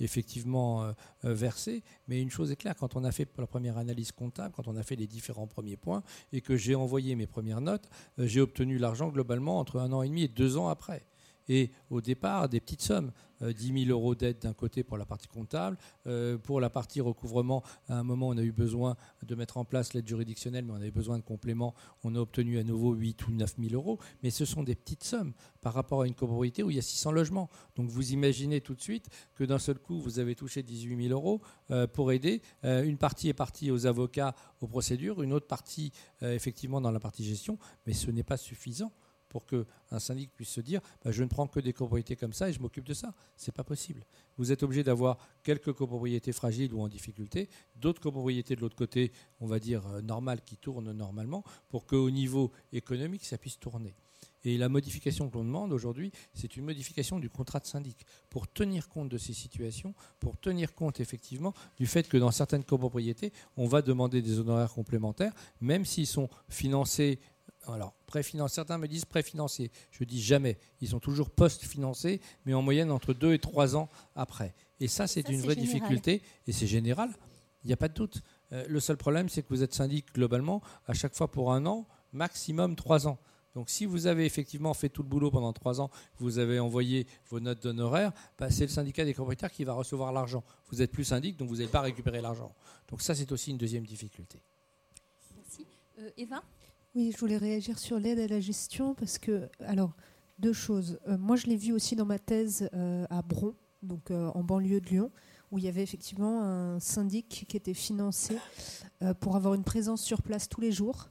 [0.00, 4.54] effectivement versé, mais une chose est claire, quand on a fait la première analyse comptable,
[4.54, 7.88] quand on a fait les différents premiers points et que j'ai envoyé mes premières notes,
[8.18, 11.06] j'ai obtenu l'argent globalement entre un an et demi et deux ans après
[11.52, 13.12] et au départ des petites sommes.
[13.42, 15.76] 10 euh, 000 euros d'aide d'un côté pour la partie comptable.
[16.06, 19.64] Euh, pour la partie recouvrement, à un moment, on a eu besoin de mettre en
[19.64, 21.74] place l'aide juridictionnelle, mais on avait besoin de compléments.
[22.04, 23.98] On a obtenu à nouveau 8 ou 9 000 euros.
[24.22, 26.82] Mais ce sont des petites sommes par rapport à une copropriété où il y a
[26.82, 27.50] 600 logements.
[27.76, 31.12] Donc vous imaginez tout de suite que d'un seul coup, vous avez touché 18 000
[31.12, 32.40] euros euh, pour aider.
[32.62, 35.92] une partie est partie aux avocats, aux procédures, une autre partie,
[36.22, 38.92] effectivement, dans la partie gestion, mais ce n'est pas suffisant
[39.32, 42.50] pour qu'un syndic puisse se dire bah, je ne prends que des copropriétés comme ça
[42.50, 43.14] et je m'occupe de ça.
[43.38, 44.04] Ce n'est pas possible.
[44.36, 49.10] Vous êtes obligé d'avoir quelques copropriétés fragiles ou en difficulté, d'autres copropriétés de l'autre côté,
[49.40, 53.94] on va dire euh, normales, qui tournent normalement, pour qu'au niveau économique, ça puisse tourner.
[54.44, 58.48] Et la modification que l'on demande aujourd'hui, c'est une modification du contrat de syndic pour
[58.48, 63.32] tenir compte de ces situations, pour tenir compte effectivement du fait que dans certaines copropriétés,
[63.56, 67.20] on va demander des honoraires complémentaires, même s'ils sont financés
[67.68, 67.94] alors,
[68.48, 69.70] certains me disent préfinancés.
[69.90, 70.58] Je dis jamais.
[70.80, 74.54] Ils sont toujours post-financés, mais en moyenne entre 2 et 3 ans après.
[74.80, 76.22] Et ça, c'est une vraie difficulté.
[76.46, 77.10] Et c'est général.
[77.64, 78.22] Il n'y a pas de doute.
[78.52, 81.64] Euh, le seul problème, c'est que vous êtes syndic globalement, à chaque fois pour un
[81.66, 83.18] an, maximum 3 ans.
[83.54, 87.06] Donc si vous avez effectivement fait tout le boulot pendant 3 ans, vous avez envoyé
[87.28, 90.42] vos notes d'honoraires, bah, c'est le syndicat des propriétaires qui va recevoir l'argent.
[90.70, 92.54] Vous êtes plus syndic, donc vous n'allez pas récupérer l'argent.
[92.88, 94.40] Donc ça, c'est aussi une deuxième difficulté.
[95.36, 95.66] Merci.
[95.98, 96.42] Euh, Eva?
[96.94, 99.94] Oui, je voulais réagir sur l'aide à la gestion parce que, alors,
[100.38, 100.98] deux choses.
[101.08, 104.42] Euh, moi, je l'ai vu aussi dans ma thèse euh, à Bron, donc euh, en
[104.42, 105.10] banlieue de Lyon,
[105.50, 108.36] où il y avait effectivement un syndic qui était financé
[109.20, 111.10] pour avoir une présence sur place tous les jours.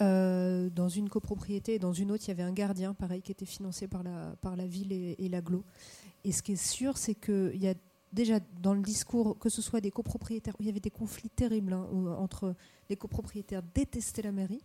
[0.00, 3.46] dans une copropriété et dans une autre, il y avait un gardien, pareil, qui était
[3.46, 5.64] financé par la, par la ville et, l'aglo.
[6.24, 7.74] Et ce qui est sûr, c'est qu'il y a
[8.12, 11.72] déjà dans le discours, que ce soit des copropriétaires, il y avait des conflits terribles
[11.72, 11.86] hein,
[12.18, 12.56] entre
[12.88, 14.62] les copropriétaires détestaient la mairie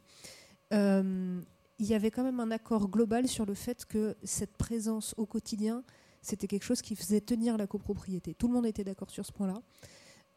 [0.71, 5.25] il y avait quand même un accord global sur le fait que cette présence au
[5.25, 5.83] quotidien,
[6.21, 8.35] c'était quelque chose qui faisait tenir la copropriété.
[8.35, 9.61] Tout le monde était d'accord sur ce point-là.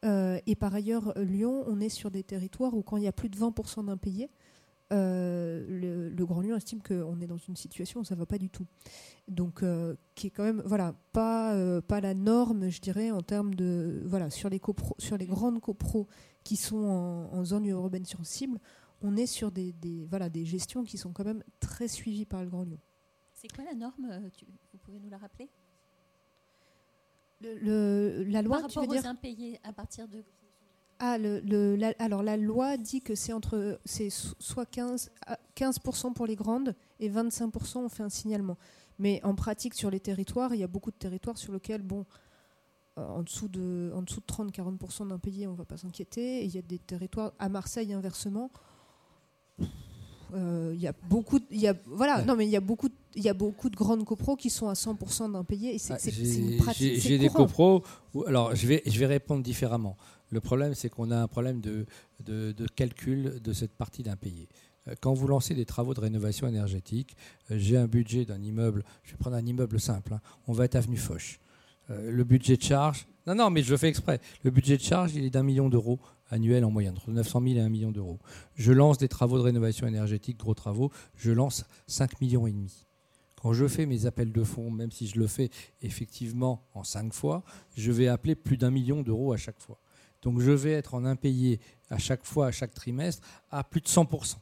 [0.03, 3.11] Euh, et par ailleurs, Lyon, on est sur des territoires où quand il y a
[3.11, 4.29] plus de 20% d'impayés,
[4.93, 8.37] euh, le, Grand Lyon estime qu'on est dans une situation où ça ne va pas
[8.37, 8.65] du tout.
[9.27, 9.63] Donc,
[10.15, 14.31] qui est quand même, voilà, pas, pas la norme, je dirais, en termes de, voilà,
[14.31, 14.61] sur les,
[14.97, 16.07] sur les grandes copros
[16.43, 18.59] qui sont en, en zone urbaine sensible,
[19.01, 19.73] on est sur des,
[20.09, 22.79] voilà, des gestions qui sont quand même très suivies par le Grand Lyon.
[23.33, 24.29] C'est quoi la norme euh,
[24.71, 25.49] Vous pouvez nous la rappeler?
[27.41, 30.23] Le, La loi, par rapport aux impayés, à partir de
[30.99, 35.11] Ah, le, la, alors la loi dit que c'est entre c'est soit 15,
[35.55, 38.57] 15% pour les grandes et 25% on fait un signalement.
[38.97, 42.05] Mais en pratique, sur les territoires, il y a beaucoup de territoires sur lesquels, bon,
[42.97, 46.41] euh, en dessous de, en dessous de 30-40% d'impayés, on ne va pas s'inquiéter.
[46.41, 48.51] Et il y a des territoires, à Marseille inversement,
[50.33, 53.23] il y a beaucoup, il y a, voilà, non mais il y a beaucoup, il
[53.23, 55.75] y a beaucoup de grandes copros qui sont à 100% d'impayés.
[55.75, 56.99] Et c'est, ah, une pratique.
[56.99, 57.83] J'ai des copros.
[58.27, 59.95] alors je vais, je vais répondre différemment.
[60.29, 61.85] Le problème, c'est qu'on a un problème de,
[62.23, 64.49] de, de calcul de cette partie d'impayés.
[64.87, 67.15] Euh, quand vous lancez des travaux de rénovation énergétique,
[67.49, 70.75] j'ai un budget d'un immeuble, je vais prendre un immeuble simple, hein, on va être
[70.75, 71.39] avenue Foch.
[71.89, 74.19] Euh, le budget de charge, non, non, mais je le fais exprès.
[74.43, 75.99] Le budget de charge, il est d'un million d'euros
[76.29, 78.19] annuel en moyenne, entre 900 000 et 1 million d'euros.
[78.55, 82.85] Je lance des travaux de rénovation énergétique, gros travaux, je lance 5 millions et demi.
[83.41, 85.49] Quand je fais mes appels de fonds, même si je le fais
[85.81, 87.43] effectivement en 5 fois,
[87.75, 89.79] je vais appeler plus d'un million d'euros à chaque fois.
[90.21, 91.59] Donc je vais être en impayé
[91.89, 93.21] à chaque fois, à chaque trimestre,
[93.51, 94.37] à plus de 100%.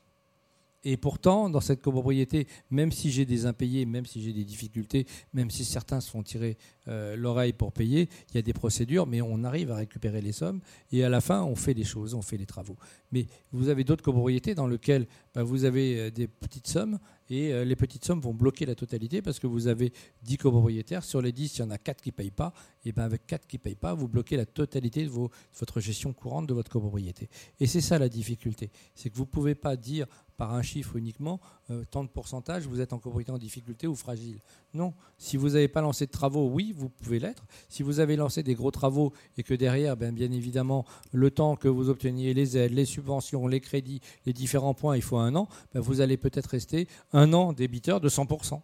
[0.84, 5.06] Et pourtant, dans cette copropriété, même si j'ai des impayés, même si j'ai des difficultés,
[5.34, 6.58] même si certains se font tirer
[6.88, 10.34] euh, l'oreille pour payer, il y a des procédures, mais on arrive à récupérer les
[10.34, 10.60] sommes
[10.92, 12.76] et à la fin, on fait des choses, on fait les travaux.
[13.12, 17.54] Mais vous avez d'autres copropriétés dans lesquelles bah, vous avez euh, des petites sommes et
[17.54, 19.94] euh, les petites sommes vont bloquer la totalité parce que vous avez
[20.24, 21.04] 10 copropriétaires.
[21.04, 22.54] Sur les 10, il y en a 4 qui ne payent pas.
[22.86, 25.80] Et bien avec 4 qui ne payent pas, vous bloquez la totalité de, vos, votre
[25.80, 27.30] gestion courante de votre copropriété.
[27.60, 28.72] Et c'est ça la difficulté.
[28.96, 31.40] C'est que vous ne pouvez pas dire par un chiffre uniquement,
[31.70, 34.40] euh, tant de pourcentage, vous êtes en en difficulté ou fragile.
[34.74, 34.94] Non.
[35.18, 37.46] Si vous n'avez pas lancé de travaux, oui, vous pouvez l'être.
[37.70, 41.56] Si vous avez lancé des gros travaux et que derrière, ben, bien évidemment, le temps
[41.56, 45.36] que vous obteniez les aides, les subventions, les crédits, les différents points, il faut un
[45.36, 48.62] an, ben, vous allez peut-être rester un an débiteur de 100%.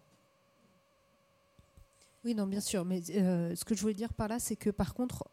[2.25, 2.83] Oui, non, bien sûr.
[2.83, 5.23] Mais euh, ce que je voulais dire par là, c'est que par contre,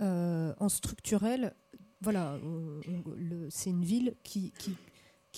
[0.00, 1.54] euh, en structurel,
[2.00, 2.38] voilà,
[3.48, 4.52] c'est une ville qui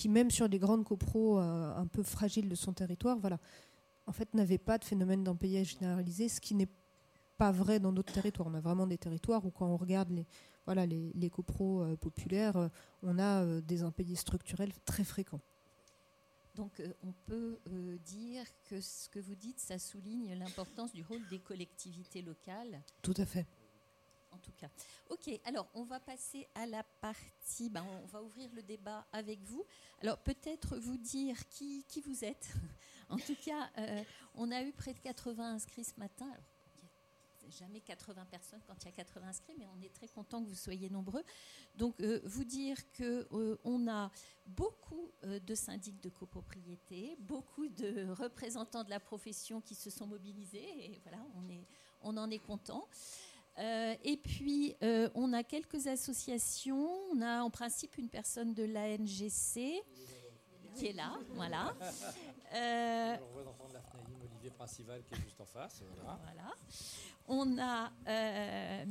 [0.07, 3.39] même sur des grandes copros euh, un peu fragiles de son territoire, voilà,
[4.07, 6.69] en fait, n'avait pas de phénomène d'empayage généralisé, ce qui n'est
[7.37, 8.47] pas vrai dans d'autres territoires.
[8.47, 10.25] On a vraiment des territoires où, quand on regarde les,
[10.65, 12.69] voilà, les, les copros euh, populaires, euh,
[13.03, 15.41] on a des impayés structurels très fréquents.
[16.55, 17.57] Donc on peut
[18.03, 22.81] dire que ce que vous dites, ça souligne l'importance du rôle des collectivités locales.
[23.01, 23.47] Tout à fait
[24.31, 24.69] en tout cas.
[25.09, 29.41] Ok, alors on va passer à la partie, ben, on va ouvrir le débat avec
[29.43, 29.65] vous.
[30.01, 32.53] Alors peut-être vous dire qui, qui vous êtes.
[33.09, 34.03] en tout cas, euh,
[34.35, 36.25] on a eu près de 80 inscrits ce matin.
[36.31, 36.43] Alors,
[37.49, 40.49] jamais 80 personnes quand il y a 80 inscrits, mais on est très content que
[40.49, 41.23] vous soyez nombreux.
[41.73, 44.11] Donc, euh, vous dire que euh, on a
[44.45, 50.91] beaucoup de syndics de copropriété, beaucoup de représentants de la profession qui se sont mobilisés,
[50.91, 51.65] et voilà, on, est,
[52.01, 52.87] on en est content.
[53.59, 56.89] Euh, et puis, euh, on a quelques associations.
[57.11, 59.83] On a en principe une personne de l'ANGC
[60.75, 61.19] qui est là.
[61.33, 61.75] Voilà.
[62.53, 65.81] Euh, le représentant de la FNAIM, Olivier Principal, qui est juste en face.
[66.03, 66.53] Voilà.
[67.27, 68.85] On a euh,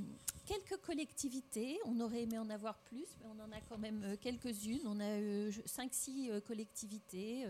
[0.44, 1.78] quelques collectivités.
[1.86, 4.82] On aurait aimé en avoir plus, mais on en a quand même quelques-unes.
[4.84, 5.18] On a
[5.66, 7.46] 5-6 collectivités.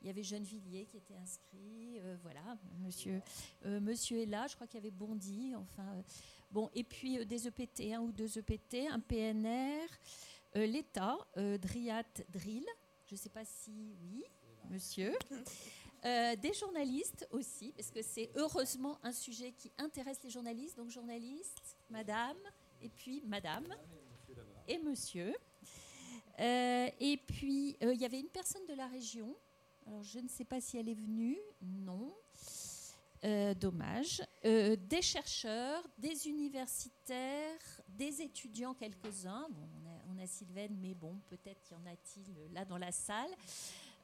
[0.00, 3.20] Il y avait Gennevilliers qui était inscrit, voilà, monsieur,
[3.64, 6.04] monsieur est là, je crois qu'il y avait Bondy, enfin,
[6.50, 9.86] Bon, et puis euh, des EPT, un ou deux EPT, un PNR,
[10.56, 12.64] euh, l'État, euh, DRIAT, Drill,
[13.06, 14.24] je ne sais pas si oui,
[14.70, 15.12] monsieur.
[16.02, 20.76] des journalistes aussi, parce que c'est heureusement un sujet qui intéresse les journalistes.
[20.76, 22.38] Donc journalistes, madame,
[22.80, 23.66] et puis madame,
[24.68, 25.34] et monsieur.
[26.38, 29.36] et puis il y avait une personne de la région.
[29.86, 31.38] Alors je ne sais pas si elle est venue.
[31.60, 32.14] Non.
[33.24, 34.22] Euh, dommage.
[34.44, 39.48] Euh, des chercheurs, des universitaires, des étudiants, quelques-uns.
[39.50, 39.68] Bon,
[40.08, 43.30] on, a, Sylvaine, mais bon, peut-être y en a-t-il là dans la salle.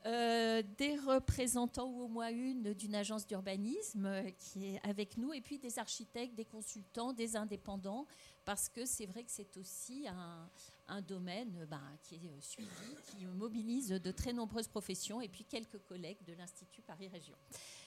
[0.07, 5.41] Euh, des représentants ou au moins une d'une agence d'urbanisme qui est avec nous, et
[5.41, 8.07] puis des architectes, des consultants, des indépendants,
[8.45, 10.49] parce que c'est vrai que c'est aussi un,
[10.89, 12.69] un domaine ben, qui est suivi,
[13.07, 17.37] qui mobilise de très nombreuses professions, et puis quelques collègues de l'Institut Paris Région.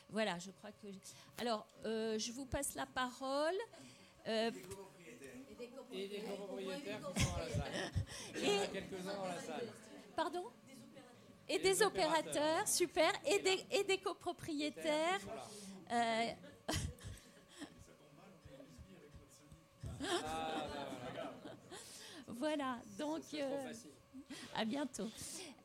[0.10, 0.88] Voilà, je crois que.
[1.38, 3.56] Alors, euh, je vous passe la parole.
[4.28, 4.52] Euh,
[5.92, 7.72] et des copropriétaires qui sont à la salle.
[8.36, 9.68] Il y en a quelques-uns dans la salle.
[10.16, 10.44] Pardon
[11.50, 15.22] et, des, opérateurs, super, et des, et des copropriétaires.
[15.92, 16.26] Euh,
[16.68, 16.74] ah,
[19.84, 19.87] bah,
[22.28, 23.24] voilà, donc
[24.56, 25.10] à bientôt.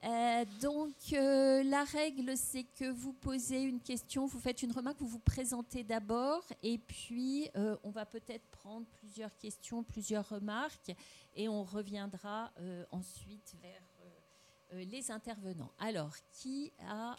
[0.05, 4.99] Euh, donc euh, la règle, c'est que vous posez une question, vous faites une remarque,
[4.99, 10.93] vous vous présentez d'abord, et puis euh, on va peut-être prendre plusieurs questions, plusieurs remarques,
[11.35, 12.53] et on reviendra
[12.91, 13.83] ensuite vers
[14.73, 15.73] les intervenants.
[15.79, 17.17] Alors, qui a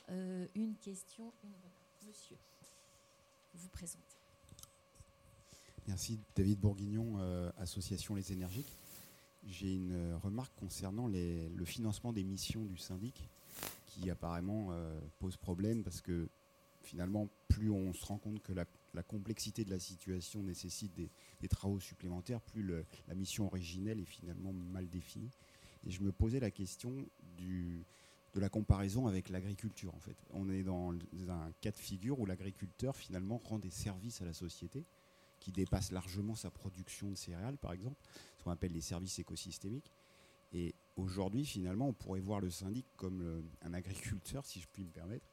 [0.53, 2.03] une question, une remarque?
[2.05, 2.37] Monsieur,
[3.53, 4.12] vous présentez.
[5.87, 7.17] Merci, David Bourguignon,
[7.57, 8.73] Association Les Énergiques.
[9.45, 13.29] J'ai une euh, remarque concernant le financement des missions du syndic
[13.85, 16.29] qui apparemment euh, pose problème parce que
[16.81, 18.65] finalement, plus on se rend compte que la,
[19.03, 22.65] complexité de la situation nécessite des, travaux supplémentaires, plus
[23.07, 25.31] la mission originelle est finalement mal définie.
[25.85, 27.05] Et je me posais la question
[27.37, 29.93] de la comparaison avec l'agriculture.
[29.95, 34.21] En fait, on est dans un cas de figure où l'agriculteur finalement rend des services
[34.21, 34.85] à la société
[35.43, 38.01] qui dépasse largement sa production de céréales, par exemple,
[38.37, 39.91] ce qu'on appelle les services écosystémiques.
[40.53, 44.89] Et aujourd'hui, finalement, on pourrait voir le syndic comme un agriculteur, si je puis me
[44.89, 45.25] permettre,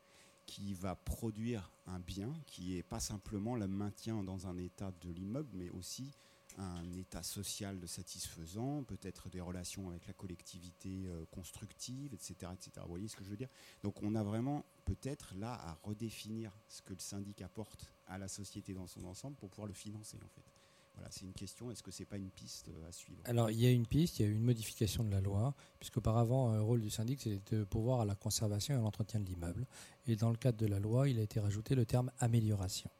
[0.46, 5.10] qui va produire un bien qui n'est pas simplement le maintien dans un état de
[5.10, 6.10] l'immeuble, mais aussi
[6.58, 12.72] un état social de satisfaisant, peut-être des relations avec la collectivité euh, constructive, etc., etc.
[12.82, 13.48] Vous voyez ce que je veux dire?
[13.84, 18.28] Donc on a vraiment peut-être là à redéfinir ce que le syndic apporte à la
[18.28, 20.44] société dans son ensemble pour pouvoir le financer en fait.
[20.94, 21.70] Voilà, c'est une question.
[21.70, 23.22] Est-ce que c'est pas une piste euh, à suivre?
[23.24, 25.54] Alors, il y a une piste, il y a eu une modification de la loi,
[25.78, 29.20] puisqu'auparavant, euh, le rôle du syndic, c'était de pouvoir à la conservation et à l'entretien
[29.20, 29.66] de l'immeuble.
[30.06, 32.90] Et dans le cadre de la loi, il a été rajouté le terme amélioration.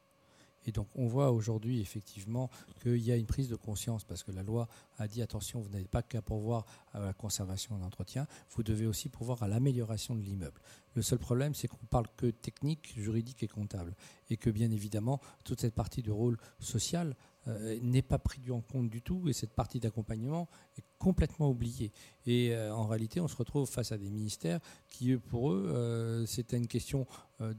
[0.66, 2.50] Et donc on voit aujourd'hui effectivement
[2.82, 4.68] qu'il y a une prise de conscience parce que la loi
[4.98, 8.86] a dit attention, vous n'avez pas qu'à pourvoir à la conservation et l'entretien, vous devez
[8.86, 10.60] aussi pourvoir à l'amélioration de l'immeuble.
[10.94, 13.94] Le seul problème, c'est qu'on parle que technique, juridique et comptable.
[14.28, 18.90] Et que bien évidemment, toute cette partie du rôle social n'est pas pris en compte
[18.90, 20.48] du tout et cette partie d'accompagnement
[20.78, 21.92] est complètement oubliée.
[22.26, 26.26] Et euh, en réalité, on se retrouve face à des ministères qui, pour eux, euh,
[26.26, 27.06] c'était une question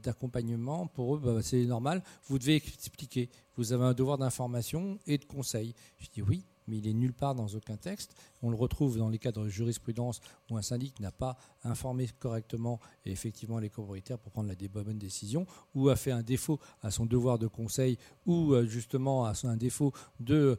[0.02, 0.86] d'accompagnement.
[0.86, 3.28] Pour eux, bah, c'est normal, vous devez expliquer.
[3.56, 5.74] Vous avez un devoir d'information et de conseil.
[5.98, 8.14] Je dis oui, mais il est nulle part dans aucun texte.
[8.42, 10.20] On le retrouve dans les cadres de jurisprudence
[10.50, 14.98] où un syndic n'a pas informé correctement et effectivement les copropriétaires pour prendre la bonne
[14.98, 19.34] décision, ou a fait un défaut à son devoir de conseil, ou euh, justement à
[19.44, 20.58] un défaut de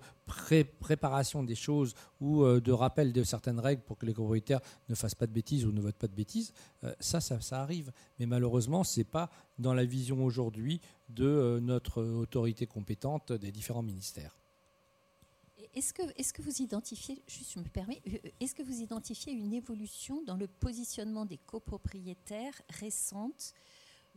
[0.80, 4.96] préparation des choses ou euh, de rappel de certaines règles pour que les copropriétaires ne
[4.96, 6.54] fassent pas de bêtises ou ne votent pas de bêtises.
[6.84, 7.92] Euh, ça, ça, ça, arrive.
[8.20, 13.84] Mais malheureusement, ce n'est pas dans la vision aujourd'hui de notre autorité compétente des différents
[13.84, 14.38] ministères.
[15.74, 19.34] Est-ce que, est que vous identifiez, juste je me permets, euh, est-ce que vous identifiez
[19.34, 23.54] une évolution dans le positionnement des copropriétaires récentes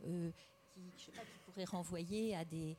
[0.05, 0.31] euh,
[0.73, 1.11] qui, qui
[1.45, 2.77] pourrait renvoyer à des,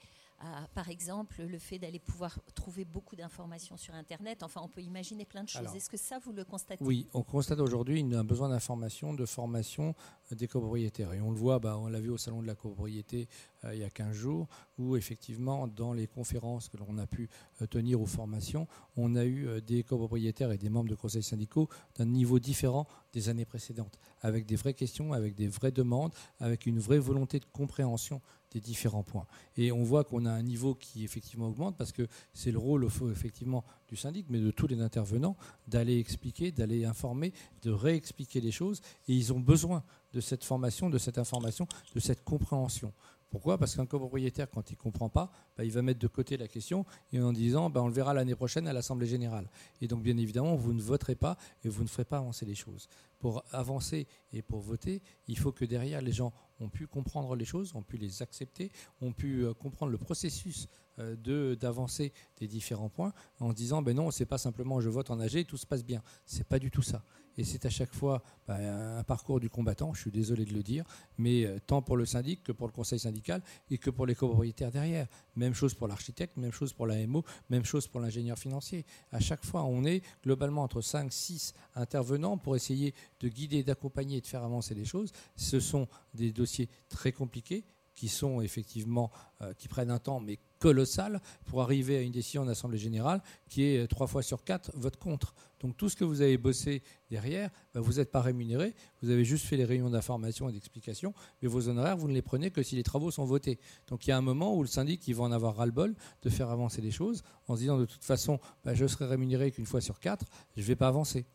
[0.74, 4.42] par exemple, le fait d'aller pouvoir trouver beaucoup d'informations sur Internet.
[4.42, 5.74] Enfin, on peut imaginer plein de choses.
[5.74, 6.84] Est-ce que ça, vous le constatez?
[6.84, 9.94] Oui, on constate aujourd'hui un besoin d'information, de formation
[10.32, 11.12] euh, des copropriétaires.
[11.12, 13.28] Et on le voit, bah, on l'a vu au Salon de la copropriété
[13.64, 14.46] euh, il y a 15 jours,
[14.78, 17.28] où effectivement, dans les conférences que l'on a pu
[17.60, 18.66] euh, tenir aux formations,
[18.96, 23.28] on a eu des copropriétaires et des membres de conseils syndicaux d'un niveau différent des
[23.28, 27.46] années précédentes, avec des vraies questions, avec des vraies demandes, avec une vraie volonté de
[27.46, 28.20] compréhension
[28.52, 29.26] des différents points.
[29.56, 32.86] Et on voit qu'on a un niveau qui effectivement augmente parce que c'est le rôle
[33.10, 38.52] effectivement du syndic, mais de tous les intervenants, d'aller expliquer, d'aller informer, de réexpliquer les
[38.52, 38.80] choses.
[39.08, 42.92] Et ils ont besoin de cette formation, de cette information, de cette compréhension.
[43.30, 43.58] Pourquoi?
[43.58, 46.48] Parce qu'un copropriétaire, quand il ne comprend pas, bah, il va mettre de côté la
[46.48, 49.50] question et en disant bah, on le verra l'année prochaine à l'Assemblée générale.
[49.82, 52.54] Et donc, bien évidemment, vous ne voterez pas et vous ne ferez pas avancer les
[52.54, 52.88] choses.
[53.18, 57.44] Pour avancer et pour voter, il faut que derrière, les gens ont pu comprendre les
[57.44, 58.70] choses, ont pu les accepter,
[59.00, 60.68] ont pu euh, comprendre le processus
[60.98, 65.10] euh, de d'avancer des différents points en disant ben non, c'est pas simplement je vote
[65.10, 66.02] en AG, tout se passe bien.
[66.24, 67.04] C'est pas du tout ça.
[67.38, 70.62] Et c'est à chaque fois ben, un parcours du combattant, je suis désolé de le
[70.64, 70.84] dire,
[71.18, 74.16] mais euh, tant pour le syndic que pour le conseil syndical et que pour les
[74.16, 75.06] copropriétaires derrière.
[75.36, 78.84] Même chose pour l'architecte, même chose pour l'AMO, même chose pour l'ingénieur financier.
[79.12, 84.18] À chaque fois, on est globalement entre 5, 6 intervenants pour essayer de guider, d'accompagner
[84.18, 85.12] et de faire avancer les choses.
[85.36, 87.64] Ce sont des dossiers très compliqués
[87.98, 89.10] qui sont effectivement,
[89.42, 93.20] euh, qui prennent un temps, mais colossal, pour arriver à une décision en Assemblée Générale
[93.48, 95.34] qui est euh, trois fois sur quatre vote contre.
[95.58, 99.24] Donc tout ce que vous avez bossé derrière, bah, vous n'êtes pas rémunéré, vous avez
[99.24, 101.12] juste fait les réunions d'information et d'explication,
[101.42, 103.58] mais vos honoraires, vous ne les prenez que si les travaux sont votés.
[103.88, 106.30] Donc il y a un moment où le syndic il va en avoir ras-le-bol de
[106.30, 109.66] faire avancer les choses en se disant de toute façon, bah, je serai rémunéré qu'une
[109.66, 110.26] fois sur quatre,
[110.56, 111.26] je ne vais pas avancer.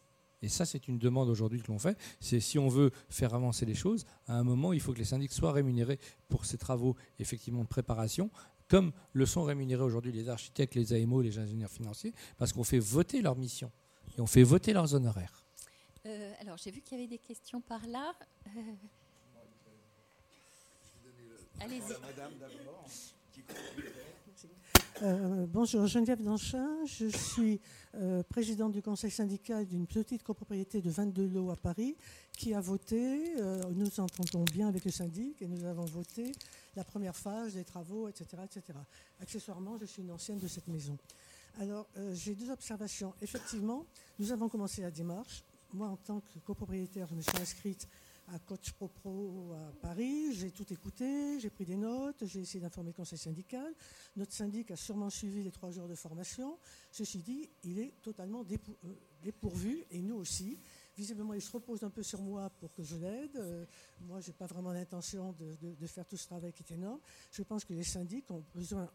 [0.44, 1.98] Et ça, c'est une demande aujourd'hui que l'on fait.
[2.20, 5.06] C'est si on veut faire avancer les choses, à un moment, il faut que les
[5.06, 8.30] syndics soient rémunérés pour ces travaux effectivement de préparation,
[8.68, 12.80] comme le sont rémunérés aujourd'hui les architectes, les AMO, les ingénieurs financiers, parce qu'on fait
[12.80, 13.72] voter leur mission
[14.18, 15.46] et on fait voter leurs honoraires.
[16.42, 18.14] alors, j'ai vu qu'il y avait des questions par là.
[21.62, 21.94] Allez-y.
[25.04, 26.86] Euh, bonjour, Geneviève Danchin.
[26.86, 27.60] Je suis
[27.96, 31.98] euh, présidente du conseil syndical d'une petite copropriété de 22 lots à Paris
[32.32, 33.36] qui a voté.
[33.38, 36.32] Euh, nous entendons bien avec le syndic et nous avons voté
[36.78, 38.44] la première phase des travaux, etc.
[38.46, 38.80] etc.
[39.20, 40.98] Accessoirement, je suis une ancienne de cette maison.
[41.60, 43.14] Alors, j'ai deux observations.
[43.22, 43.86] Effectivement,
[44.20, 45.44] nous avons commencé la démarche.
[45.74, 47.90] Moi, en tant que copropriétaire, je me suis inscrite
[48.28, 50.34] à Coach Pro Pro à Paris.
[50.34, 53.74] J'ai tout écouté, j'ai pris des notes, j'ai essayé d'informer le conseil syndical.
[54.16, 56.58] Notre syndic a sûrement suivi les trois jours de formation.
[56.92, 60.60] Ceci dit, il est totalement euh, dépourvu, et nous aussi.
[60.96, 63.36] Visiblement, il se repose un peu sur moi pour que je l'aide.
[63.36, 63.66] Euh,
[64.02, 67.00] moi, je n'ai pas vraiment l'intention de, de, faire tout ce travail qui est énorme.
[67.32, 68.90] Je pense que les syndics ont besoin,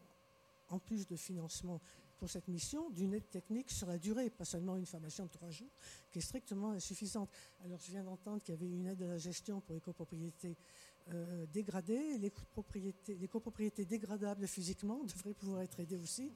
[0.69, 1.81] en plus de financement
[2.19, 5.51] pour cette mission d'une aide technique sur la durée, pas seulement une formation de trois
[5.51, 5.71] jours,
[6.11, 7.31] qui est strictement insuffisante.
[7.65, 10.57] Alors je viens d'entendre qu'il y avait une aide à la gestion pour les copropriétés
[11.15, 12.19] euh, dégradées.
[12.19, 16.33] Les copropriétés, les copropriétés dégradables physiquement devraient pouvoir être aidées aussi,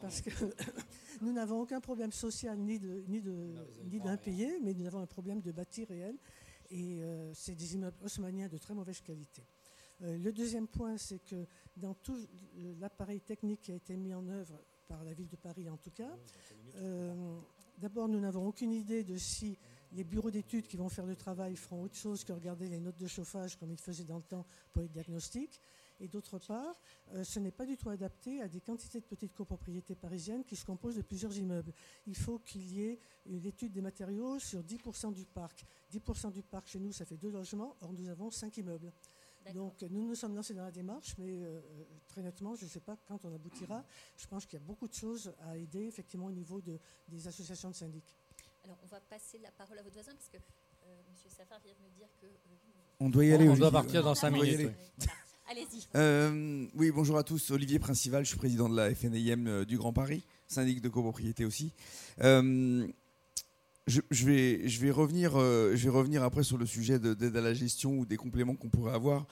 [0.00, 0.30] parce que
[1.20, 3.54] nous n'avons aucun problème social ni de ni de
[3.90, 6.16] ni d'impayé, mais nous avons un problème de bâti réel.
[6.70, 9.44] Et euh, c'est des immeubles haussmanniens de très mauvaise qualité.
[10.02, 11.46] Euh, le deuxième point, c'est que
[11.76, 12.18] dans tout
[12.80, 14.58] l'appareil technique qui a été mis en œuvre
[14.88, 16.16] par la ville de Paris en tout cas.
[16.76, 17.38] Euh,
[17.78, 19.58] d'abord, nous n'avons aucune idée de si
[19.92, 22.98] les bureaux d'études qui vont faire le travail feront autre chose que regarder les notes
[22.98, 25.60] de chauffage comme ils faisaient dans le temps pour les diagnostics.
[26.00, 26.74] Et d'autre part,
[27.12, 30.56] euh, ce n'est pas du tout adapté à des quantités de petites copropriétés parisiennes qui
[30.56, 31.72] se composent de plusieurs immeubles.
[32.06, 35.64] Il faut qu'il y ait l'étude des matériaux sur 10% du parc.
[35.92, 38.92] 10% du parc chez nous, ça fait deux logements, or nous avons cinq immeubles.
[39.52, 41.60] Donc nous nous sommes lancés dans la démarche, mais euh,
[42.08, 43.84] très nettement, je ne sais pas quand on aboutira.
[44.16, 47.28] Je pense qu'il y a beaucoup de choses à aider effectivement au niveau de, des
[47.28, 48.16] associations de syndics.
[48.62, 51.14] Alors on va passer la parole à votre voisin parce que euh, M.
[51.28, 52.26] Safar vient de me dire que...
[52.26, 52.56] Euh,
[53.00, 53.48] on doit y aller.
[53.48, 54.70] On doit partir dans 5 minutes.
[55.46, 56.70] Allez-y.
[56.74, 57.50] oui, bonjour à tous.
[57.50, 61.72] Olivier Principal, je suis président de la FNIM du Grand Paris, syndic de copropriété aussi.
[63.86, 67.42] Je, vais, je, vais revenir, euh, je vais revenir après sur le sujet d'aide à
[67.42, 69.26] la gestion ou des compléments qu'on pourrait avoir.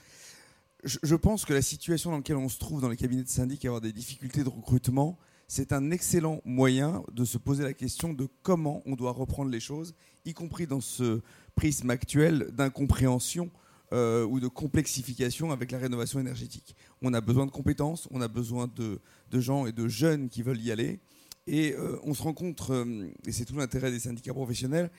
[0.85, 3.65] Je, pense que la situation dans laquelle on se trouve dans les cabinets de syndic,
[3.65, 5.19] avoir des difficultés de recrutement,
[5.49, 9.61] c'est un excellent moyen de se poser la question de comment on doit reprendre les
[9.61, 9.95] choses,
[10.27, 11.23] y compris dans ce
[11.55, 13.51] prisme actuel d'incompréhension
[13.93, 16.77] euh, ou de complexification avec la rénovation énergétique.
[17.01, 19.01] On a besoin de compétences, on a besoin de
[19.33, 21.01] gens et de jeunes qui veulent y aller.
[21.47, 24.91] Et euh, on se rend compte, euh, et c'est tout l'intérêt des syndicats professionnels,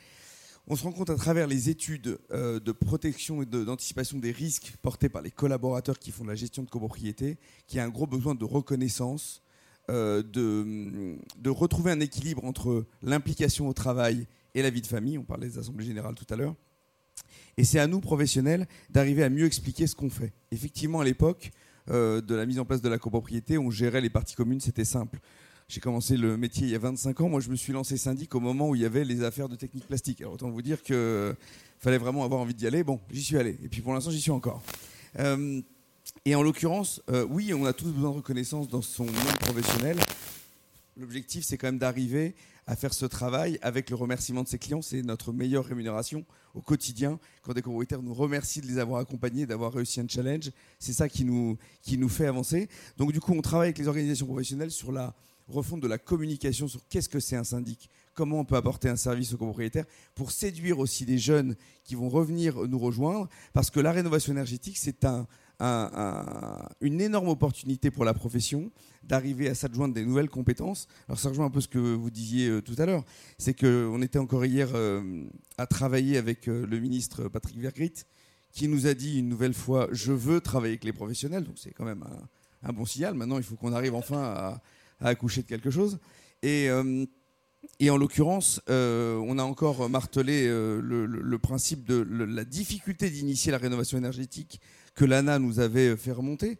[0.67, 4.75] on se rend compte à travers les études euh, de protection et d'anticipation des risques
[4.81, 7.37] portés par les collaborateurs qui font la gestion de copropriété
[7.67, 9.41] qu'il y a un gros besoin de reconnaissance,
[9.89, 15.17] de, de, retrouver un équilibre entre l'implication au travail et la vie de famille.
[15.17, 16.55] On parlait des assemblées générales tout à l'heure.
[17.57, 20.31] Et c'est à nous, professionnels, d'arriver à mieux expliquer ce qu'on fait.
[20.51, 21.51] Effectivement, à l'époque
[21.87, 25.19] de la mise en place de la copropriété, on gérait les parties communes, c'était simple.
[25.73, 27.29] J'ai commencé le métier il y a 25 ans.
[27.29, 29.55] Moi, je me suis lancé syndic au moment où il y avait les affaires de
[29.55, 30.21] technique plastique.
[30.21, 31.35] Alors, autant vous dire qu'il
[31.79, 32.83] fallait vraiment avoir envie d'y aller.
[32.83, 33.57] Bon, j'y suis allé.
[33.63, 34.61] Et puis, pour l'instant, j'y suis encore.
[35.17, 35.61] Euh,
[36.25, 39.97] et en l'occurrence, euh, oui, on a tous besoin de reconnaissance dans son monde professionnel.
[40.95, 42.35] L'objectif, c'est quand même d'arriver
[42.67, 44.83] à faire ce travail avec le remerciement de ses clients.
[44.83, 46.23] C'est notre meilleure rémunération
[46.53, 47.19] au quotidien.
[47.41, 51.09] Quand des copropriétaires nous remercient de les avoir accompagnés, d'avoir réussi un challenge, c'est ça
[51.09, 52.69] qui nous, qui nous fait avancer.
[52.97, 55.15] Donc du coup, on travaille avec les organisations professionnelles sur la
[55.47, 58.95] refonte de la communication sur qu'est-ce que c'est un syndic, comment on peut apporter un
[58.95, 63.79] service aux copropriétaires pour séduire aussi des jeunes qui vont revenir nous rejoindre, parce que
[63.79, 65.27] la rénovation énergétique, c'est un,
[66.81, 68.71] une énorme opportunité pour la profession
[69.03, 70.87] d'arriver à s'adjoindre des nouvelles compétences.
[71.07, 73.03] Alors ça rejoint un peu ce que vous disiez euh, tout à l'heure,
[73.37, 75.23] c'est qu'on était encore hier euh,
[75.57, 77.93] à travailler avec euh, le ministre Patrick Vergrit,
[78.51, 81.71] qui nous a dit une nouvelle fois, je veux travailler avec les professionnels, donc c'est
[81.71, 82.03] quand même
[82.61, 83.13] un bon signal.
[83.13, 84.61] Maintenant, il faut qu'on arrive enfin à
[85.03, 85.99] à accoucher de quelque chose.
[86.41, 87.05] Et, euh,
[87.79, 93.51] et en l'occurrence, euh, on a encore martelé euh, le, principe de la difficulté d'initier
[93.51, 94.59] la rénovation énergétique
[94.95, 96.59] que l'ANA nous avait fait remonter,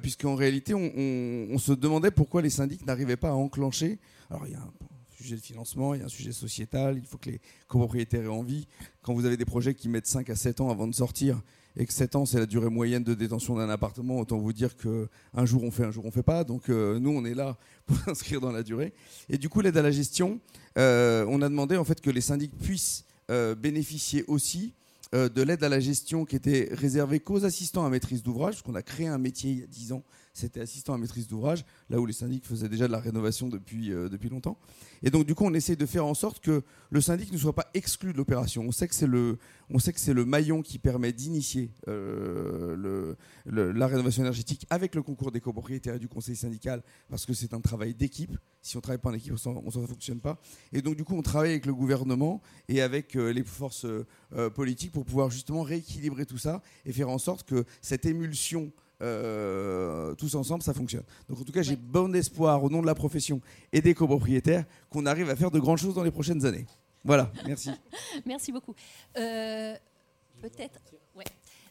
[0.00, 3.98] puisqu'en réalité, on, se demandait pourquoi les syndics n'arrivaient pas à enclencher.
[4.30, 4.72] Alors, il y a un
[5.14, 8.28] sujet de financement, il y a un sujet sociétal, il faut que les copropriétaires aient
[8.28, 8.68] envie.
[9.02, 11.42] Quand vous avez des projets qui mettent 5 à 7 ans avant de sortir,
[11.76, 14.76] et que 7 ans c'est la durée moyenne de détention d'un appartement, autant vous dire
[14.76, 16.44] qu'un jour on fait, un jour on fait pas.
[16.44, 17.56] Donc euh, nous on est là
[17.86, 18.92] pour inscrire dans la durée.
[19.28, 20.40] Et du coup l'aide à la gestion,
[20.78, 24.74] euh, on a demandé en fait que les syndics puissent euh, bénéficier aussi
[25.12, 28.74] de l'aide à la gestion qui était réservée qu'aux assistants à maîtrise d'ouvrage, parce qu'on
[28.74, 30.02] a créé un métier il y a 10 ans,
[30.34, 33.92] c'était assistant à maîtrise d'ouvrage, là où les syndics faisaient déjà de la rénovation depuis,
[33.92, 34.58] euh, depuis longtemps.
[35.04, 37.54] Et donc, du coup, on essaye de faire en sorte que le syndic ne soit
[37.54, 38.64] pas exclu de l'opération.
[38.66, 39.38] On sait que c'est le,
[39.70, 43.14] on sait que c'est le maillon qui permet d'initier euh,
[43.46, 47.54] la rénovation énergétique avec le concours des copropriétaires et du conseil syndical, parce que c'est
[47.54, 48.36] un travail d'équipe.
[48.60, 50.40] Si on ne travaille pas en équipe, ça ne fonctionne pas.
[50.72, 53.86] Et donc, du coup, on travaille avec le gouvernement et avec euh, les forces
[54.56, 58.72] politiques pour pouvoir justement rééquilibrer tout ça et faire en sorte que cette émulsion
[59.04, 61.04] euh, tous ensemble, ça fonctionne.
[61.28, 63.40] Donc en tout cas, j'ai bon espoir au nom de la profession
[63.72, 66.66] et des copropriétaires qu'on arrive à faire de grandes choses dans les prochaines années.
[67.04, 67.70] Voilà, merci.
[68.26, 68.74] merci beaucoup.
[69.16, 69.76] Euh,
[70.40, 70.80] peut-être,
[71.14, 71.24] ouais.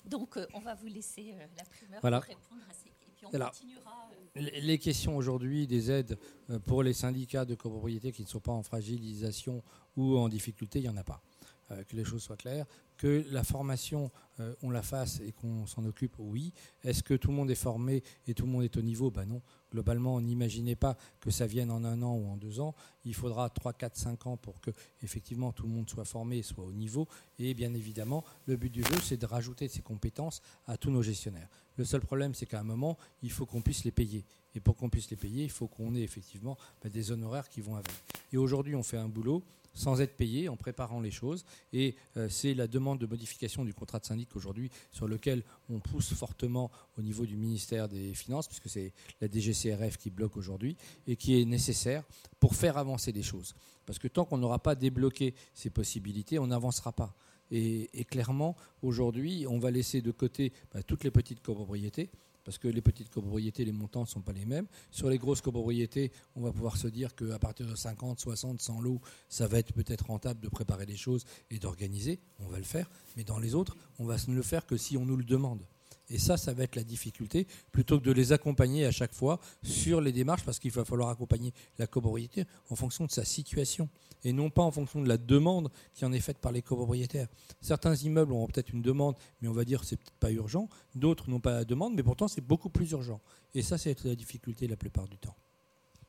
[0.06, 3.32] Donc euh, on va vous laisser la primeur pour répondre à ces et puis on
[3.32, 4.10] continuera.
[4.36, 6.18] Les questions aujourd'hui des aides
[6.66, 9.64] pour les syndicats de copropriété qui ne sont pas en fragilisation
[9.96, 11.22] ou en difficulté, il n'y en a pas.
[11.70, 12.66] que les choses soient claires
[13.04, 14.10] que la formation,
[14.40, 16.54] euh, on la fasse et qu'on s'en occupe, oui.
[16.86, 19.12] Est-ce que tout le monde est formé et tout le monde est au niveau?
[19.12, 19.42] Ben non.
[19.74, 22.74] Globalement, n'imaginez pas que ça vienne en un an ou en deux ans.
[23.04, 24.72] Il faudra 3, 4, 5 ans pour que
[25.02, 27.10] effectivement tout le monde soit formé et soit au niveau.
[27.40, 31.02] Et bien évidemment, le but du jeu, c'est de rajouter ces compétences à tous nos
[31.02, 31.50] gestionnaires.
[31.76, 34.24] Le seul problème, c'est qu'à un moment, il faut qu'on puisse les payer.
[34.56, 37.60] Et pour qu'on puisse les payer, il faut qu'on ait effectivement ben, des honoraires qui
[37.60, 37.92] vont avec.
[38.32, 39.44] Et aujourd'hui, on fait un boulot
[39.74, 41.46] sans être payé, en préparant les choses.
[41.72, 45.80] Et euh, c'est la demande de modification du contrat de syndic aujourd'hui sur lequel on
[45.80, 50.78] pousse fortement au niveau du ministère des Finances, puisque c'est la DGCRF qui bloque aujourd'hui,
[51.08, 52.04] et qui est nécessaire
[52.40, 53.56] pour faire avancer les choses.
[53.86, 57.16] Parce que tant qu'on n'aura pas débloqué ces possibilités, on n'avancera pas.
[57.52, 62.10] Et, clairement, aujourd'hui, on va laisser de côté bah, toutes les petites copropriétés
[62.44, 64.68] parce que les petites copropriétés, les montants ne sont pas les mêmes.
[64.92, 68.82] Sur les grosses copropriétés, on va pouvoir se dire qu'à partir de 50, 60, 100
[68.82, 72.20] lots, ça va être peut-être rentable de préparer les choses et d'organiser.
[72.40, 72.90] On va le faire.
[73.16, 75.66] Mais dans les autres, on va ne le faire que si on nous le demande.
[76.10, 79.40] Et ça, ça va être la difficulté, plutôt que de les accompagner à chaque fois
[79.64, 83.90] sur les démarches, parce qu'il va falloir accompagner la copropriété en fonction de sa situation,
[84.24, 87.28] et non pas en fonction de la demande qui en est faite par les copropriétaires.
[87.62, 90.70] Certains immeubles ont peut-être une demande, mais on va dire que c'est peut-être pas urgent,
[90.96, 93.22] d'autres n'ont pas la demande, mais pourtant c'est beaucoup plus urgent.
[93.54, 95.36] Et ça, c'est la difficulté la plupart du temps.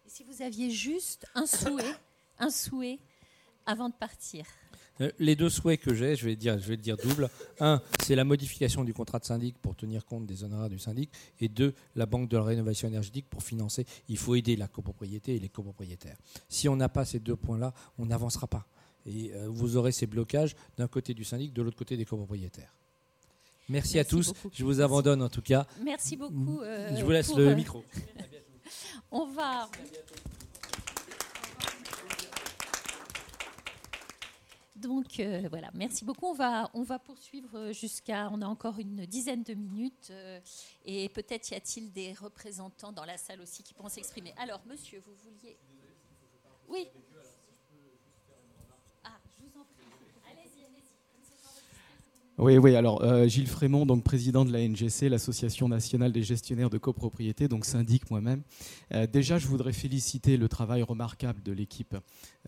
[0.07, 1.95] Et si vous aviez juste un souhait,
[2.39, 3.01] un souhait
[3.67, 4.47] avant de partir?
[5.19, 7.29] Les deux souhaits que j'ai, je vais dire, je vais le dire double.
[7.61, 11.11] Un, c'est la modification du contrat de syndic pour tenir compte des honoraires du syndic.
[11.41, 13.87] Et deux, la banque de la rénovation énergétique pour financer.
[14.09, 16.17] Il faut aider la copropriété et les copropriétaires.
[16.49, 18.67] Si on n'a pas ces deux points-là, on n'avancera pas.
[19.07, 22.73] Et euh, vous aurez ces blocages d'un côté du syndic, de l'autre côté des copropriétaires.
[23.69, 24.33] Merci, à tous.
[24.53, 25.67] Je vous abandonne en tout cas.
[25.83, 26.61] Merci beaucoup.
[26.63, 27.83] Euh, je vous laisse le micro.
[29.11, 29.69] on va.
[34.75, 36.27] Donc euh, voilà, merci beaucoup.
[36.27, 38.29] On va, on va poursuivre jusqu'à.
[38.33, 40.09] On a encore une dizaine de minutes.
[40.11, 40.41] Euh,
[40.85, 44.35] et peut-être y a-t-il des représentants dans la salle aussi qui pourront s'exprimer.
[44.37, 45.57] Alors, monsieur, vous vouliez.
[46.69, 46.89] Oui.
[52.37, 52.75] Oui, oui.
[52.75, 57.47] Alors, euh, Gilles Frémont, donc président de la NGC, l'Association nationale des gestionnaires de copropriété,
[57.47, 58.43] donc syndic moi-même.
[58.93, 61.97] Euh, déjà, je voudrais féliciter le travail remarquable de l'équipe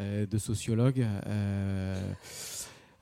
[0.01, 1.07] euh, de sociologues.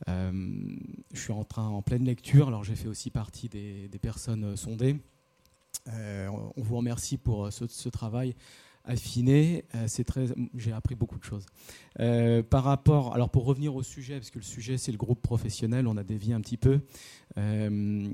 [0.06, 4.96] je suis en train en pleine lecture, alors j'ai fait aussi partie des, personnes sondées.
[5.86, 8.34] on vous remercie pour ce travail
[8.84, 9.64] affiné.
[9.74, 11.46] Euh, c'est très, j'ai appris beaucoup de choses.
[12.00, 15.22] Euh, par rapport, alors pour revenir au sujet, parce que le sujet c'est le groupe
[15.22, 16.80] professionnel, on a dévié un petit peu.
[17.38, 18.08] Euh,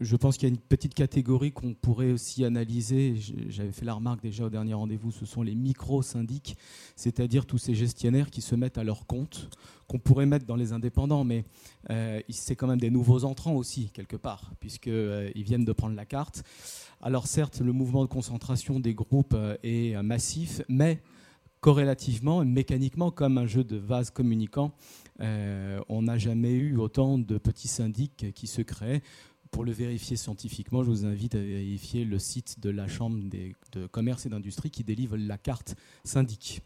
[0.00, 3.14] je pense qu'il y a une petite catégorie qu'on pourrait aussi analyser.
[3.48, 5.12] J'avais fait la remarque déjà au dernier rendez-vous.
[5.12, 6.56] Ce sont les micro-syndics,
[6.96, 9.50] c'est-à-dire tous ces gestionnaires qui se mettent à leur compte,
[9.86, 11.44] qu'on pourrait mettre dans les indépendants, mais
[12.28, 16.42] c'est quand même des nouveaux entrants aussi, quelque part, puisqu'ils viennent de prendre la carte.
[17.06, 21.02] Alors certes, le mouvement de concentration des groupes euh, est euh, massif, mais
[21.60, 24.72] corrélativement, mécaniquement, comme un jeu de vase communicant,
[25.20, 29.02] euh, on n'a jamais eu autant de petits syndics qui se créent.
[29.54, 33.20] Pour le vérifier scientifiquement, je vous invite à vérifier le site de la Chambre
[33.72, 36.60] de commerce et d'industrie qui délivre la carte syndic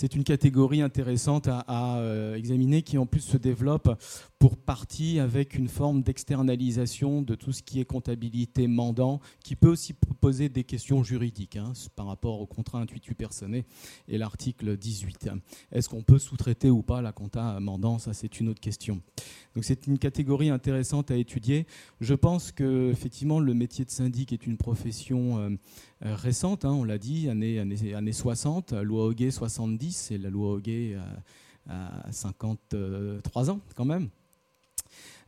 [0.00, 4.00] c'est une catégorie intéressante à, euh, examiner qui en plus se développe
[4.38, 9.68] pour partie avec une forme d'externalisation de tout ce qui est comptabilité mandant, qui peut
[9.68, 13.66] aussi poser des questions juridiques hein, par rapport au contrat intuitu personné
[14.08, 15.28] et l'article 18.
[15.70, 17.98] Est-ce qu'on peut sous-traiter ou pas la compta mandant?
[17.98, 19.02] Ça, c'est une autre question.
[19.54, 21.66] Donc c'est une catégorie intéressante à étudier.
[22.00, 25.50] Je pense que effectivement le métier de syndic est une profession euh,
[26.04, 30.30] euh, récente, hein, on l'a dit, années, années, années 60, loi Hoguet 70, c'est la
[30.30, 30.96] loi Hoguet
[31.68, 34.08] à, 53 ans quand même.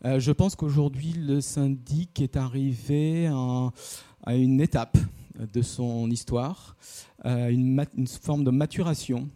[0.02, 3.70] je pense qu'aujourd'hui, le syndic est arrivé à,
[4.34, 4.98] une étape
[5.38, 6.76] de son histoire,
[7.24, 7.84] une,
[8.20, 9.28] forme de maturation,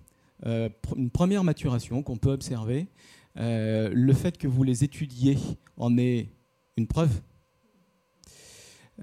[0.44, 2.88] une première maturation qu'on peut observer.
[3.36, 5.38] le fait que vous les étudiez
[5.76, 6.30] en est
[6.76, 7.20] une preuve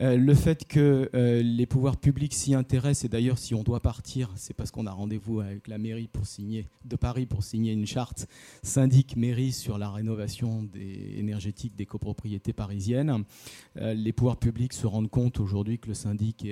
[0.02, 3.80] euh, le fait que euh, les pouvoirs publics s'y intéressent, et d'ailleurs si on doit
[3.80, 7.74] partir, c'est parce qu'on a rendez-vous avec la mairie pour signer, de Paris pour signer
[7.74, 8.28] une charte
[8.64, 13.24] syndic-mairie sur la rénovation énergétique des copropriétés parisiennes.
[13.78, 16.48] Euh, les pouvoirs publics se rendent compte aujourd'hui que le syndic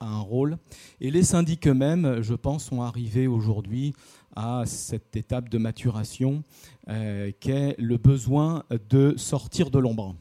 [0.00, 0.56] a un rôle.
[1.00, 3.92] Et les syndics eux-mêmes, je pense, sont arrivés aujourd'hui
[4.34, 6.42] à cette étape de maturation
[6.86, 10.16] qu'est le besoin de sortir de l'ombre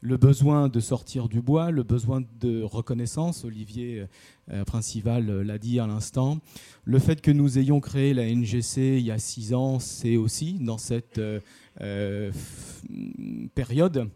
[0.00, 4.06] le besoin de sortir du bois, le besoin de reconnaissance, Olivier
[4.50, 6.38] euh, Principal euh, l'a dit à l'instant.
[6.84, 10.54] Le fait que nous ayons créé la NGC il y a six ans, c'est aussi
[10.60, 12.30] dans cette euh,
[13.54, 14.08] période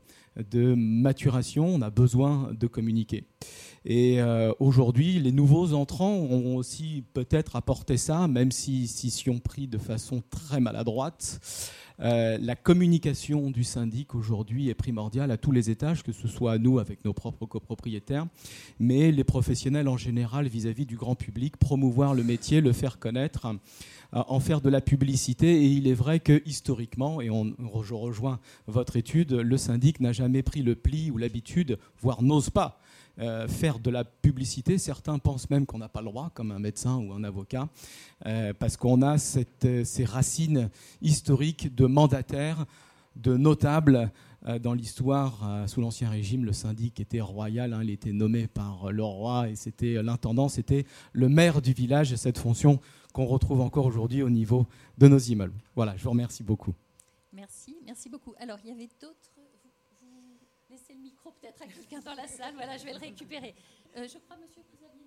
[0.50, 3.24] de maturation, on a besoin de communiquer.
[3.84, 4.20] Et
[4.60, 9.66] aujourd'hui, les nouveaux entrants ont aussi peut-être apporté ça, même s'ils si, si, ont pris
[9.66, 11.40] de façon très maladroite.
[12.02, 16.52] Euh, la communication du syndic aujourd'hui est primordiale à tous les étages, que ce soit
[16.52, 18.26] à nous avec nos propres copropriétaires,
[18.80, 23.46] mais les professionnels en général vis-à-vis du grand public, promouvoir le métier, le faire connaître,
[23.46, 25.62] euh, en faire de la publicité.
[25.62, 27.54] Et il est vrai que historiquement, et on,
[27.84, 32.50] je rejoins votre étude, le syndic n'a jamais pris le pli ou l'habitude, voire n'ose
[32.50, 32.80] pas
[33.18, 34.78] euh, faire de la publicité.
[34.78, 37.68] Certains pensent même qu'on n'a pas le droit, comme un médecin ou un avocat,
[38.24, 39.16] euh, parce qu'on a
[39.64, 40.70] euh, ces racines
[41.02, 42.64] historiques de mandataires,
[43.16, 44.10] de notables.
[44.60, 49.05] dans l'histoire, sous l'Ancien Régime, le syndic était royal, hein, il était nommé par le
[49.05, 52.80] roi et c'était l'intendant, c'était le maire du village, cette fonction
[53.12, 54.66] qu'on retrouve encore aujourd'hui au niveau
[54.98, 55.55] de nos immeubles.
[55.76, 56.74] Voilà, je vous remercie beaucoup.
[57.32, 58.34] Merci, merci beaucoup.
[58.40, 59.21] Alors, il y avait d'autres
[61.43, 62.55] peut-être à quelqu'un dans la salle.
[62.55, 63.55] Voilà, je vais le récupérer.
[63.97, 65.02] Euh, je crois, monsieur, vous aviez.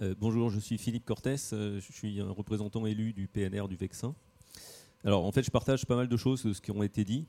[0.00, 3.74] Euh, bonjour, je suis Philippe Cortès, euh, je suis un représentant élu du PNR du
[3.74, 4.14] Vexin.
[5.04, 7.26] Alors en fait, je partage pas mal de choses de ce qui ont été dit,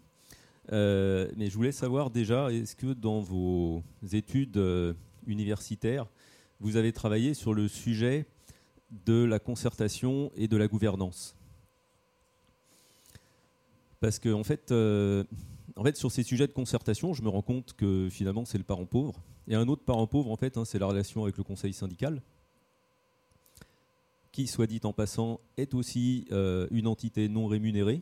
[0.72, 4.64] mais je voulais savoir déjà, est-ce que dans vos études
[5.26, 6.08] universitaires,
[6.60, 8.28] vous avez travaillé sur le sujet
[8.92, 11.39] de la concertation et de la gouvernance?
[14.00, 15.24] Parce que en fait, euh,
[15.76, 18.64] en fait, sur ces sujets de concertation, je me rends compte que finalement, c'est le
[18.64, 19.22] parent pauvre.
[19.48, 22.22] Et un autre parent pauvre, en fait, hein, c'est la relation avec le conseil syndical,
[24.32, 28.02] qui, soit dit en passant, est aussi euh, une entité non rémunérée.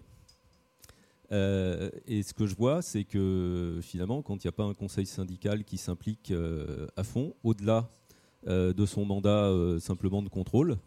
[1.31, 4.73] Euh, et ce que je vois, c'est que finalement, quand il n'y a pas un
[4.73, 6.33] conseil syndical qui s'implique
[6.95, 7.89] à fond, au-delà
[8.45, 10.77] de son mandat simplement de contrôle,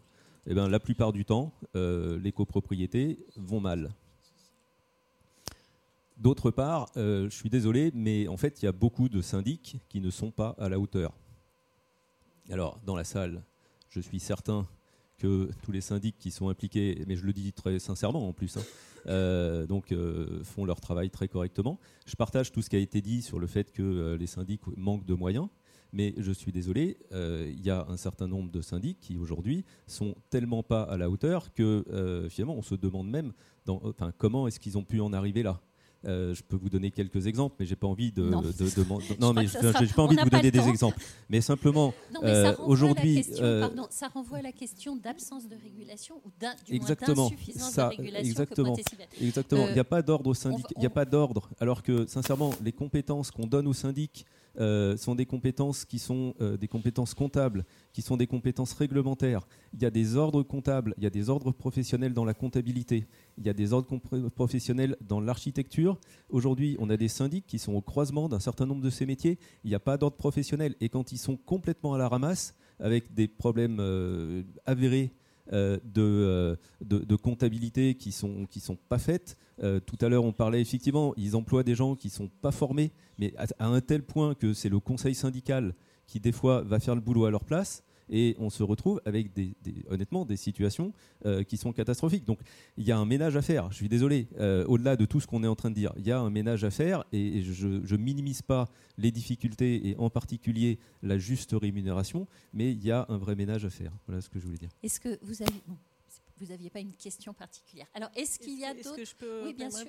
[0.47, 3.91] eh ben, la plupart du temps, les copropriétés vont mal.
[6.21, 9.77] D'autre part, euh, je suis désolé, mais en fait, il y a beaucoup de syndics
[9.89, 11.17] qui ne sont pas à la hauteur.
[12.51, 13.41] Alors, dans la salle,
[13.89, 14.67] je suis certain
[15.17, 18.55] que tous les syndics qui sont impliqués, mais je le dis très sincèrement en plus,
[18.57, 18.61] hein,
[19.07, 21.79] euh, donc euh, font leur travail très correctement.
[22.05, 25.07] Je partage tout ce qui a été dit sur le fait que les syndics manquent
[25.07, 25.47] de moyens,
[25.91, 30.13] mais je suis désolé, il y a un certain nombre de syndics qui aujourd'hui sont
[30.29, 33.33] tellement pas à la hauteur que finalement on se demande même
[34.19, 35.59] comment est-ce qu'ils ont pu en arriver là?
[36.03, 38.23] Euh, je peux vous donner quelques exemples, mais j'ai pas envie de.
[38.23, 38.41] Non,
[39.19, 40.97] non mais j'ai pas envie de vous donner des exemples.
[41.29, 47.75] Mais simplement, euh, aujourd'hui, euh, ça renvoie à la question d'absence de régulation ou d'insuffisance
[47.75, 48.25] de régulation.
[48.25, 48.77] Exactement.
[49.21, 49.67] exactement.
[49.67, 50.65] Il n'y a pas d'ordre syndic.
[50.75, 51.49] Il n'y a pas d'ordre.
[51.59, 54.25] Alors que, sincèrement, les compétences qu'on donne aux syndics
[54.59, 57.63] euh, sont des compétences qui sont euh, des compétences comptables,
[57.93, 59.47] qui sont des compétences réglementaires.
[59.73, 63.07] Il y a des ordres comptables, il y a des ordres professionnels dans la comptabilité,
[63.37, 63.97] il y a des ordres
[64.29, 65.97] professionnels dans l'architecture.
[66.29, 69.39] Aujourd'hui, on a des syndics qui sont au croisement d'un certain nombre de ces métiers.
[69.63, 70.75] Il n'y a pas d'ordre professionnel.
[70.81, 75.13] Et quand ils sont complètement à la ramasse, avec des problèmes euh, avérés
[75.51, 79.35] de, de, comptabilité qui sont sont pas faites.
[79.63, 82.91] Euh, tout à l'heure, on parlait effectivement, ils emploient des gens qui sont pas formés,
[83.17, 85.75] mais à un tel point que c'est le conseil syndical
[86.07, 89.31] qui des fois va faire le boulot à leur place et on se retrouve avec
[89.89, 90.93] honnêtement des situations
[91.25, 92.25] euh, qui sont catastrophiques.
[92.25, 92.39] Donc
[92.77, 93.71] il y a un ménage à faire.
[93.71, 96.05] Je suis désolé, euh, au-delà de tout ce qu'on est en train de dire, il
[96.05, 100.09] y a un ménage à faire et, je ne minimise pas les difficultés et en
[100.09, 103.93] particulier la juste rémunération, mais il y a un vrai ménage à faire.
[104.05, 104.69] Voilà ce que je voulais dire.
[104.83, 105.53] Est-ce que vous avez
[106.41, 107.85] vous n'aviez pas une question particulière.
[107.93, 109.87] Alors, est-ce qu'il y a d'autres que je peux Oui, bien sûr.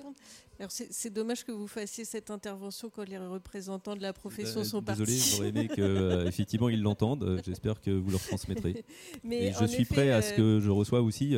[0.69, 4.81] c'est dommage que vous fassiez cette intervention quand les représentants de la profession euh, sont
[4.81, 5.03] désolé, partis.
[5.05, 7.41] Désolé, j'aurais aimé qu'effectivement ils l'entendent.
[7.43, 8.85] J'espère que vous leur transmettrez.
[9.23, 11.35] Mais Et je suis prêt à ce que je reçois aussi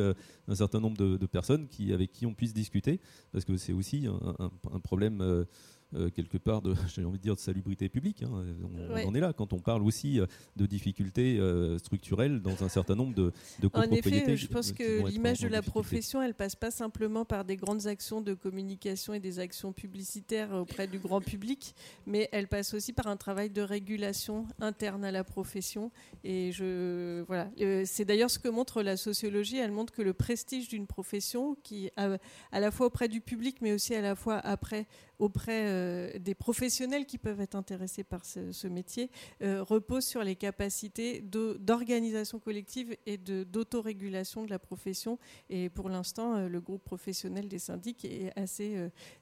[0.48, 3.00] un certain nombre de, personnes qui, avec qui on puisse discuter,
[3.32, 5.46] parce que c'est aussi un, un problème
[5.94, 8.22] euh, quelque part de, j'ai envie de dire, de salubrité publique.
[8.24, 8.44] Hein.
[8.90, 10.26] On, en est là quand on parle aussi euh,
[10.56, 14.08] de difficultés euh, structurelles dans un certain nombre de, de copropriétés.
[14.08, 17.56] En effet, je pense que l'image de la profession, elle passe pas simplement par des
[17.56, 22.74] grandes actions de communication et des actions publicitaires auprès du grand public, mais elle passe
[22.74, 25.92] aussi par un travail de régulation interne à la profession.
[26.24, 27.48] Et je, voilà,
[27.84, 29.58] c'est d'ailleurs ce que montre la sociologie.
[29.58, 33.72] Elle montre que le prestige d'une profession, qui à la fois auprès du public, mais
[33.72, 34.86] aussi à la fois après
[35.18, 39.10] auprès euh, des professionnels qui peuvent être intéressés par ce, métier
[39.42, 45.18] euh, repose sur les capacités d'organisation collective et d'autorégulation de, la profession.
[45.50, 48.76] Et pour l'instant, euh, le groupe professionnel des syndics est assez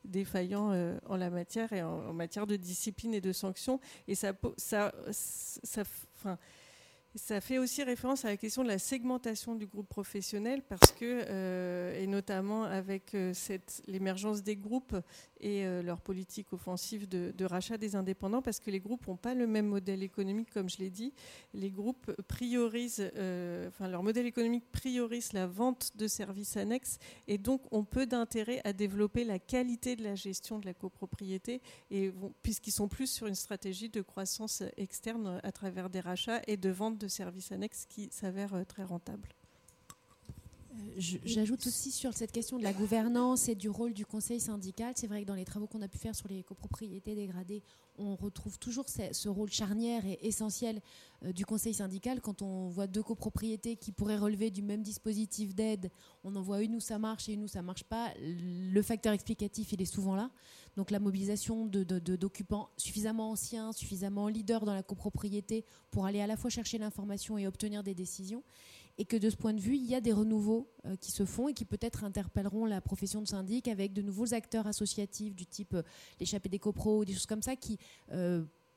[0.04, 0.72] défaillant
[1.06, 3.80] en la matière et en, matière de discipline et de sanctions.
[4.08, 4.32] Et ça,
[7.14, 11.24] ça fait aussi référence à la question de la segmentation du groupe professionnel parce que,
[11.28, 13.32] euh, et notamment avec euh,
[13.86, 14.96] l'émergence des groupes
[15.40, 19.34] et euh, leur politique offensive de, rachat des indépendants, parce que les groupes n'ont pas
[19.34, 21.12] le même modèle économique, comme je l'ai dit.
[21.52, 23.12] Les groupes priorisent,
[23.68, 28.60] enfin leur modèle économique priorise la vente de services annexes et donc ont peu d'intérêt
[28.64, 31.60] à développer la qualité de la gestion de la copropriété
[32.42, 36.70] puisqu'ils sont plus sur une stratégie de croissance externe à travers des rachats et de
[36.70, 39.28] vente services annexes qui s'avèrent euh, très rentables.
[40.96, 44.92] J'ajoute aussi sur cette question de la gouvernance et du rôle du conseil syndical.
[44.96, 47.62] C'est vrai que dans les travaux qu'on a pu faire sur les copropriétés dégradées,
[47.96, 50.80] on retrouve toujours ce, rôle charnière et essentiel
[51.24, 52.20] euh, du conseil syndical.
[52.20, 55.90] Quand on voit deux copropriétés qui pourraient relever du même dispositif d'aide,
[56.24, 58.12] on en voit une où ça marche et une où ça marche pas.
[58.20, 60.30] Le facteur explicatif, il est souvent là.
[60.76, 66.26] Donc la mobilisation d'occupants de, suffisamment anciens, suffisamment leaders dans la copropriété pour aller à
[66.26, 68.42] la fois chercher l'information et obtenir des décisions
[68.98, 71.24] et que de ce point de vue, il y a des renouveaux euh, qui se
[71.24, 75.46] font et qui peut-être interpelleront la profession de syndic avec de nouveaux acteurs associatifs du
[75.46, 75.82] type euh,
[76.20, 77.78] l'échappée des copros, des choses comme ça qui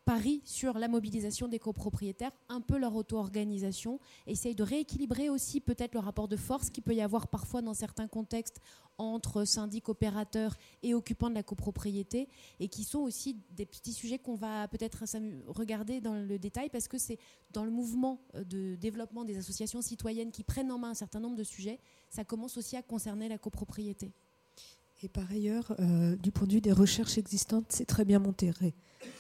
[0.08, 5.96] parient sur la mobilisation des copropriétaires, un peu leur auto-organisation, essayent de rééquilibrer aussi peut-être
[5.96, 8.62] le rapport de force qu'il peut y avoir parfois dans certains contextes
[8.98, 12.30] entre syndic opérateurs et occupants de la copropriété
[12.62, 15.04] et qui sont aussi des petits sujets qu'on va peut-être
[15.48, 17.20] regarder dans le détail parce que c'est
[17.52, 21.20] dans le mouvement euh, de développement des associations citoyennes qui prennent en main un certain
[21.20, 24.14] nombre de sujets, ça commence aussi à concerner la copropriété.
[25.04, 28.52] Et par ailleurs, euh, du point de vue des recherches existantes, c'est très bien monté.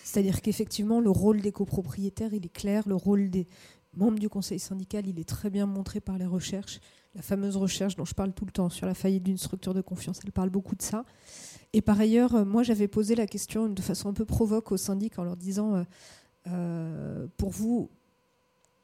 [0.03, 3.47] C'est-à-dire qu'effectivement, le rôle des copropriétaires, il est clair, le rôle des
[3.95, 6.79] membres du conseil syndical, il est très bien montré par les recherches
[7.17, 9.81] la fameuse recherche dont je parle tout le temps sur la faillite d'une structure de
[9.81, 10.19] confiance.
[10.23, 11.03] Elle parle beaucoup de ça.
[11.73, 14.77] Et par ailleurs, euh, moi, j'avais posé la question de façon un peu provoque au
[14.77, 15.83] syndic en leur disant
[16.47, 17.89] euh, pour vous,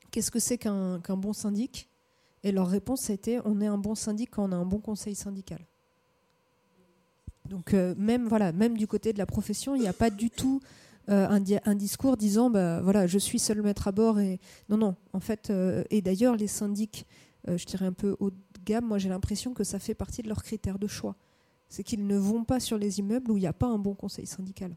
[0.09, 1.89] qu'est-ce que c'est qu'un bon syndic?
[2.43, 4.79] Et leur réponse a été on est un bon syndic quand on a un bon
[4.79, 5.59] conseil syndical.
[7.49, 10.61] Donc, même, voilà, même du côté de la profession, il n'y a pas du tout.
[11.07, 14.39] un, un, discours disant bah, voilà je suis seul maître à bord et
[14.69, 15.51] non non en fait
[15.89, 17.05] et d'ailleurs les syndics
[17.47, 20.21] euh, je dirais un peu haut de gamme, moi j'ai l'impression que ça fait partie
[20.21, 21.15] de leurs critères de choix.
[21.67, 23.95] C'est qu'ils ne vont pas sur les immeubles où il n'y a pas un bon
[23.95, 24.75] conseil syndical.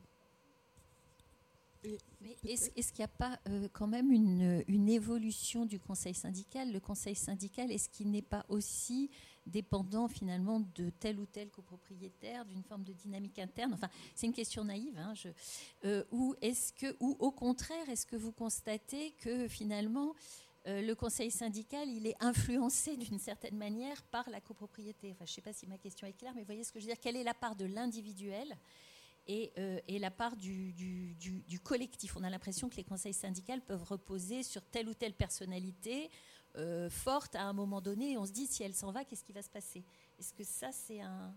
[2.44, 6.72] est-ce, qu'il n'y a pas euh, quand même une, évolution du conseil syndical?
[6.72, 9.10] Le conseil syndical, est-ce qu'il n'est pas aussi
[9.46, 14.32] dépendant finalement de tel ou tel copropriétaire, d'une forme de dynamique interne Enfin, c'est une
[14.32, 14.98] question naïve.
[14.98, 15.14] Hein,
[15.84, 20.14] euh, ou est-ce que, ou au contraire, est-ce que vous constatez que finalement
[20.66, 25.12] euh, le conseil syndical, il est influencé d'une certaine manière par la copropriété?
[25.12, 26.86] Enfin, je ne sais pas si ma question est claire, mais voyez ce que je
[26.86, 27.00] veux dire.
[27.00, 28.56] Quelle est la part de l'individuel
[29.28, 30.74] et, euh, la part du,
[31.62, 32.16] collectif?
[32.16, 36.10] On a l'impression que les conseils syndicaux peuvent reposer sur telle ou telle personnalité
[36.56, 38.12] euh, forte à un moment donné.
[38.12, 39.84] Et on se dit, si elle s'en va, qu'est-ce qui va se passer?
[40.18, 41.34] Est-ce que ça, c'est un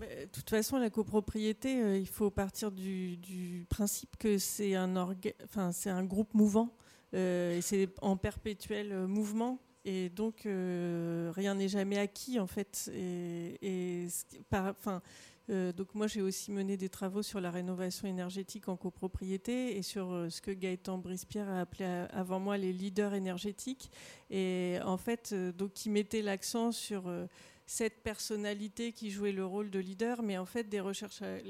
[0.00, 4.96] de toute façon, la copropriété, euh, il faut partir du, principe que c'est un,
[5.44, 6.74] enfin, un groupe mouvant
[7.14, 9.58] euh, et c'est en perpétuel mouvement.
[9.84, 12.90] Et donc, rien n'est jamais acquis, en fait.
[12.94, 14.08] Et,
[14.50, 15.02] enfin,
[15.48, 20.26] donc moi, j'ai aussi mené des travaux sur la rénovation énergétique en copropriété et sur
[20.30, 23.90] ce que Gaëtan Brispierre a appelé avant moi les leaders énergétiques.
[24.30, 27.04] Et en fait, donc, qui mettait l'accent sur
[27.72, 30.78] cette personnalité qui jouait le rôle de leader, mais en fait, les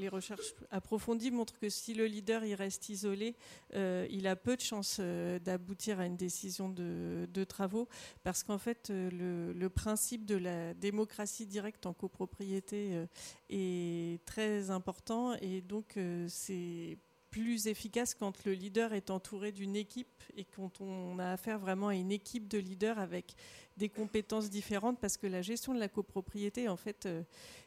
[0.08, 3.34] recherches approfondies montrent que si le leader il reste isolé,
[3.74, 7.88] il a peu de chances d'aboutir à une décision de, travaux,
[8.22, 13.04] parce qu'en fait, le, le, principe de la démocratie directe en copropriété
[13.50, 16.98] est très important, et donc c'est
[17.32, 21.88] plus efficace quand le leader est entouré d'une équipe et quand on a affaire vraiment
[21.88, 23.34] à une équipe de leaders avec
[23.78, 27.22] des compétences différentes parce que la gestion de la copropriété, en fait, euh,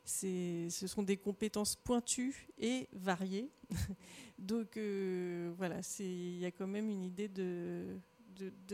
[0.06, 3.50] ce sont des compétences pointues et variées.
[4.38, 7.98] Donc euh, voilà, il y a quand même une idée de,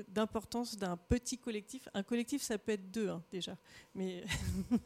[0.10, 1.88] d'importance d'un petit collectif.
[1.94, 3.58] Un collectif, ça peut être deux hein, déjà.
[3.96, 4.26] Mais
[4.74, 4.78] euh,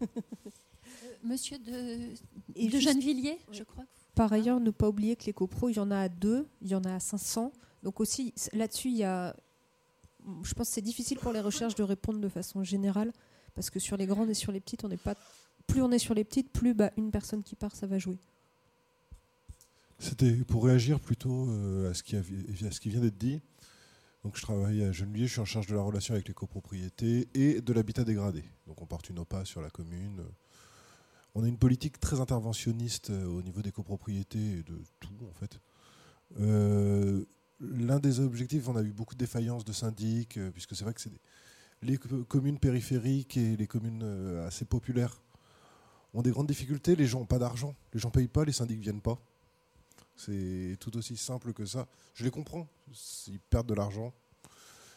[1.24, 2.14] Monsieur de,
[2.70, 3.86] de Gennevilliers, je crois.
[4.16, 6.70] Par ailleurs, ne pas oublier que les copros, il y en a à deux, il
[6.70, 7.52] y en a à 500.
[7.84, 9.36] Donc aussi, là-dessus, il y a...
[10.44, 13.12] Je pense que c'est difficile pour les recherches de répondre de façon générale,
[13.54, 15.16] parce que sur les grandes et sur les petites, on n'est pas...
[15.68, 18.18] Plus on est sur les petites, plus bah, une personne qui part, ça va jouer.
[20.00, 23.42] C'était pour réagir plutôt euh, à, ce qui vient d'être dit.
[24.24, 27.30] Donc je travaille à Gennevilliers, je suis en charge de la relation avec les copropriétés
[27.34, 28.44] et de l'habitat dégradé.
[28.66, 30.24] Donc on porte une OPA sur la commune,
[31.36, 35.34] on a une politique très interventionniste euh, au niveau des copropriétés et de tout en
[35.34, 35.60] fait.
[36.40, 37.26] Euh,
[37.60, 40.94] l'un des objectifs, on a eu beaucoup de défaillances de syndics, euh, puisque c'est vrai
[40.94, 41.12] que c'est
[41.82, 44.02] les communes périphériques et les communes
[44.48, 45.22] assez populaires
[46.14, 46.96] ont des grandes difficultés.
[46.96, 49.20] Les gens n'ont pas d'argent, les gens ne payent pas, les syndics ne viennent pas.
[50.16, 51.86] C'est tout aussi simple que ça.
[52.16, 52.68] Je les comprends,
[53.28, 54.14] ils perdent de l'argent.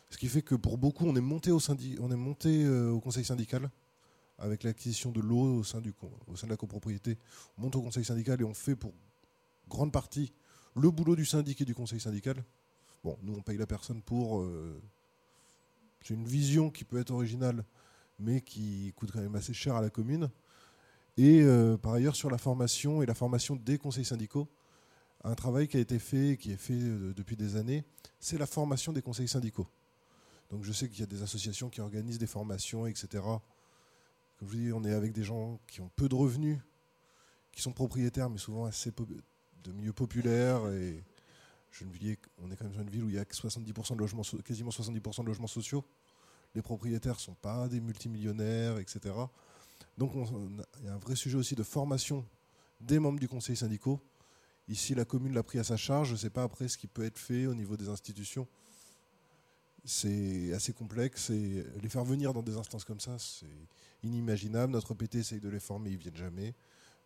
[0.08, 1.58] Ce qui fait que pour beaucoup, on est monté au,
[2.00, 3.68] on est monté, au conseil syndical
[4.38, 5.92] avec l'acquisition de l'eau au, sein du,
[6.26, 7.18] au sein de la copropriété.
[7.56, 8.92] On monte au conseil syndical et on fait pour
[9.68, 10.32] grande partie
[10.74, 12.44] le boulot du syndic et du conseil syndical.
[13.02, 14.40] Bon, nous, on paye la personne pour.
[14.40, 14.80] Euh,
[16.02, 17.64] c'est une vision qui peut être originale,
[18.18, 20.30] mais qui coûte quand même assez cher à la commune.
[21.16, 24.48] Et euh, par ailleurs, sur la formation et la formation des conseils syndicaux,
[25.24, 27.84] un travail qui a été fait, qui est fait euh, depuis des années,
[28.20, 29.66] c'est la formation des conseils syndicaux.
[30.50, 33.22] Donc je sais qu'il y a des associations qui organisent des formations, etc.
[34.38, 36.58] Comme je vous dis, on est avec des gens qui ont peu de revenus,
[37.50, 38.92] qui sont propriétaires, mais souvent assez
[39.64, 40.68] de milieux populaires.
[40.68, 41.02] Et
[42.38, 44.70] on est quand même dans une ville où il y a 70% de logements, quasiment
[44.70, 45.84] 70% de logements sociaux.
[46.54, 49.14] Les propriétaires ne sont pas des multimillionnaires, etc.
[49.96, 52.24] Donc il y a un vrai sujet aussi de formation
[52.80, 54.00] des membres du conseil syndicaux.
[54.68, 56.08] Ici, la commune l'a pris à sa charge.
[56.08, 58.46] Je ne sais pas après ce qui peut être fait au niveau des institutions.
[59.90, 63.46] C'est assez complexe et les faire venir dans des instances comme ça, c'est
[64.02, 64.70] inimaginable.
[64.74, 66.54] Notre PT essaye de les former, ils ne viennent jamais.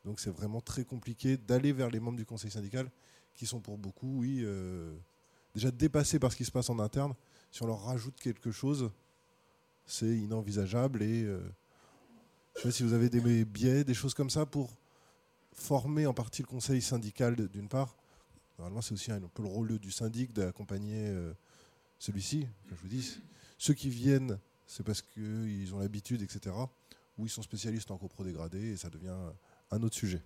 [0.05, 2.91] Donc c'est vraiment très compliqué d'aller vers les membres du conseil syndical
[3.37, 4.93] qui sont pour beaucoup, oui, euh,
[5.55, 7.15] déjà dépassés par ce qui se passe en interne.
[7.53, 8.91] Si on leur rajoute quelque chose,
[9.87, 11.05] c'est inenvisageable.
[11.05, 11.41] Et euh,
[12.57, 14.77] je sais pas si vous avez des biais, des choses comme ça pour
[15.53, 17.95] former en partie le conseil syndical d'une part.
[18.59, 21.33] Normalement, c'est aussi un peu le rôle du syndic d'accompagner euh,
[22.03, 22.47] celui-ci.
[22.69, 23.19] Je vous dis,
[23.59, 26.53] ceux qui viennent, c'est parce qu'ils ont l'habitude, etc
[27.19, 29.17] où ils sont spécialistes en copro dégradé et ça devient
[29.71, 30.23] un autre sujet.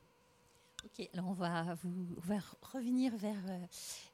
[0.84, 2.16] Ok, alors on va, vous,
[2.62, 3.58] revenir vers euh,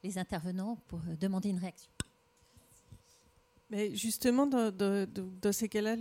[0.03, 1.91] les intervenants pour euh, demander une réaction.
[3.69, 5.95] Mais justement, dans, ces cas-là,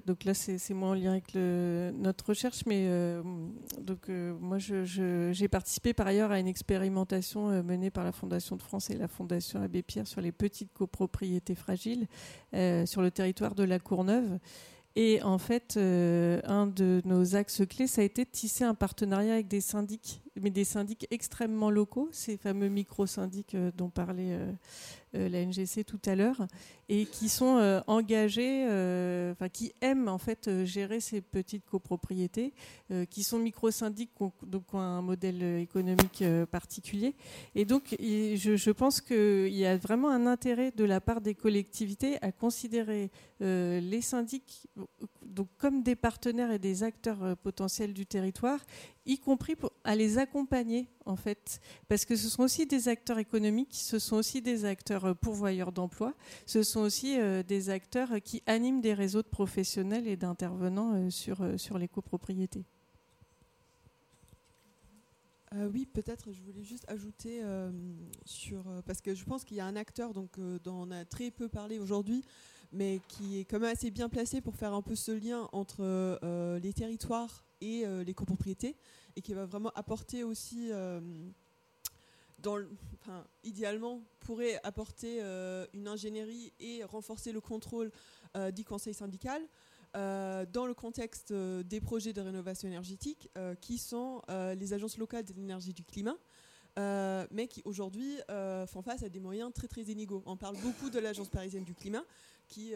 [0.00, 3.22] donc là c'est moins en lien avec notre recherche, mais euh,
[3.80, 8.88] donc moi j'ai participé par ailleurs à une expérimentation menée par la Fondation de France
[8.88, 12.06] et la Fondation Abbé Pierre sur les petites copropriétés fragiles
[12.52, 14.38] sur le territoire de la Courneuve.
[14.94, 18.74] Et en fait, euh, un de nos axes clés, ça a été de tisser un
[18.74, 24.38] partenariat avec des syndics, mais des syndics extrêmement locaux, ces fameux micro-syndics euh, dont parlait
[25.14, 26.46] euh, la NGC tout à l'heure,
[26.88, 31.64] et qui sont euh, engagés, euh, enfin qui aiment en fait euh, gérer ces petites
[31.64, 32.52] copropriétés,
[33.08, 34.10] qui sont micro-syndics,
[34.46, 37.14] donc ont un modèle économique particulier.
[37.54, 42.18] Et donc, je pense qu'il y a vraiment un intérêt de la part des collectivités
[42.22, 43.10] à considérer
[43.40, 44.68] les syndics
[45.24, 48.60] donc comme des partenaires et des acteurs potentiels du territoire
[49.06, 53.74] y compris à les accompagner en fait, parce que ce sont aussi des acteurs économiques,
[53.74, 56.14] ce sont aussi des acteurs euh, pourvoyeurs d'emplois,
[56.46, 61.10] ce sont aussi euh, des acteurs qui animent des réseaux de professionnels et d'intervenants euh,
[61.10, 62.64] sur, sur les copropriétés.
[65.70, 67.42] oui, peut-être je voulais juste ajouter
[68.24, 71.30] sur parce que je pense qu'il y a un acteur donc dont on a très
[71.30, 72.24] peu parlé aujourd'hui,
[72.72, 75.82] mais qui est quand même assez bien placé pour faire un peu ce lien entre
[76.58, 78.76] les territoires et euh, les copropriétés,
[79.16, 81.00] et qui va vraiment apporter aussi, euh,
[83.44, 87.90] idéalement, pourrait apporter euh, une ingénierie et renforcer le contrôle
[88.54, 89.42] du conseil syndical.
[89.94, 93.28] dans le contexte des projets de rénovation énergétique
[93.60, 94.22] qui sont
[94.56, 96.16] les agences locales de l'énergie du climat.
[97.30, 98.16] mais qui aujourd'hui
[98.66, 100.22] font face à des moyens très très inégaux.
[100.24, 102.04] On parle beaucoup de l'Agence parisienne du climat,
[102.52, 102.74] qui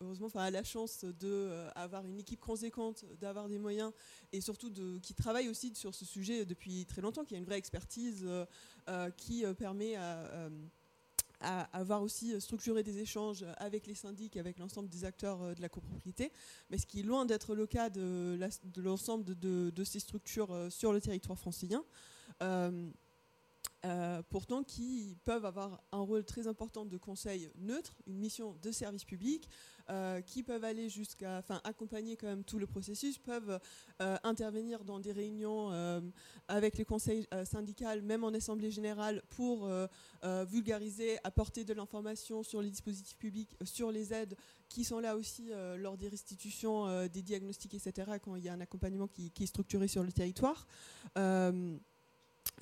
[0.00, 3.92] heureusement a la chance d'avoir une équipe conséquente, d'avoir des moyens
[4.32, 7.44] et surtout de, qui travaille aussi sur ce sujet depuis très longtemps, qui a une
[7.44, 8.26] vraie expertise
[9.16, 9.96] qui permet
[11.40, 15.62] à avoir aussi structuré des échanges avec les syndics, avec l'ensemble des acteurs euh, de
[15.62, 16.32] la copropriété,
[16.68, 18.38] mais ce qui est loin d'être le cas de
[18.76, 21.82] l'ensemble de, ces structures euh, sur le territoire francilien.
[22.42, 22.90] Euh,
[23.86, 28.70] euh, pourtant qui peuvent avoir un rôle très important de conseil neutre, une mission de
[28.72, 29.48] service public,
[29.88, 33.58] euh, qui peuvent aller jusqu'à, enfin, accompagner quand même tout le processus, peuvent
[34.02, 35.70] euh, intervenir dans des réunions
[36.48, 39.68] avec les conseils syndicaux, même en assemblée générale, pour
[40.46, 44.36] vulgariser, apporter de l'information sur les dispositifs publics, sur les aides
[44.68, 48.60] qui sont là aussi lors des restitutions, des diagnostics, etc., quand il y a un
[48.60, 50.66] accompagnement qui, qui est structuré sur le territoire.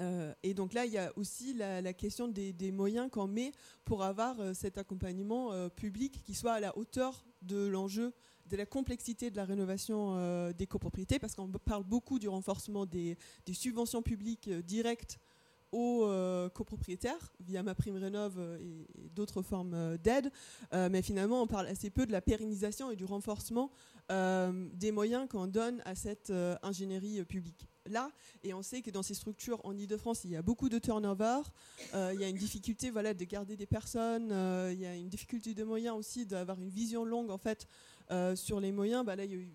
[0.00, 3.52] Euh, et donc là, il y a aussi la, question des, moyens qu'on met
[3.84, 8.12] pour avoir euh, cet accompagnement euh, public qui soit à la hauteur de l'enjeu,
[8.46, 13.18] de la complexité de la rénovation des copropriétés, parce qu'on parle beaucoup du renforcement des,
[13.52, 15.18] subventions publiques directes
[15.72, 16.08] aux
[16.54, 20.30] copropriétaires via ma prime rénov et, d'autres formes d'aide,
[20.72, 23.70] mais finalement on parle assez peu de la pérennisation et du renforcement
[24.08, 26.32] des moyens qu'on donne à cette
[26.62, 28.10] ingénierie publique là.
[28.42, 31.40] Et on sait que dans ces structures en Ile-de-France, il y a beaucoup de turnover.
[31.94, 34.30] Euh, il y a une difficulté voilà, de garder des personnes.
[34.32, 37.66] Euh, il y a une difficulté de moyens aussi d'avoir une vision longue en fait,
[38.10, 39.04] euh, sur les moyens.
[39.04, 39.52] Bah, il y a eu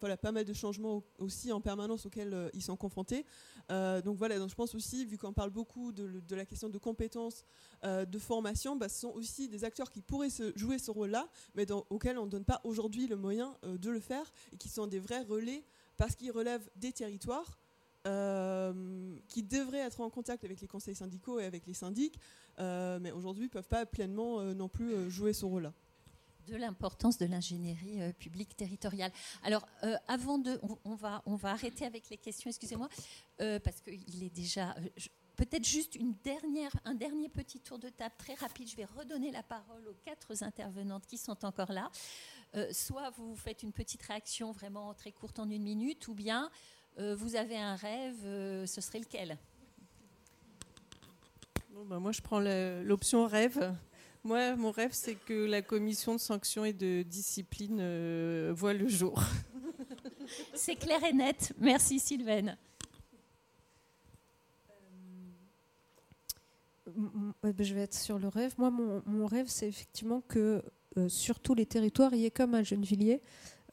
[0.00, 3.24] voilà, pas mal de changements aussi en permanence auxquels ils sont confrontés.
[3.68, 7.44] donc voilà, donc je pense aussi, vu qu'on parle beaucoup de, la question de compétences,
[7.84, 11.70] de formation, bah, ce sont aussi des acteurs qui pourraient se jouer ce rôle-là, mais
[11.90, 15.00] auxquels on ne donne pas aujourd'hui le moyen de le faire et qui sont des
[15.00, 15.64] vrais relais
[15.96, 17.58] parce qu'ils relèvent des territoires
[18.06, 22.18] euh, qui devraient être en contact avec les conseils syndicaux et avec les syndics,
[22.58, 25.74] euh, mais aujourd'hui ne peuvent pas pleinement euh, non plus jouer ce rôle-là
[26.48, 29.12] de l'importance de l'ingénierie publique territoriale.
[29.42, 29.66] Alors,
[30.08, 32.88] avant de, on, va, on va arrêter avec les questions, excusez-moi,
[33.38, 34.74] parce qu'il est déjà.
[35.36, 38.68] Peut-être juste une dernière, un dernier petit tour de table très rapide.
[38.68, 41.90] Je vais redonner la parole aux quatre intervenantes qui sont encore là.
[42.72, 46.50] soit vous faites une petite réaction vraiment très courte en une minute, ou bien
[46.98, 49.38] euh, vous avez un rêve, euh, ce serait lequel?
[51.86, 53.72] Bah, Moi, je prends l'option rêve.
[54.28, 58.86] Moi, mon rêve, c'est que la commission de sanctions et de discipline euh, voit le
[58.86, 59.22] jour.
[60.52, 61.54] c'est clair et net.
[61.58, 62.58] Merci, Sylvaine.
[66.94, 68.52] Je vais être sur le rêve.
[68.58, 70.62] Moi, mon, rêve, c'est effectivement que
[71.08, 73.22] sur tous les territoires, il y ait comme un Gennevilliers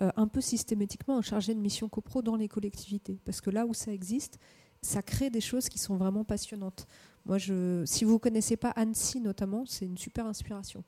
[0.01, 3.19] euh, un peu systématiquement un chargé de mission copro dans les collectivités.
[3.25, 4.39] Parce que là où ça existe,
[4.81, 6.87] ça crée des choses qui sont vraiment passionnantes.
[7.25, 10.83] Moi, je, si vous ne connaissez pas Annecy notamment, c'est une super inspiration.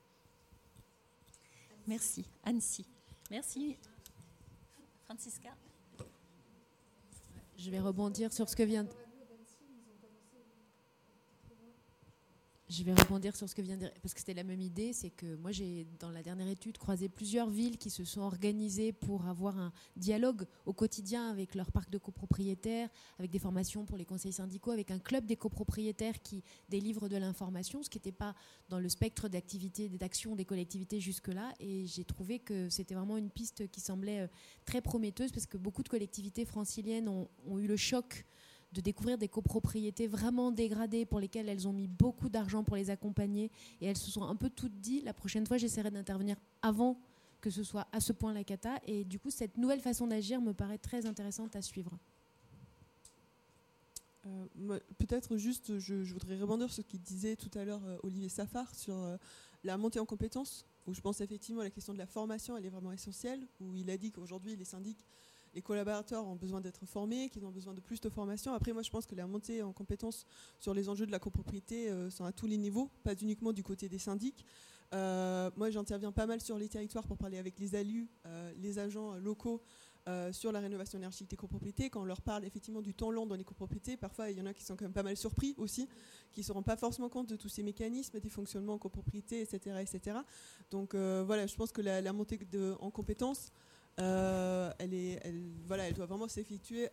[1.86, 2.24] Merci.
[2.44, 2.86] Annecy.
[3.30, 3.76] Merci.
[5.06, 5.50] Francisca.
[7.56, 8.90] Je vais rebondir sur ce que vient de...
[12.70, 14.92] Je vais rebondir sur ce que vient de dire, parce que c'était la même idée,
[14.92, 18.92] c'est que moi j'ai, dans la dernière étude, croisé plusieurs villes qui se sont organisées
[18.92, 23.96] pour avoir un dialogue au quotidien avec leur parc de copropriétaires, avec des formations pour
[23.96, 28.12] les conseils syndicaux, avec un club des copropriétaires qui délivre de l'information, ce qui n'était
[28.12, 28.34] pas
[28.68, 31.54] dans le spectre d'activité, d'action des collectivités jusque-là.
[31.60, 34.28] Et j'ai trouvé que c'était vraiment une piste qui semblait euh,
[34.66, 38.26] très prometteuse, parce que beaucoup de collectivités franciliennes ont, ont eu le choc
[38.72, 42.90] de découvrir des copropriétés vraiment dégradées pour lesquelles elles ont mis beaucoup d'argent pour les
[42.90, 43.50] accompagner
[43.80, 46.98] et elles se sont un peu toutes dit la prochaine fois j'essaierai d'intervenir avant
[47.40, 50.40] que ce soit à ce point la cata et du coup cette nouvelle façon d'agir
[50.40, 51.98] me paraît très intéressante à suivre.
[54.26, 58.28] Euh, peut-être juste, je, voudrais rebondir sur ce qu'il disait tout à l'heure euh, Olivier
[58.28, 59.16] Safar sur euh,
[59.64, 62.70] la montée en compétences, où je pense effectivement la question de la formation, elle est
[62.70, 65.04] vraiment essentielle, où il a dit qu'aujourd'hui les syndics
[65.58, 68.54] les collaborateurs ont besoin d'être formés, qu'ils ont besoin de plus de formation.
[68.54, 70.24] Après, moi, je pense que la montée en compétences
[70.60, 73.64] sur les enjeux de la copropriété euh, sont à tous les niveaux, pas uniquement du
[73.64, 74.44] côté des syndics.
[74.94, 78.78] Euh, moi, j'interviens pas mal sur les territoires pour parler avec les ALU, euh, les
[78.78, 79.60] agents locaux,
[80.32, 81.90] sur la rénovation énergétique des copropriétés.
[81.90, 84.46] Quand on leur parle effectivement du temps long dans les copropriétés, parfois il y en
[84.46, 85.86] a qui sont quand même pas mal surpris aussi,
[86.32, 89.42] qui ne se rendent pas forcément compte de tous ces mécanismes, des fonctionnements en copropriété,
[89.42, 89.76] etc.
[89.82, 90.16] etc.
[90.70, 92.38] Donc voilà, je pense que la, montée
[92.80, 93.52] en compétences,
[94.00, 96.88] euh, elle, doit vraiment s'effectuer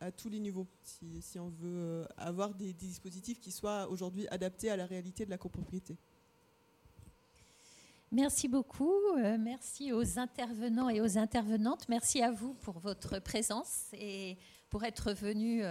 [0.00, 4.70] à, tous les niveaux si, on veut euh, avoir des, dispositifs qui soient aujourd'hui adaptés
[4.70, 5.96] à la réalité de la copropriété.
[8.12, 8.94] Merci beaucoup.
[9.16, 11.88] Euh, merci aux intervenants et aux intervenantes.
[11.88, 14.36] Merci à vous pour votre présence et
[14.68, 15.62] pour être venu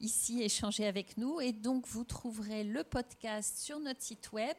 [0.00, 1.40] ici échanger avec nous.
[1.40, 4.56] Et donc, vous trouverez le podcast sur notre site web.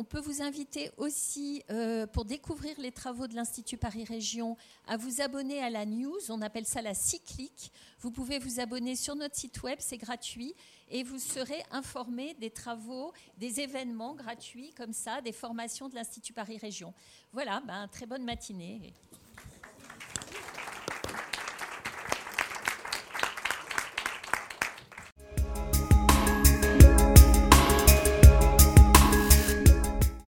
[0.00, 4.56] On peut vous inviter aussi, euh, pour découvrir les travaux de l'Institut Paris Région,
[4.88, 6.18] à vous abonner à la news.
[6.30, 7.70] On appelle ça la cyclique.
[7.98, 10.54] Vous pouvez vous abonner sur notre site web, c'est gratuit.
[10.88, 16.32] Et vous serez informé des travaux, des événements gratuits comme ça, des formations de l'Institut
[16.32, 16.94] Paris Région.
[17.34, 18.94] Voilà, ben, très bonne matinée.